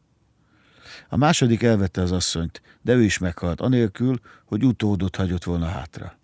[1.09, 6.19] A második elvette az asszonyt, de ő is meghalt, anélkül, hogy utódot hagyott volna hátra.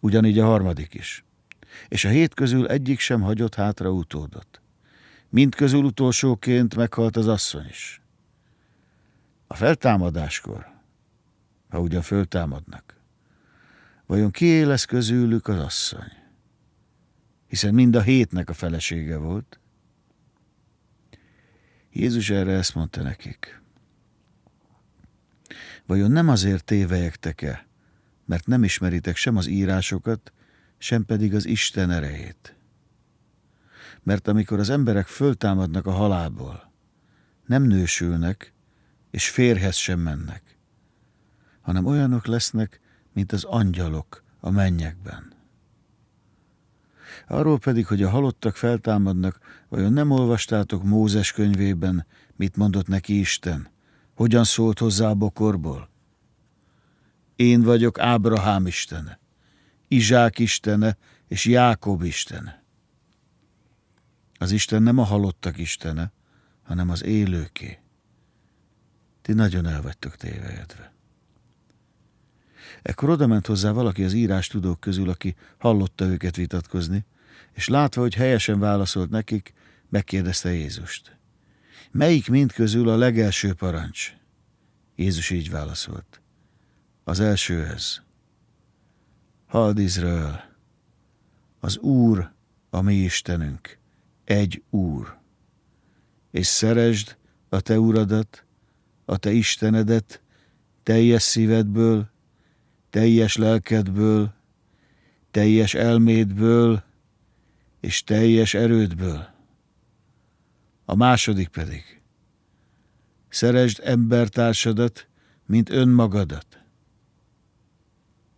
[0.00, 1.24] Ugyanígy a harmadik is.
[1.88, 4.60] És a hét közül egyik sem hagyott hátra utódot.
[5.28, 8.00] Mind közül utolsóként meghalt az asszony is.
[9.46, 10.66] A feltámadáskor,
[11.68, 12.96] ha ugyan föltámadnak,
[14.06, 16.12] vajon kié lesz közülük az asszony?
[17.56, 19.60] Hiszen mind a hétnek a felesége volt.
[21.92, 23.62] Jézus erre ezt mondta nekik.
[25.86, 27.66] Vajon nem azért tévejektek-e,
[28.24, 30.32] mert nem ismeritek sem az írásokat,
[30.78, 32.56] sem pedig az Isten erejét?
[34.02, 36.72] Mert amikor az emberek föltámadnak a halálból,
[37.46, 38.52] nem nősülnek,
[39.10, 40.58] és férhez sem mennek,
[41.60, 42.80] hanem olyanok lesznek,
[43.12, 45.35] mint az angyalok a mennyekben.
[47.26, 49.38] Arról pedig, hogy a halottak feltámadnak,
[49.68, 53.68] vajon nem olvastátok Mózes könyvében, mit mondott neki Isten?
[54.14, 55.88] Hogyan szólt hozzá a bokorból?
[57.36, 59.20] Én vagyok Ábrahám istene,
[59.88, 60.96] Izsák istene
[61.28, 62.64] és Jákob istene.
[64.38, 66.12] Az Isten nem a halottak istene,
[66.62, 67.78] hanem az élőké.
[69.22, 70.92] Ti nagyon el vagytok tévejedve.
[72.82, 77.04] Ekkor oda ment hozzá valaki az írás tudók közül, aki hallotta őket vitatkozni,
[77.56, 79.52] és látva, hogy helyesen válaszolt nekik,
[79.88, 81.16] megkérdezte Jézust.
[81.90, 84.12] Melyik mind közül a legelső parancs?
[84.96, 86.20] Jézus így válaszolt.
[87.04, 88.00] Az első ez.
[89.46, 90.56] Hald Izrael,
[91.60, 92.32] az Úr,
[92.70, 93.78] a mi Istenünk,
[94.24, 95.18] egy Úr.
[96.30, 97.16] És szeresd
[97.48, 98.44] a te Uradat,
[99.04, 100.20] a te Istenedet
[100.82, 102.10] teljes szívedből,
[102.90, 104.34] teljes lelkedből,
[105.30, 106.84] teljes elmédből
[107.86, 109.28] és teljes erődből.
[110.84, 112.00] A második pedig,
[113.28, 115.08] szeresd embertársadat,
[115.44, 116.62] mint önmagadat.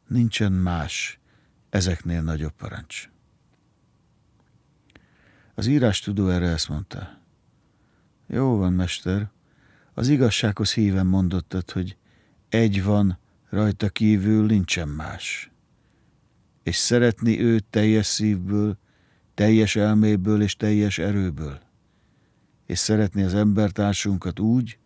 [0.06, 1.18] Nincsen más
[1.70, 3.10] ezeknél nagyobb parancs.
[5.54, 7.20] Az írás tudó erre ezt mondta.
[8.26, 9.30] Jó van, mester,
[9.94, 11.96] az igazsághoz híven mondottad, hogy
[12.48, 13.18] egy van,
[13.50, 15.50] rajta kívül nincsen más.
[16.62, 18.78] És szeretni őt teljes szívből,
[19.38, 21.60] teljes elméből és teljes erőből.
[22.66, 24.78] És szeretni az embertársunkat úgy,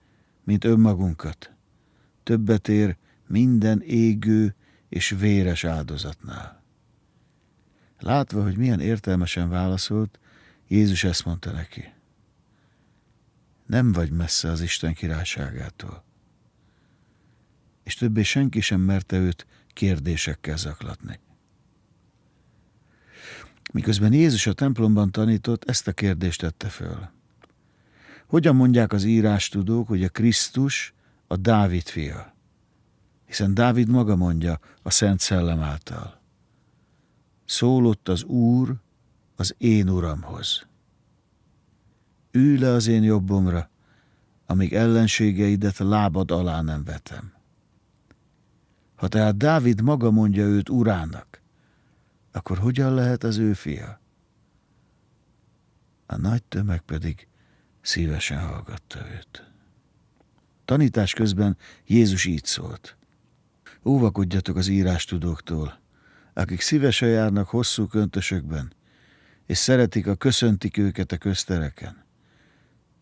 [0.44, 1.52] mint önmagunkat.
[2.22, 2.96] Többet ér
[3.26, 4.54] minden égő
[4.88, 6.62] és véres áldozatnál.
[7.98, 10.18] Látva, hogy milyen értelmesen válaszolt,
[10.68, 11.92] Jézus ezt mondta neki
[13.66, 16.04] nem vagy messze az Isten királyságától.
[17.82, 21.18] És többé senki sem merte őt kérdésekkel zaklatni.
[23.72, 27.10] Miközben Jézus a templomban tanított, ezt a kérdést tette föl.
[28.26, 30.94] Hogyan mondják az írástudók, hogy a Krisztus
[31.26, 32.34] a Dávid fia?
[33.26, 36.20] Hiszen Dávid maga mondja a Szent Szellem által.
[37.44, 38.74] Szólott az Úr
[39.36, 40.66] az én Uramhoz
[42.32, 43.70] ülj le az én jobbomra,
[44.46, 47.32] amíg ellenségeidet lábad alá nem vetem.
[48.94, 51.31] Ha tehát Dávid maga mondja őt urának,
[52.32, 54.00] akkor hogyan lehet az ő fia?
[56.06, 57.28] A nagy tömeg pedig
[57.80, 59.50] szívesen hallgatta őt.
[60.64, 61.56] Tanítás közben
[61.86, 62.96] Jézus így szólt.
[63.84, 65.80] Óvakodjatok az írástudóktól,
[66.32, 68.72] akik szívesen járnak hosszú köntösökben,
[69.46, 72.02] és szeretik a köszöntik őket a köztereken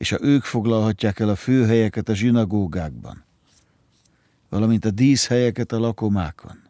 [0.00, 3.24] és ha ők foglalhatják el a főhelyeket a zsinagógákban,
[4.48, 6.62] valamint a díszhelyeket a lakomákon.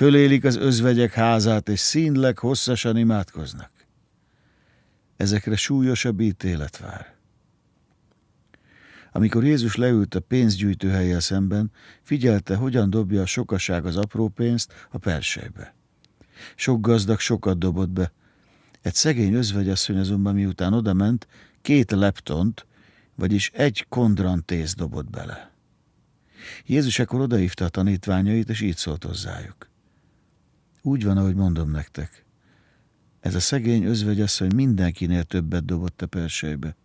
[0.00, 3.70] Fölélik az özvegyek házát, és színleg hosszasan imádkoznak.
[5.16, 7.14] Ezekre súlyosabb ítélet vár.
[9.12, 11.70] Amikor Jézus leült a pénzgyűjtőhelyel szemben,
[12.02, 15.74] figyelte, hogyan dobja a sokaság az apró pénzt a persejbe.
[16.54, 18.12] Sok gazdag sokat dobott be.
[18.82, 21.26] Egy szegény özvegyasszony azonban miután odament,
[21.62, 22.66] két leptont,
[23.14, 25.50] vagyis egy kondrantész dobott bele.
[26.66, 29.69] Jézus ekkor odaívta a tanítványait, és így szólt hozzájuk.
[30.82, 32.24] Úgy van, ahogy mondom nektek.
[33.20, 36.76] Ez a szegény özvegyasszony mindenkinél többet dobott a persejbe.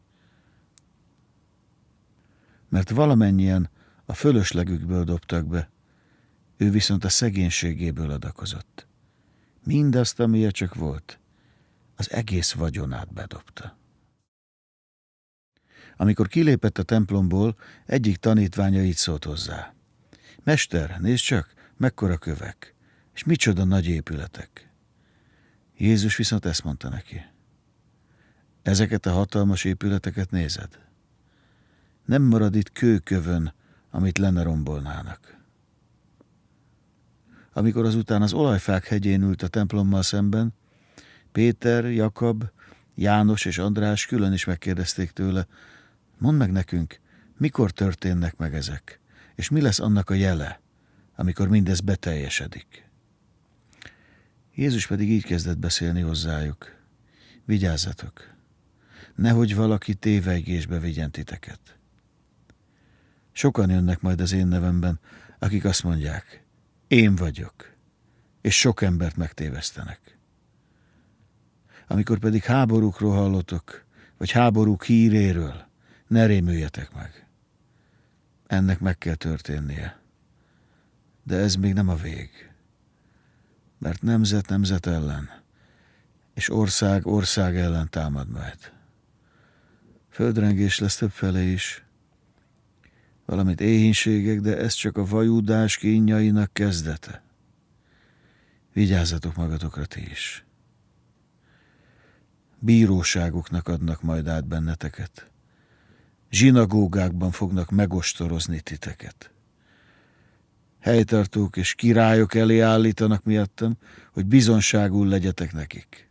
[2.70, 3.70] Mert valamennyien
[4.06, 5.70] a fölöslegükből dobtak be,
[6.58, 8.88] ő viszont a szegénységéből adakozott.
[9.64, 11.20] Mindazt, amilyen csak volt,
[11.96, 13.78] az egész vagyonát bedobta.
[15.98, 17.56] Amikor kilépett a templomból,
[17.86, 19.74] egyik tanítványa így szólt hozzá.
[20.44, 22.75] Mester, nézd csak, mekkora kövek,
[23.16, 24.70] és micsoda nagy épületek.
[25.78, 27.22] Jézus viszont ezt mondta neki.
[28.62, 30.80] Ezeket a hatalmas épületeket nézed?
[32.06, 33.54] Nem marad itt kőkövön,
[33.90, 35.38] amit lenne rombolnának.
[37.54, 40.54] Amikor azután az olajfák hegyén ült a templommal szemben,
[41.32, 42.44] Péter, Jakab,
[42.96, 45.48] János és András külön is megkérdezték tőle,
[46.18, 47.00] mondd meg nekünk,
[47.38, 49.00] mikor történnek meg ezek,
[49.36, 50.62] és mi lesz annak a jele,
[51.16, 52.86] amikor mindez beteljesedik.
[54.56, 56.76] Jézus pedig így kezdett beszélni hozzájuk.
[57.46, 58.34] Vigyázzatok,
[59.16, 61.78] nehogy valaki tévejgésbe vigyen titeket.
[63.32, 65.00] Sokan jönnek majd az én nevemben,
[65.40, 66.44] akik azt mondják,
[66.88, 67.74] én vagyok,
[68.42, 70.18] és sok embert megtévesztenek.
[71.88, 73.86] Amikor pedig háborúkról hallotok,
[74.18, 75.68] vagy háborúk híréről,
[76.08, 77.28] ne rémüljetek meg.
[78.48, 80.00] Ennek meg kell történnie.
[81.24, 82.55] De ez még nem a vég.
[83.78, 85.30] Mert nemzet nemzet ellen,
[86.34, 88.74] és ország ország ellen támad majd.
[90.10, 91.86] Földrengés lesz több felé is,
[93.26, 97.24] valamit éhínségek, de ez csak a vajúdás kínjainak kezdete.
[98.74, 100.46] Vigyázzatok magatokra ti is.
[102.60, 105.30] Bíróságoknak adnak majd át benneteket.
[106.30, 109.35] Zsinagógákban fognak megostorozni titeket.
[110.86, 113.78] Helytartók és királyok elé állítanak miattam,
[114.14, 116.10] hogy bizonságul legyetek nekik.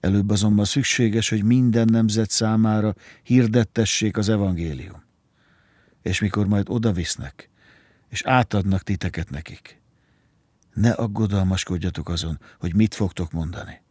[0.00, 5.04] Előbb azonban szükséges, hogy minden nemzet számára hirdettessék az evangélium
[6.02, 7.50] és mikor majd odavisznek,
[8.08, 9.80] és átadnak titeket nekik.
[10.74, 13.82] Ne aggodalmaskodjatok azon, hogy mit fogtok mondani,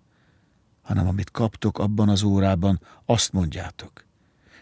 [0.81, 4.05] hanem amit kaptok abban az órában, azt mondjátok.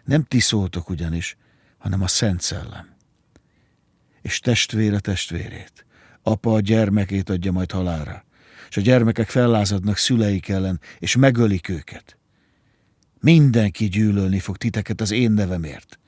[0.03, 1.37] Nem ti szóltok ugyanis,
[1.77, 2.92] hanem a Szent Szellem.
[4.23, 5.85] És testvére testvérét,
[6.21, 8.25] apa a gyermekét adja majd halára,
[8.69, 12.17] és a gyermekek fellázadnak szüleik ellen, és megölik őket.
[13.19, 15.99] Mindenki gyűlölni fog titeket az én nevemért,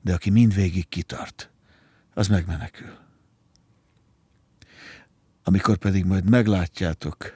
[0.00, 1.50] de aki mindvégig kitart,
[2.14, 2.96] az megmenekül.
[5.44, 7.32] Amikor pedig majd meglátjátok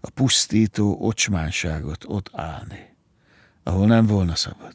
[0.00, 2.96] a pusztító ocsmánságot ott állni,
[3.62, 4.74] ahol nem volna szabad,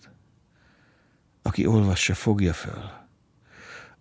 [1.41, 3.04] aki olvassa, fogja föl.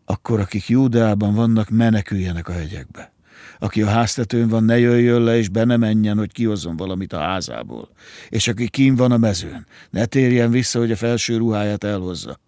[0.05, 3.13] Akkor, akik Júdeában vannak, meneküljenek a hegyekbe.
[3.59, 7.19] Aki a háztetőn van, ne jöjjön le, és be ne menjen, hogy kihozzon valamit a
[7.19, 7.89] házából.
[8.29, 12.41] És aki kín van a mezőn, ne térjen vissza, hogy a felső ruháját elhozza.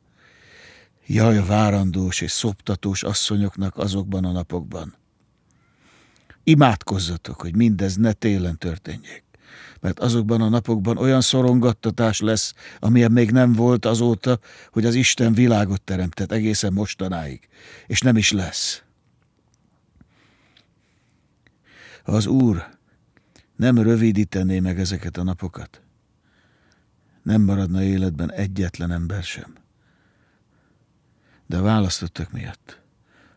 [1.06, 4.94] Jaj, a várandós és szoptatós asszonyoknak azokban a napokban.
[6.44, 9.24] Imádkozzatok, hogy mindez ne télen történjék,
[9.80, 14.38] mert azokban a napokban olyan szorongattatás lesz, amilyen még nem volt azóta,
[14.70, 17.48] hogy az Isten világot teremtett egészen mostanáig,
[17.86, 18.82] és nem is lesz.
[22.02, 22.66] Ha az Úr
[23.56, 25.80] nem rövidítené meg ezeket a napokat,
[27.22, 29.54] nem maradna életben egyetlen ember sem.
[31.46, 32.80] De választottak miatt,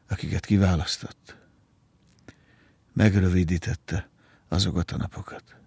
[0.07, 1.35] akiket kiválasztott,
[2.93, 4.09] megrövidítette
[4.47, 5.58] azokat a napokat.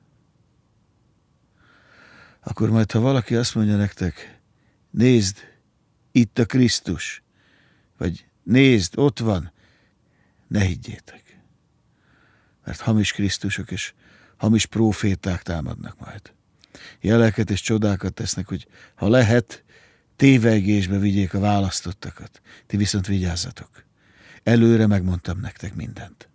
[2.45, 4.41] Akkor majd, ha valaki azt mondja nektek,
[4.91, 5.37] nézd,
[6.13, 7.23] itt a Krisztus,
[7.99, 9.53] vagy nézd, ott van,
[10.49, 11.23] ne higgyétek
[12.65, 13.93] mert hamis Krisztusok és
[14.37, 16.33] hamis proféták támadnak majd.
[17.01, 19.65] Jeleket és csodákat tesznek, hogy ha lehet,
[20.17, 22.41] tévegésbe vigyék a választottakat.
[22.67, 23.85] Ti viszont vigyázzatok.
[24.43, 26.29] Előre megmondtam nektek mindent.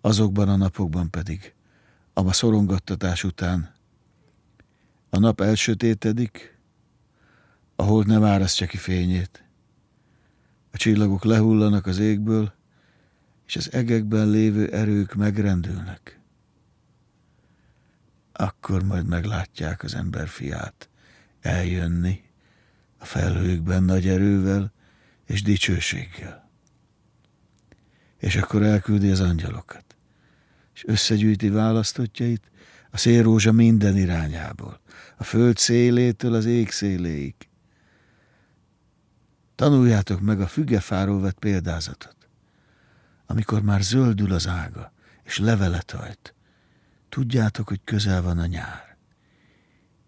[0.00, 1.54] Azokban a napokban pedig,
[2.12, 3.74] a szorongattatás után,
[5.16, 6.58] a nap elsötétedik,
[7.76, 9.44] a hold nem árasztja ki fényét,
[10.70, 12.52] a csillagok lehullanak az égből,
[13.46, 16.20] és az egekben lévő erők megrendülnek.
[18.32, 20.88] Akkor majd meglátják az ember fiát
[21.40, 22.22] eljönni
[22.98, 24.72] a felhőkben nagy erővel
[25.26, 26.50] és dicsőséggel.
[28.18, 29.96] És akkor elküldi az angyalokat,
[30.74, 32.50] és összegyűjti választottjait
[32.90, 34.80] a szélrózsa minden irányából,
[35.16, 37.34] a föld szélétől az ég széléig.
[39.54, 42.16] Tanuljátok meg a fügefáról vett példázatot
[43.26, 46.34] amikor már zöldül az ága, és levelet hajt,
[47.08, 48.96] tudjátok, hogy közel van a nyár.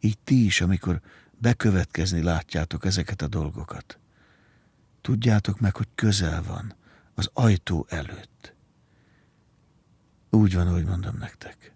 [0.01, 1.01] Így ti is, amikor
[1.39, 3.99] bekövetkezni látjátok ezeket a dolgokat.
[5.01, 6.75] Tudjátok meg, hogy közel van,
[7.15, 8.55] az ajtó előtt.
[10.31, 11.73] Úgy van, ahogy mondom nektek.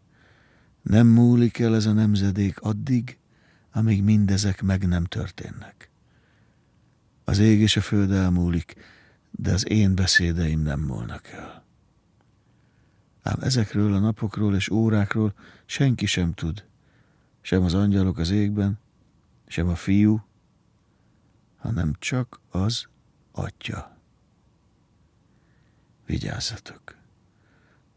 [0.82, 3.18] Nem múlik el ez a nemzedék addig,
[3.72, 5.90] amíg mindezek meg nem történnek.
[7.24, 8.74] Az ég és a föld elmúlik,
[9.30, 11.64] de az én beszédeim nem múlnak el.
[13.22, 15.34] Ám ezekről a napokról és órákról
[15.66, 16.64] senki sem tud,
[17.40, 18.78] sem az angyalok az égben,
[19.46, 20.24] sem a fiú,
[21.56, 22.86] hanem csak az
[23.32, 23.96] atya.
[26.06, 26.96] Vigyázzatok!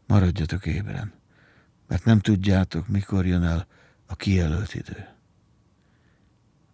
[0.06, 1.12] Maradjatok ébren,
[1.86, 3.66] mert nem tudjátok, mikor jön el
[4.06, 5.15] a kijelölt idő.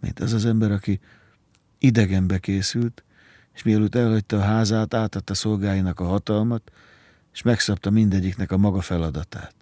[0.03, 1.01] Mint az az ember, aki
[1.79, 3.05] idegenbe készült,
[3.55, 6.73] és mielőtt elhagyta a házát, átadta szolgáinak a hatalmat,
[7.33, 9.55] és megszabta mindegyiknek a maga feladatát.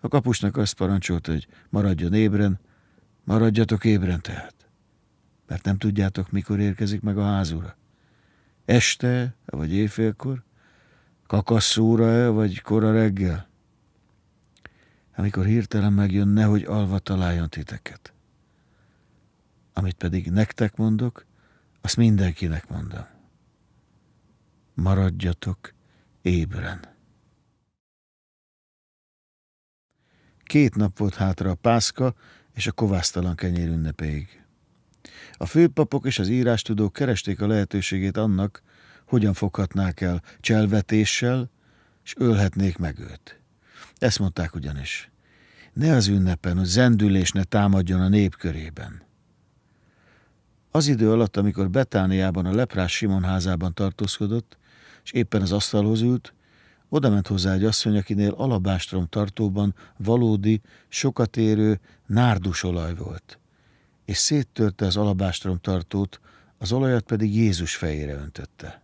[0.00, 2.60] A kapusnak azt parancsolta, hogy maradjon ébren,
[3.24, 4.54] maradjatok ébren tehát,
[5.46, 7.76] mert nem tudjátok, mikor érkezik meg a házura.
[8.64, 10.42] Este, vagy éjfélkor,
[11.26, 13.48] Kakasszóra-e, vagy kora reggel?
[15.16, 18.12] Amikor hirtelen megjön, nehogy alva találjon titeket.
[19.72, 21.26] Amit pedig nektek mondok,
[21.80, 23.06] azt mindenkinek mondom.
[24.74, 25.74] Maradjatok
[26.22, 26.80] ébren.
[30.42, 32.14] Két nap volt hátra a pászka
[32.54, 34.44] és a kovásztalan kenyér ünnepéig.
[35.32, 38.62] A főpapok és az írástudók keresték a lehetőségét annak,
[39.06, 41.50] hogyan foghatnák el cselvetéssel,
[42.04, 43.40] és ölhetnék meg őt.
[43.98, 45.10] Ezt mondták ugyanis.
[45.72, 49.02] Ne az ünnepen, hogy zendülés ne támadjon a nép körében.
[50.70, 54.58] Az idő alatt, amikor Betániában a leprás Simon házában tartózkodott,
[55.04, 56.34] és éppen az asztalhoz ült,
[56.88, 63.38] oda ment hozzá egy asszony, akinél alabástrom tartóban valódi, sokat érő nárdusolaj volt,
[64.04, 66.20] és széttörte az alabástrom tartót,
[66.58, 68.82] az olajat pedig Jézus fejére öntötte.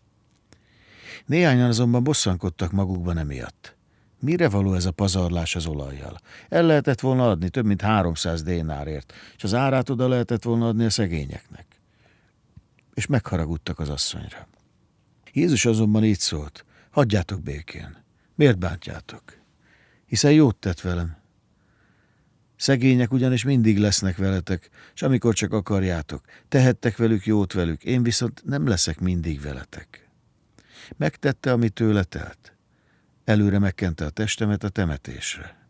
[1.26, 3.76] Néhányan azonban bosszankodtak magukban emiatt.
[4.20, 6.18] Mire való ez a pazarlás az olajjal?
[6.48, 10.84] El lehetett volna adni több mint 300 dénárért, és az árát oda lehetett volna adni
[10.84, 11.75] a szegényeknek.
[12.96, 14.48] És megharagudtak az asszonyra.
[15.32, 17.96] Jézus azonban így szólt, hagyjátok békén.
[18.34, 19.22] Miért bántjátok?
[20.06, 21.16] Hiszen jót tett velem.
[22.56, 28.42] Szegények ugyanis mindig lesznek veletek, és amikor csak akarjátok, tehettek velük jót velük, én viszont
[28.44, 30.08] nem leszek mindig veletek.
[30.96, 32.56] Megtette, amit tőle telt.
[33.24, 35.68] Előre megkente a testemet a temetésre.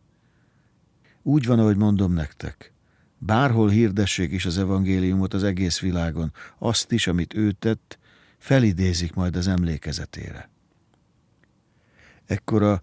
[1.22, 2.72] Úgy van, ahogy mondom nektek.
[3.18, 7.98] Bárhol hirdessék is az evangéliumot az egész világon, azt is, amit ő tett,
[8.38, 10.50] felidézik majd az emlékezetére.
[12.26, 12.82] Ekkor a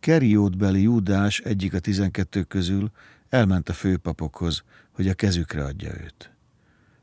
[0.00, 2.90] Keriótbeli Júdás egyik a tizenkettő közül
[3.28, 6.30] elment a főpapokhoz, hogy a kezükre adja őt.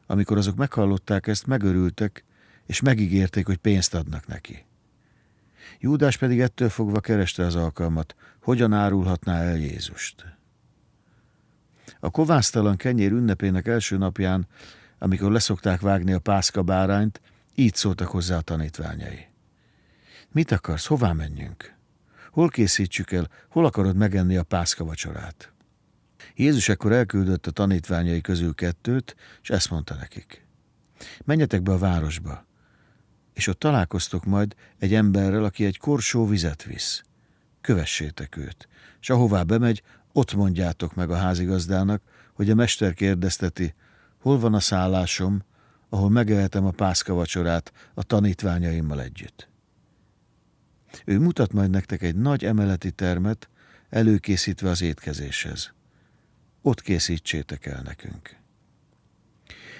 [0.05, 2.23] Amikor azok meghallották ezt, megörültek,
[2.65, 4.65] és megígérték, hogy pénzt adnak neki.
[5.79, 10.38] Júdás pedig ettől fogva kereste az alkalmat, hogyan árulhatná el Jézust.
[11.99, 14.47] A kovásztalan kenyér ünnepének első napján,
[14.99, 17.21] amikor leszokták vágni a pászka bárányt,
[17.55, 19.27] így szóltak hozzá a tanítványai.
[20.31, 21.73] Mit akarsz, hová menjünk?
[22.31, 25.51] Hol készítsük el, hol akarod megenni a pászka vacsorát?
[26.35, 30.45] Jézus ekkor elküldött a tanítványai közül kettőt, és ezt mondta nekik.
[31.25, 32.45] Menjetek be a városba,
[33.33, 37.03] és ott találkoztok majd egy emberrel, aki egy korsó vizet visz.
[37.61, 38.67] Kövessétek őt,
[39.01, 39.83] és ahová bemegy,
[40.19, 42.01] ott mondjátok meg a házigazdának,
[42.33, 43.73] hogy a mester kérdezteti,
[44.17, 45.43] hol van a szállásom,
[45.89, 49.49] ahol megehetem a pászka vacsorát a tanítványaimmal együtt.
[51.05, 53.49] Ő mutat majd nektek egy nagy emeleti termet,
[53.89, 55.73] előkészítve az étkezéshez.
[56.61, 58.35] Ott készítsétek el nekünk.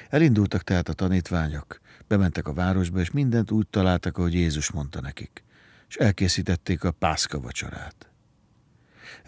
[0.10, 5.44] Elindultak tehát a tanítványok, bementek a városba, és mindent úgy találtak, ahogy Jézus mondta nekik,
[5.88, 8.09] és elkészítették a pászka vacsorát.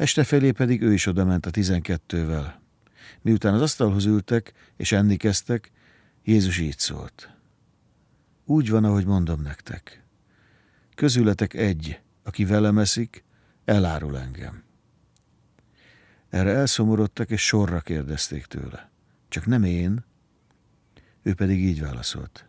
[0.01, 2.61] Este felé pedig ő is odament a tizenkettővel.
[3.21, 5.71] Miután az asztalhoz ültek, és enni kezdtek,
[6.23, 7.29] Jézus így szólt.
[8.45, 10.03] Úgy van, ahogy mondom nektek.
[10.95, 13.23] Közületek egy, aki velem eszik,
[13.65, 14.63] elárul engem.
[16.29, 18.91] Erre elszomorodtak, és sorra kérdezték tőle.
[19.29, 20.03] Csak nem én,
[21.21, 22.45] ő pedig így válaszolt.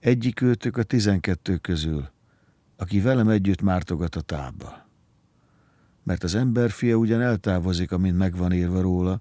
[0.00, 2.10] Egyik őtök a tizenkettő közül,
[2.76, 4.83] aki velem együtt mártogat a tábba.
[6.04, 9.20] Mert az ember fia ugyan eltávozik, amint megvan írva róla,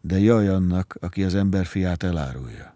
[0.00, 2.74] de jaj annak, aki az ember fiát elárulja.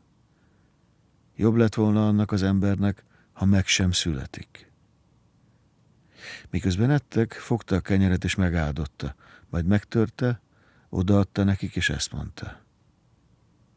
[1.37, 4.73] Jobb lett volna annak az embernek, ha meg sem születik.
[6.51, 9.15] Miközben ettek, fogta a kenyeret és megáldotta,
[9.51, 10.41] majd megtörte,
[10.89, 12.61] odaadta nekik, és ezt mondta.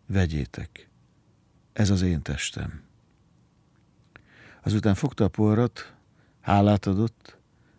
[0.06, 0.90] Vegyétek,
[1.74, 2.82] ez az én testem.
[4.64, 5.94] Azután fogta a poharat,
[6.42, 7.37] hálát adott,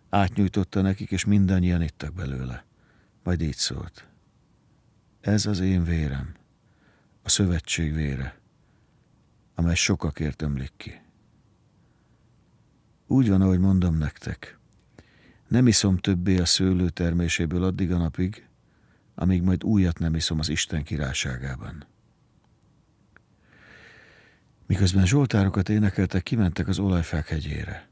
[0.09, 2.65] Átnyújtotta nekik, és mindannyian ittak belőle.
[3.23, 4.09] Majd így szólt.
[5.21, 6.35] Ez az én vérem,
[7.23, 8.39] a szövetség vére,
[9.55, 11.01] amely sokakért ömlik ki.
[13.07, 14.59] Úgy van, ahogy mondom nektek.
[15.49, 18.49] Nem iszom többé a szőlő terméséből addig a napig,
[19.15, 21.87] amíg majd újat nem iszom az Isten királyságában.
[24.67, 27.89] Miközben zsoltárokat énekeltek, kimentek az olajfák hegyére.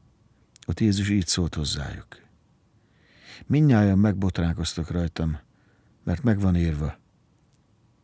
[0.69, 2.07] Ott Jézus így szólt hozzájuk.
[3.45, 5.39] Mindnyájan megbotránkoztak rajtam,
[6.03, 6.97] mert megvan írva.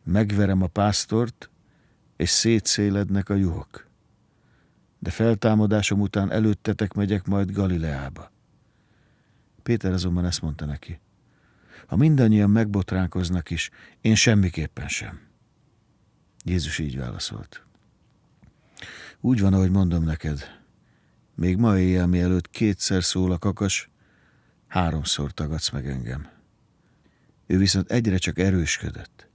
[0.04, 1.50] Megverem a pásztort,
[2.16, 3.88] és szétszélednek a juhok.
[4.98, 8.30] De feltámadásom után előttetek megyek majd Galileába.
[9.62, 11.00] Péter azonban ezt mondta neki.
[11.86, 13.70] Ha mindannyian megbotránkoznak is,
[14.00, 15.20] én semmiképpen sem.
[16.44, 17.64] Jézus így válaszolt.
[19.20, 20.63] Úgy van, ahogy mondom neked.
[21.34, 23.90] Még ma éjjel, mielőtt kétszer szól a kakas,
[24.66, 26.28] háromszor tagadsz meg engem.
[27.46, 29.28] Ő viszont egyre csak erősködött.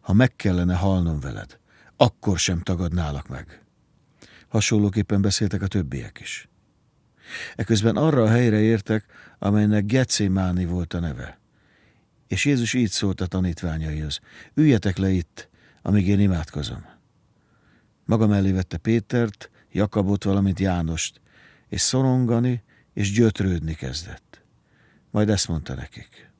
[0.00, 1.58] Ha meg kellene halnom veled,
[1.96, 3.64] akkor sem tagadnálak meg.
[4.48, 6.48] Hasonlóképpen beszéltek a többiek is.
[7.54, 9.04] Eközben arra a helyre értek,
[9.38, 11.38] amelynek Getsémáni volt a neve.
[12.26, 14.20] És Jézus így szólt a tanítványaihoz,
[14.54, 15.48] üljetek le itt,
[15.82, 16.84] amíg én imádkozom.
[18.04, 21.20] Maga mellé vette Pétert, Jakabot, valamint Jánost,
[21.68, 22.62] és szorongani
[22.92, 24.42] és gyötrődni kezdett.
[25.10, 26.30] Majd ezt mondta nekik.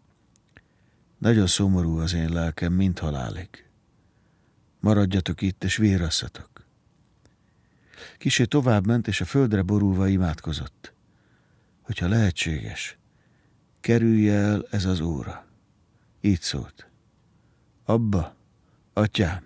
[1.19, 3.49] Nagyon szomorú az én lelkem, mint halálig.
[4.81, 6.67] Maradjatok itt, és vérasszatok.
[8.19, 10.93] Kisé tovább ment, és a földre borulva imádkozott.
[11.83, 12.99] Hogyha lehetséges,
[13.81, 15.47] kerülje el ez az óra.
[16.21, 16.89] Így szólt.
[17.85, 18.37] Abba,
[18.93, 19.43] atyám,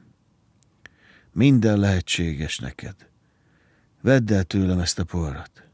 [1.33, 3.09] minden lehetséges neked.
[4.01, 5.70] Vedd el tőlem ezt a porrat.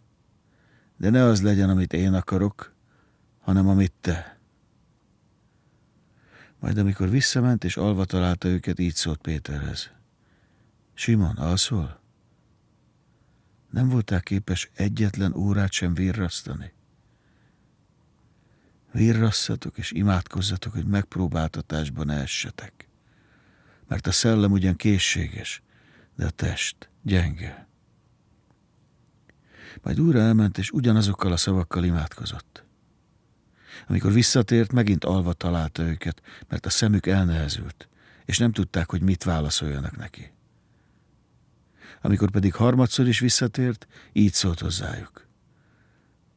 [0.96, 2.74] De ne az legyen, amit én akarok,
[3.40, 4.38] hanem amit te.
[6.58, 9.90] Majd amikor visszament és alva találta őket, így szólt Péterhez.
[10.94, 12.00] Simon, alszol?
[13.70, 16.72] Nem voltál képes egyetlen órát sem virrasztani?
[18.92, 22.88] Virrasszatok és imádkozzatok, hogy megpróbáltatásban ne essetek.
[23.88, 25.62] Mert a szellem ugyan készséges,
[26.16, 27.65] de a test gyenge.
[29.82, 32.64] Majd újra elment, és ugyanazokkal a szavakkal imádkozott.
[33.88, 37.88] Amikor visszatért, megint alva találta őket, mert a szemük elnehezült,
[38.24, 40.30] és nem tudták, hogy mit válaszoljanak neki.
[42.02, 45.26] Amikor pedig harmadszor is visszatért, így szólt hozzájuk.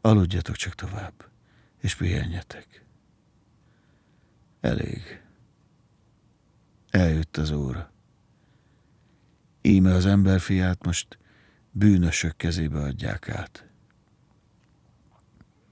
[0.01, 1.29] Aludjatok csak tovább,
[1.81, 2.85] és pihenjetek.
[4.61, 5.21] Elég.
[6.89, 7.91] Eljött az óra.
[9.61, 11.17] Íme az emberfiát most
[11.71, 13.67] bűnösök kezébe adják át.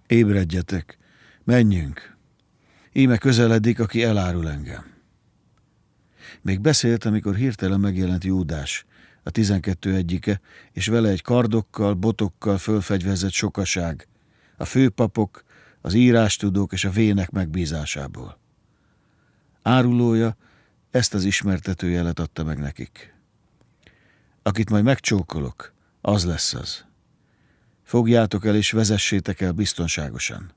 [0.07, 0.97] Ébredjetek,
[1.43, 2.15] menjünk.
[2.93, 4.95] Íme közeledik, aki elárul engem.
[6.41, 8.85] Még beszélt, amikor hirtelen megjelent Júdás,
[9.23, 10.41] a tizenkettő egyike,
[10.71, 14.07] és vele egy kardokkal, botokkal fölfegyverzett sokaság,
[14.57, 15.43] a főpapok,
[15.81, 18.39] az írástudók és a vének megbízásából.
[19.61, 20.37] Árulója
[20.91, 23.13] ezt az ismertetőjelet adta meg nekik.
[24.43, 25.73] Akit majd megcsókolok,
[26.07, 26.85] az lesz az.
[27.83, 30.51] Fogjátok el és vezessétek el biztonságosan.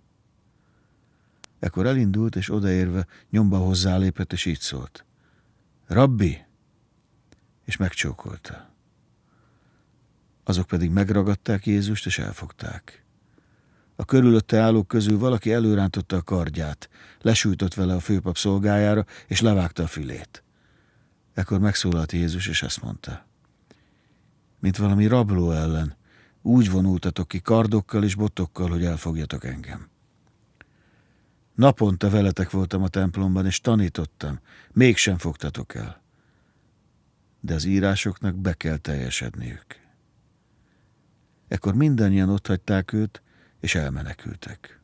[1.59, 5.05] Ekkor elindult, és odaérve nyomba hozzálépett, és így szólt.
[5.87, 6.45] Rabbi!
[7.65, 8.71] És megcsókolta.
[10.45, 13.05] Azok pedig megragadták Jézust, és elfogták.
[13.97, 16.89] A körülötte állók közül valaki előrántotta a kardját,
[17.21, 20.43] lesújtott vele a főpap szolgájára, és levágta a fülét.
[21.35, 23.29] Ekkor megszólalt Jézus, és ezt mondta
[24.61, 25.97] mint valami rabló ellen.
[26.43, 29.89] Úgy vonultatok ki kardokkal és botokkal, hogy elfogjatok engem.
[31.55, 34.41] Naponta veletek voltam a templomban, és tanítottam.
[34.73, 36.03] Mégsem fogtatok el.
[37.41, 39.65] De az írásoknak be kell teljesedniük.
[41.49, 43.23] Ekkor mindannyian hagyták őt,
[43.61, 44.81] és elmenekültek.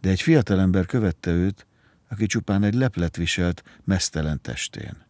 [0.00, 1.66] De egy fiatalember követte őt,
[2.08, 5.05] aki csupán egy leplet viselt mesztelen testén.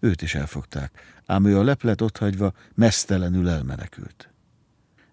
[0.00, 4.30] Őt is elfogták, ám ő a leplet otthagyva mesztelenül elmenekült.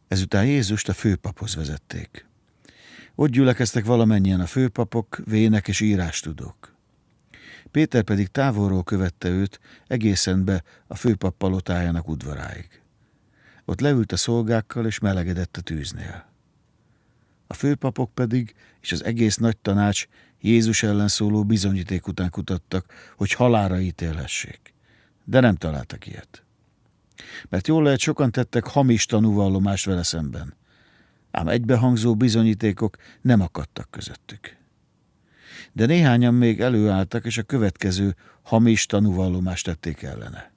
[0.07, 2.25] Ezután Jézust a főpaphoz vezették.
[3.15, 6.75] Ott gyülekeztek valamennyien a főpapok, vének és írástudók.
[7.71, 12.81] Péter pedig távolról követte őt egészen be a főpap palotájának udvaráig.
[13.65, 16.31] Ott leült a szolgákkal és melegedett a tűznél.
[17.47, 20.07] A főpapok pedig és az egész nagy tanács
[20.41, 24.62] Jézus ellen szóló bizonyíték után kutattak, hogy halára ítélhessék
[25.23, 26.43] de nem találtak ilyet.
[27.49, 30.53] Mert jól lehet, sokan tettek hamis tanúvallomást vele szemben.
[31.31, 34.57] ám egybehangzó bizonyítékok nem akadtak közöttük.
[35.71, 40.51] De néhányan még előálltak, és a következő hamis tanúvallomást tették ellene.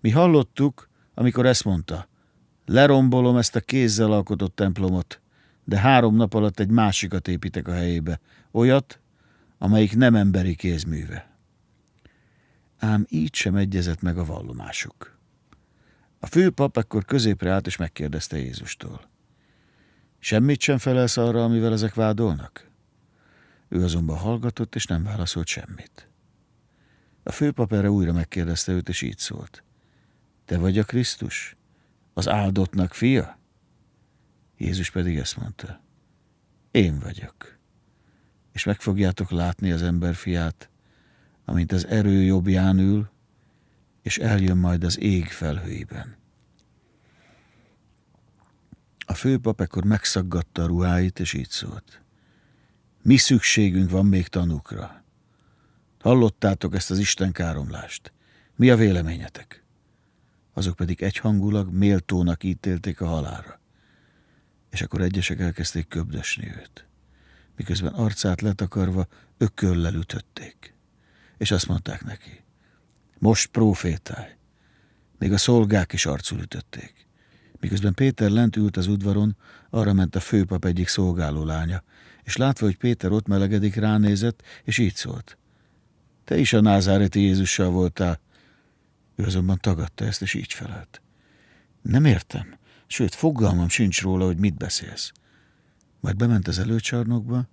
[0.00, 2.08] Mi hallottuk, amikor ezt mondta,
[2.66, 5.20] lerombolom ezt a kézzel alkotott templomot,
[5.64, 8.20] de három nap alatt egy másikat építek a helyébe,
[8.52, 9.00] olyat,
[9.58, 11.33] amelyik nem emberi kézműve.
[12.84, 15.18] Ám így sem egyezett meg a vallomásuk.
[16.18, 19.10] A főpap ekkor középre állt és megkérdezte Jézustól.
[20.18, 22.70] Semmit sem felelsz arra, amivel ezek vádolnak?
[23.68, 26.08] Ő azonban hallgatott, és nem válaszolt semmit.
[27.22, 29.62] A főpap erre újra megkérdezte őt, és így szólt.
[30.44, 31.56] Te vagy a Krisztus?
[32.14, 33.38] Az áldottnak fia?
[34.56, 35.80] Jézus pedig ezt mondta.
[36.70, 37.58] Én vagyok.
[38.52, 40.68] És meg fogjátok látni az ember fiát,
[41.44, 43.10] amint az erő jobbján ül,
[44.02, 46.16] és eljön majd az ég felhőiben.
[49.06, 52.02] A főpap ekkor megszaggatta a ruháit, és így szólt.
[53.02, 55.04] Mi szükségünk van még tanukra?
[56.00, 58.12] Hallottátok ezt az Isten káromlást.
[58.56, 59.64] Mi a véleményetek?
[60.52, 63.60] Azok pedig egyhangulag méltónak ítélték a halálra.
[64.70, 66.86] És akkor egyesek elkezdték köbdösni őt.
[67.56, 69.06] Miközben arcát letakarva
[69.38, 70.73] ököllel ütötték.
[71.36, 72.44] És azt mondták neki,
[73.18, 74.30] most profétálj.
[75.18, 77.06] Még a szolgák is arcul ütötték.
[77.60, 79.36] Miközben Péter lent ült az udvaron,
[79.70, 81.82] arra ment a főpap egyik szolgáló lánya,
[82.22, 85.38] és látva, hogy Péter ott melegedik, ránézett, és így szólt.
[86.24, 88.20] Te is a názáreti Jézussal voltál.
[89.16, 91.02] Ő azonban tagadta ezt, és így felelt.
[91.82, 95.12] Nem értem, sőt, fogalmam sincs róla, hogy mit beszélsz.
[96.00, 97.48] Majd bement az előcsarnokba,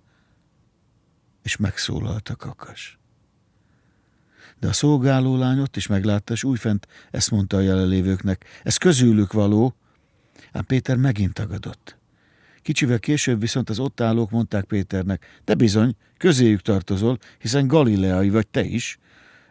[1.42, 2.98] és megszólalt a kakas.
[4.62, 9.32] De a szolgáló lány ott is meglátta, és újfent ezt mondta a jelenlévőknek, ez közülük
[9.32, 9.74] való,
[10.52, 11.96] ám Péter megint tagadott.
[12.60, 18.48] Kicsivel később viszont az ott állók mondták Péternek, de bizony, közéjük tartozol, hiszen galileai vagy
[18.48, 18.98] te is.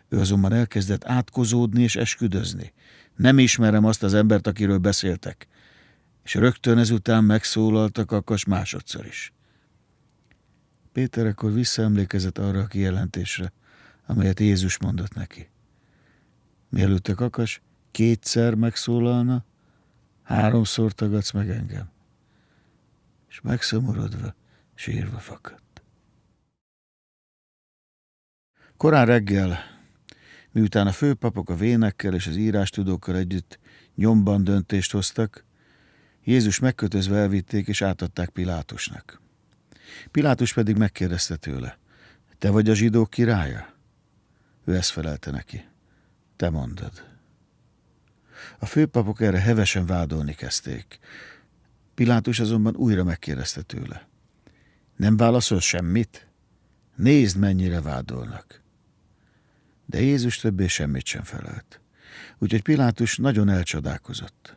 [0.09, 2.73] Ő azonban elkezdett átkozódni és esküdözni.
[3.15, 5.47] Nem ismerem azt az embert, akiről beszéltek.
[6.23, 9.33] És rögtön ezután megszólaltak Kakas másodszor is.
[10.93, 13.51] Péter akkor visszaemlékezett arra a kijelentésre,
[14.11, 15.49] amelyet Jézus mondott neki.
[16.69, 17.61] Mielőtt a kakas
[17.91, 19.45] kétszer megszólalna,
[20.23, 21.89] háromszor tagadsz meg engem.
[23.29, 24.35] És megszomorodva,
[24.73, 25.83] sírva fakadt.
[28.77, 29.59] Korán reggel,
[30.51, 33.59] miután a főpapok a vénekkel és az írástudókkal együtt
[33.95, 35.45] nyomban döntést hoztak,
[36.23, 39.21] Jézus megkötözve elvitték és átadták Pilátusnak.
[40.11, 41.77] Pilátus pedig megkérdezte tőle,
[42.37, 43.70] te vagy a zsidók királya?
[44.65, 45.65] Ő ezt felelte neki.
[46.35, 47.09] Te mondod.
[48.59, 50.99] A főpapok erre hevesen vádolni kezdték.
[51.93, 54.07] Pilátus azonban újra megkérdezte tőle.
[54.95, 56.27] Nem válaszol semmit?
[56.95, 58.61] Nézd, mennyire vádolnak.
[59.85, 61.79] De Jézus többé semmit sem felelt.
[62.37, 64.55] Úgyhogy Pilátus nagyon elcsodálkozott.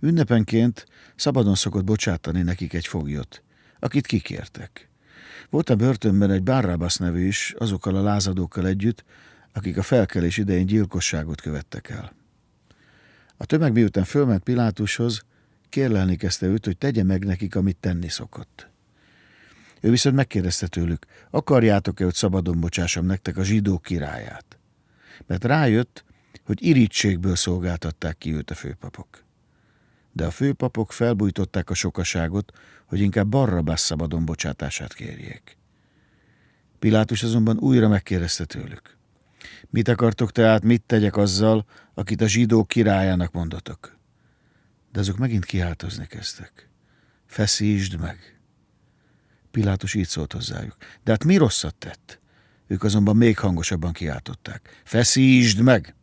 [0.00, 0.86] Ünnepenként
[1.16, 3.42] szabadon szokott bocsátani nekik egy foglyot,
[3.78, 4.88] akit kikértek.
[5.50, 9.04] Volt a börtönben egy Bárrábasz nevű is, azokkal a lázadókkal együtt,
[9.54, 12.12] akik a felkelés idején gyilkosságot követtek el.
[13.36, 15.22] A tömeg miután fölment Pilátushoz,
[15.68, 18.68] kérlelni kezdte őt, hogy tegye meg nekik, amit tenni szokott.
[19.80, 24.58] Ő viszont megkérdezte tőlük, akarjátok-e, hogy szabadon bocsássam nektek a zsidó királyát?
[25.26, 26.04] Mert rájött,
[26.44, 29.24] hogy irítségből szolgáltatták ki őt a főpapok.
[30.12, 32.52] De a főpapok felbújtották a sokaságot,
[32.84, 35.56] hogy inkább Barrabás szabadon bocsátását kérjék.
[36.78, 38.96] Pilátus azonban újra megkérdezte tőlük.
[39.70, 41.64] Mit akartok tehát, mit tegyek azzal,
[41.94, 43.98] akit a zsidók királyának mondotok?
[44.92, 46.68] De azok megint kiáltozni kezdtek.
[47.26, 48.40] Feszítsd meg!
[49.50, 50.76] Pilátus így szólt hozzájuk.
[51.04, 52.20] De hát mi rosszat tett?
[52.66, 54.80] Ők azonban még hangosabban kiáltották.
[54.84, 55.94] Feszítsd meg!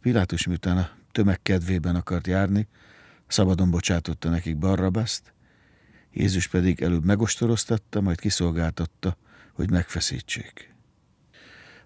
[0.00, 2.68] Pilátus miután a tömeg kedvében akart járni,
[3.26, 5.32] szabadon bocsátotta nekik Barrabaszt,
[6.12, 9.16] Jézus pedig előbb megostoroztatta, majd kiszolgáltatta,
[9.52, 10.71] hogy megfeszítsék.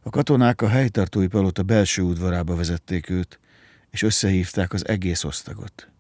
[0.06, 3.40] A katonák a helytartói palota belső udvarába vezették őt,
[3.90, 5.90] és összehívták az egész osztagot.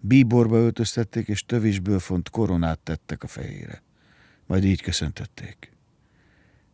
[0.00, 3.82] Bíborba öltöztették, és tövisből font koronát tettek a fejére.
[4.46, 5.72] Majd így köszöntötték.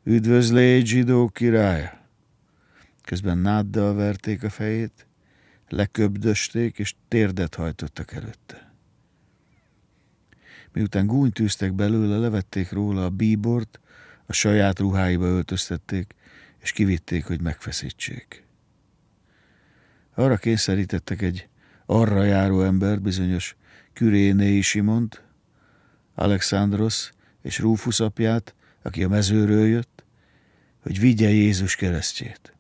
[0.04, 1.98] Üdvözlégy, zsidó király!
[3.02, 5.06] Közben náddal verték a fejét,
[5.68, 8.74] leköbdösték, és térdet hajtottak előtte.
[10.72, 13.80] Miután gúny tűztek belőle, levették róla a bíbort,
[14.26, 16.14] a saját ruháiba öltöztették,
[16.58, 18.44] és kivitték, hogy megfeszítsék.
[20.14, 21.48] Arra kényszerítettek egy
[21.86, 23.56] arra járó embert, bizonyos
[23.92, 25.22] Kürénéi Simont,
[26.14, 27.12] Alexandros
[27.42, 30.04] és Rúfusz apját, aki a mezőről jött,
[30.82, 32.54] hogy vigye Jézus keresztjét.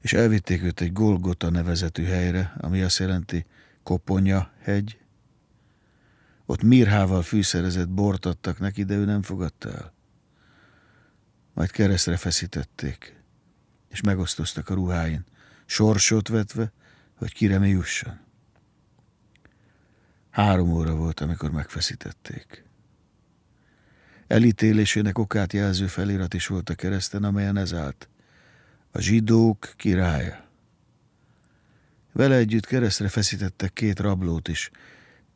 [0.00, 3.46] És elvitték őt egy Golgota nevezetű helyre, ami azt jelenti
[3.82, 4.98] Koponya hegy.
[6.46, 9.92] Ott mirhával fűszerezett bort adtak neki, de ő nem fogadta el.
[11.54, 13.20] Majd keresztre feszítették,
[13.88, 15.24] és megosztoztak a ruháin,
[15.66, 16.72] sorsot vetve,
[17.14, 18.20] hogy kire mi jusson.
[20.30, 22.64] Három óra volt, amikor megfeszítették.
[24.26, 28.08] Elítélésének okát jelző felirat is volt a kereszten, amelyen ez állt.
[28.90, 30.44] A zsidók királya.
[32.12, 34.70] Vele együtt keresztre feszítettek két rablót is,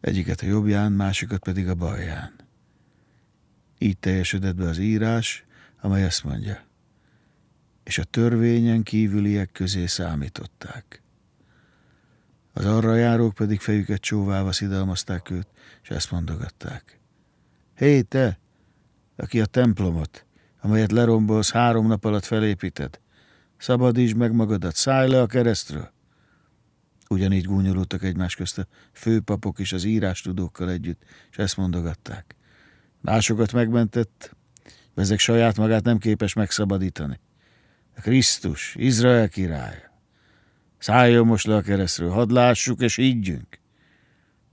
[0.01, 2.35] egyiket a jobbján, másikat pedig a balján.
[3.79, 5.45] Így teljesedett be az írás,
[5.81, 6.67] amely ezt mondja.
[7.85, 11.03] És a törvényen kívüliek közé számították.
[12.53, 15.49] Az arra járók pedig fejüket csóválva szidalmazták őt,
[15.83, 17.01] és ezt mondogatták.
[17.75, 18.39] Hé, te,
[19.17, 20.27] aki a templomot,
[20.61, 23.01] amelyet lerombolsz három nap alatt felépíted,
[23.57, 25.93] szabadítsd meg magadat, szállj le a keresztről.
[27.09, 32.37] Ugyanígy gúnyolódtak egymás közt a főpapok és az írástudókkal együtt, és ezt mondogatták.
[33.01, 34.37] Másokat megmentett,
[34.95, 37.21] ezek saját magát nem képes megszabadítani.
[37.97, 39.89] A Krisztus, Izrael király.
[40.79, 43.59] Szálljon most le a keresztről, hadd lássuk és higgyünk.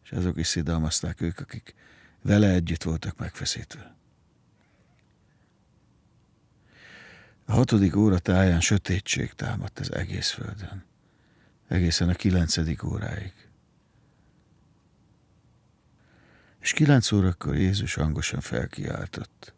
[0.03, 1.75] És azok is szidalmazták ők, akik
[2.21, 3.95] vele együtt voltak megfeszítve.
[7.45, 10.83] A hatodik óra táján sötétség támadt az egész földön.
[11.67, 13.33] Egészen a kilencedik óráig.
[16.59, 19.53] És kilenc órakor Jézus hangosan felkiáltott.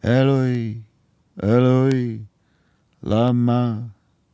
[0.00, 0.82] Eloi,
[1.36, 2.24] Eloi,
[3.00, 3.86] lama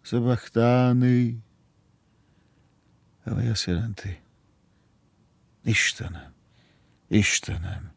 [0.02, 1.38] Szabachtáni,
[3.24, 4.20] ami azt jelenti,
[5.64, 6.32] Istenem,
[7.08, 7.92] Istenem,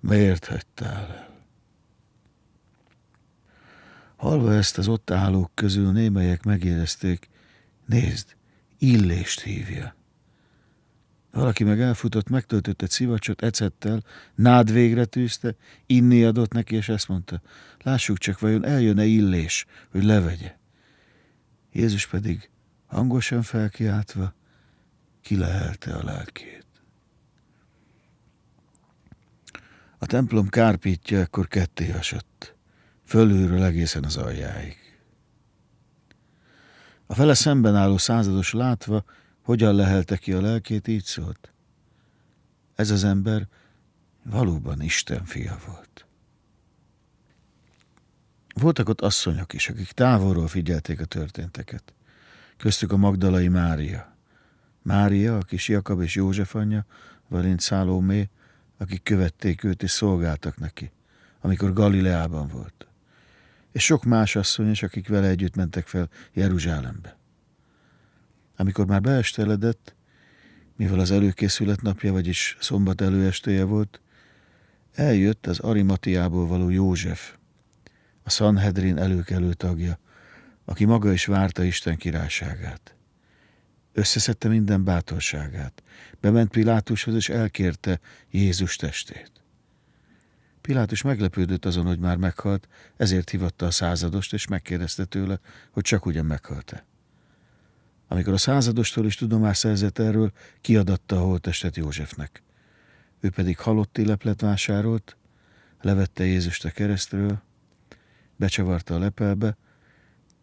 [0.00, 1.35] miért hagytál el?
[4.16, 7.28] Halva ezt az ott állók közül némelyek megérezték,
[7.86, 8.36] nézd,
[8.78, 9.94] illést hívja.
[11.30, 14.02] Valaki meg elfutott, megtöltött egy szivacsot ecettel,
[14.34, 15.54] nád végre tűzte,
[15.86, 17.40] inni adott neki, és ezt mondta,
[17.82, 20.58] lássuk csak, vajon eljön-e illés, hogy levegye.
[21.72, 22.50] Jézus pedig
[22.86, 24.34] hangosan felkiáltva
[25.20, 26.66] kilehelte a lelkét.
[29.98, 32.35] A templom kárpítja ekkor ketté hasott,
[33.06, 34.76] fölülről egészen az aljáig.
[37.06, 39.04] A fele szemben álló százados látva,
[39.42, 41.52] hogyan lehelte ki a lelkét, így szólt.
[42.74, 43.48] Ez az ember
[44.22, 46.06] valóban Isten fia volt.
[48.54, 51.94] Voltak ott asszonyok is, akik távolról figyelték a történteket.
[52.56, 54.16] Köztük a Magdalai Mária.
[54.82, 56.86] Mária, a kis Jakab és József anyja,
[57.28, 58.28] valamint Szálómé,
[58.78, 60.90] akik követték őt és szolgáltak neki,
[61.40, 62.85] amikor Galileában volt.
[63.76, 67.18] És sok más asszony is, akik vele együtt mentek fel Jeruzsálembe.
[68.56, 69.94] Amikor már beesteledett,
[70.76, 74.00] mivel az előkészület napja, vagyis szombat előestéje volt,
[74.94, 77.34] eljött az Arimatiából való József,
[78.22, 79.98] a Sanhedrin előkelő tagja,
[80.64, 82.96] aki maga is várta Isten királyságát.
[83.92, 85.82] Összeszedte minden bátorságát,
[86.20, 88.00] bement Pilátushoz és elkérte
[88.30, 89.35] Jézus testét.
[90.66, 95.40] Pilátus meglepődött azon, hogy már meghalt, ezért hivatta a századost, és megkérdezte tőle,
[95.70, 96.84] hogy csak ugyan meghalt-e.
[98.08, 102.42] Amikor a századostól is tudomást szerzett erről, kiadatta a holttestet Józsefnek.
[103.20, 105.16] Ő pedig halotti leplet vásárolt,
[105.80, 107.42] levette Jézust a keresztről,
[108.36, 109.56] becsavarta a lepelbe,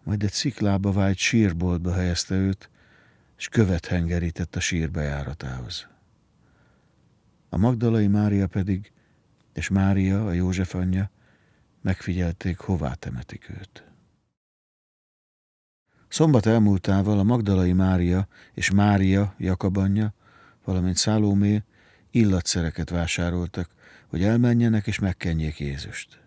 [0.04, 2.70] majd egy sziklába vájt sírboltba helyezte őt,
[3.38, 5.88] és követ hengerített a sír bejáratához.
[7.50, 8.92] A Magdalai Mária pedig,
[9.54, 11.12] és Mária, a József anyja,
[11.82, 13.84] megfigyelték, hová temetik őt.
[16.08, 20.14] Szombat elmúltával a Magdalai Mária és Mária, Jakab anyja,
[20.64, 21.64] valamint Szálómé
[22.12, 23.70] illatszereket vásároltak,
[24.08, 26.22] hogy elmenjenek és megkenjék Jézust.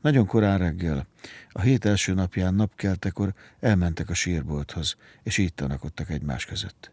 [0.00, 1.06] Nagyon korán reggel,
[1.48, 6.90] a hét első napján napkeltekor elmentek a sírbolthoz, és így tanakodtak egymás között.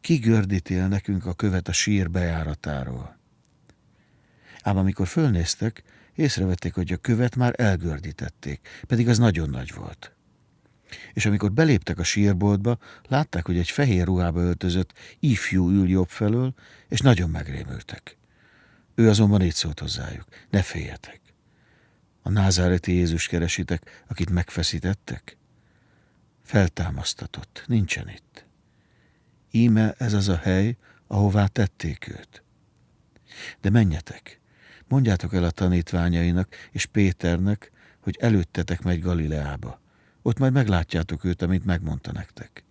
[0.00, 3.17] Ki gördítél nekünk a követ a sír bejáratáról?
[4.62, 5.82] Ám amikor fölnéztek,
[6.14, 10.12] észrevették, hogy a követ már elgördítették, pedig az nagyon nagy volt.
[11.12, 12.78] És amikor beléptek a sírboltba,
[13.08, 16.54] látták, hogy egy fehér ruhába öltözött ifjú ül jobb felől,
[16.88, 18.16] és nagyon megrémültek.
[18.94, 21.20] Ő azonban így szólt hozzájuk, ne féljetek.
[22.22, 25.36] A názáreti Jézus keresitek, akit megfeszítettek?
[26.42, 28.46] Feltámasztatott, nincsen itt.
[29.50, 30.76] íme ez az a hely,
[31.06, 32.42] ahová tették őt.
[33.60, 34.40] De menjetek,
[34.88, 37.70] mondjátok el a tanítványainak és Péternek,
[38.00, 39.80] hogy előttetek megy Galileába.
[40.22, 42.64] Ott majd meglátjátok őt, amint megmondta nektek.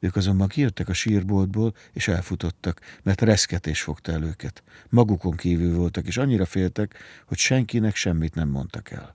[0.00, 4.62] Ők azonban kijöttek a sírboltból, és elfutottak, mert reszketés fogta el őket.
[4.88, 9.14] Magukon kívül voltak, és annyira féltek, hogy senkinek semmit nem mondtak el.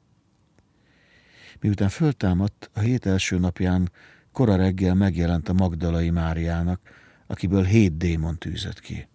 [1.60, 3.92] Miután föltámadt, a hét első napján
[4.32, 6.80] kora reggel megjelent a Magdalai Máriának,
[7.28, 9.08] akiből hét démon tűzött ki.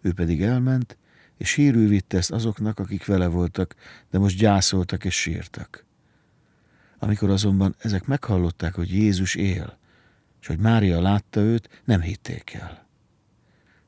[0.00, 0.96] Ő pedig elment,
[1.38, 3.74] és hírül vitte ezt azoknak, akik vele voltak,
[4.10, 5.84] de most gyászoltak és sírtak.
[6.98, 9.78] Amikor azonban ezek meghallották, hogy Jézus él,
[10.40, 12.86] és hogy Mária látta őt, nem hitték el.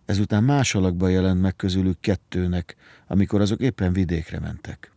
[0.04, 4.92] Ezután más alakban jelent meg közülük kettőnek, amikor azok éppen vidékre mentek.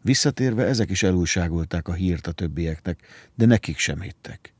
[0.00, 4.52] Visszatérve ezek is elújságolták a hírt a többieknek, de nekik sem hittek.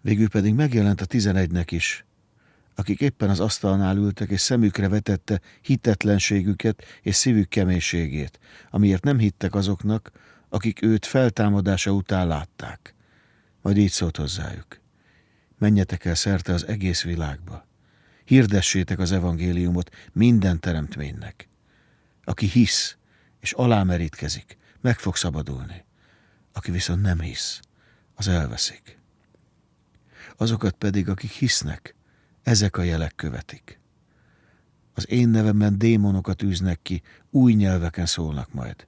[0.00, 2.04] Végül pedig megjelent a tizenegynek is,
[2.74, 8.38] akik éppen az asztalnál ültek, és szemükre vetette hitetlenségüket és szívük keménységét,
[8.70, 10.10] amiért nem hittek azoknak,
[10.48, 12.94] akik őt feltámadása után látták.
[13.62, 14.80] Majd így szólt hozzájuk.
[15.58, 17.66] Menjetek el szerte az egész világba.
[18.24, 21.48] Hirdessétek az evangéliumot minden teremtménynek.
[22.24, 22.96] Aki hisz
[23.40, 25.84] és alámerítkezik, meg fog szabadulni.
[26.52, 27.60] Aki viszont nem hisz,
[28.14, 28.98] az elveszik.
[30.36, 31.94] Azokat pedig, akik hisznek,
[32.44, 33.80] ezek a jelek követik.
[34.94, 38.86] Az én nevemben démonokat űznek ki, új nyelveken szólnak majd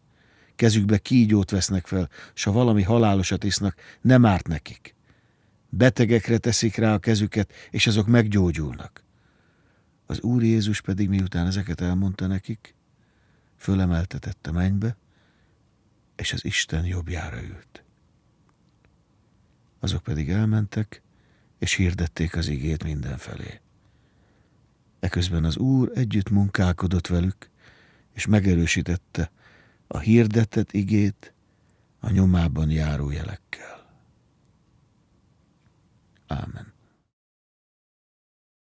[0.57, 4.95] kezükbe kígyót vesznek fel, s ha valami halálosat isznak, nem árt nekik.
[5.69, 9.05] Betegekre teszik rá a kezüket, és azok meggyógyulnak.
[10.07, 12.75] Az Úr Jézus pedig miután ezeket elmondta nekik,
[13.57, 14.97] fölemeltetette mennybe,
[16.17, 17.85] és az Isten jobbjára ült.
[19.79, 21.03] Azok pedig elmentek,
[21.59, 23.61] és hirdették az igét mindenfelé.
[25.01, 27.51] Eközben az Úr együtt munkálkodott velük,
[28.15, 29.31] és megerősítette,
[29.87, 31.33] a hirdetett igét
[32.01, 33.87] a nyomában járó jelekkel.
[36.27, 36.76] Ámen.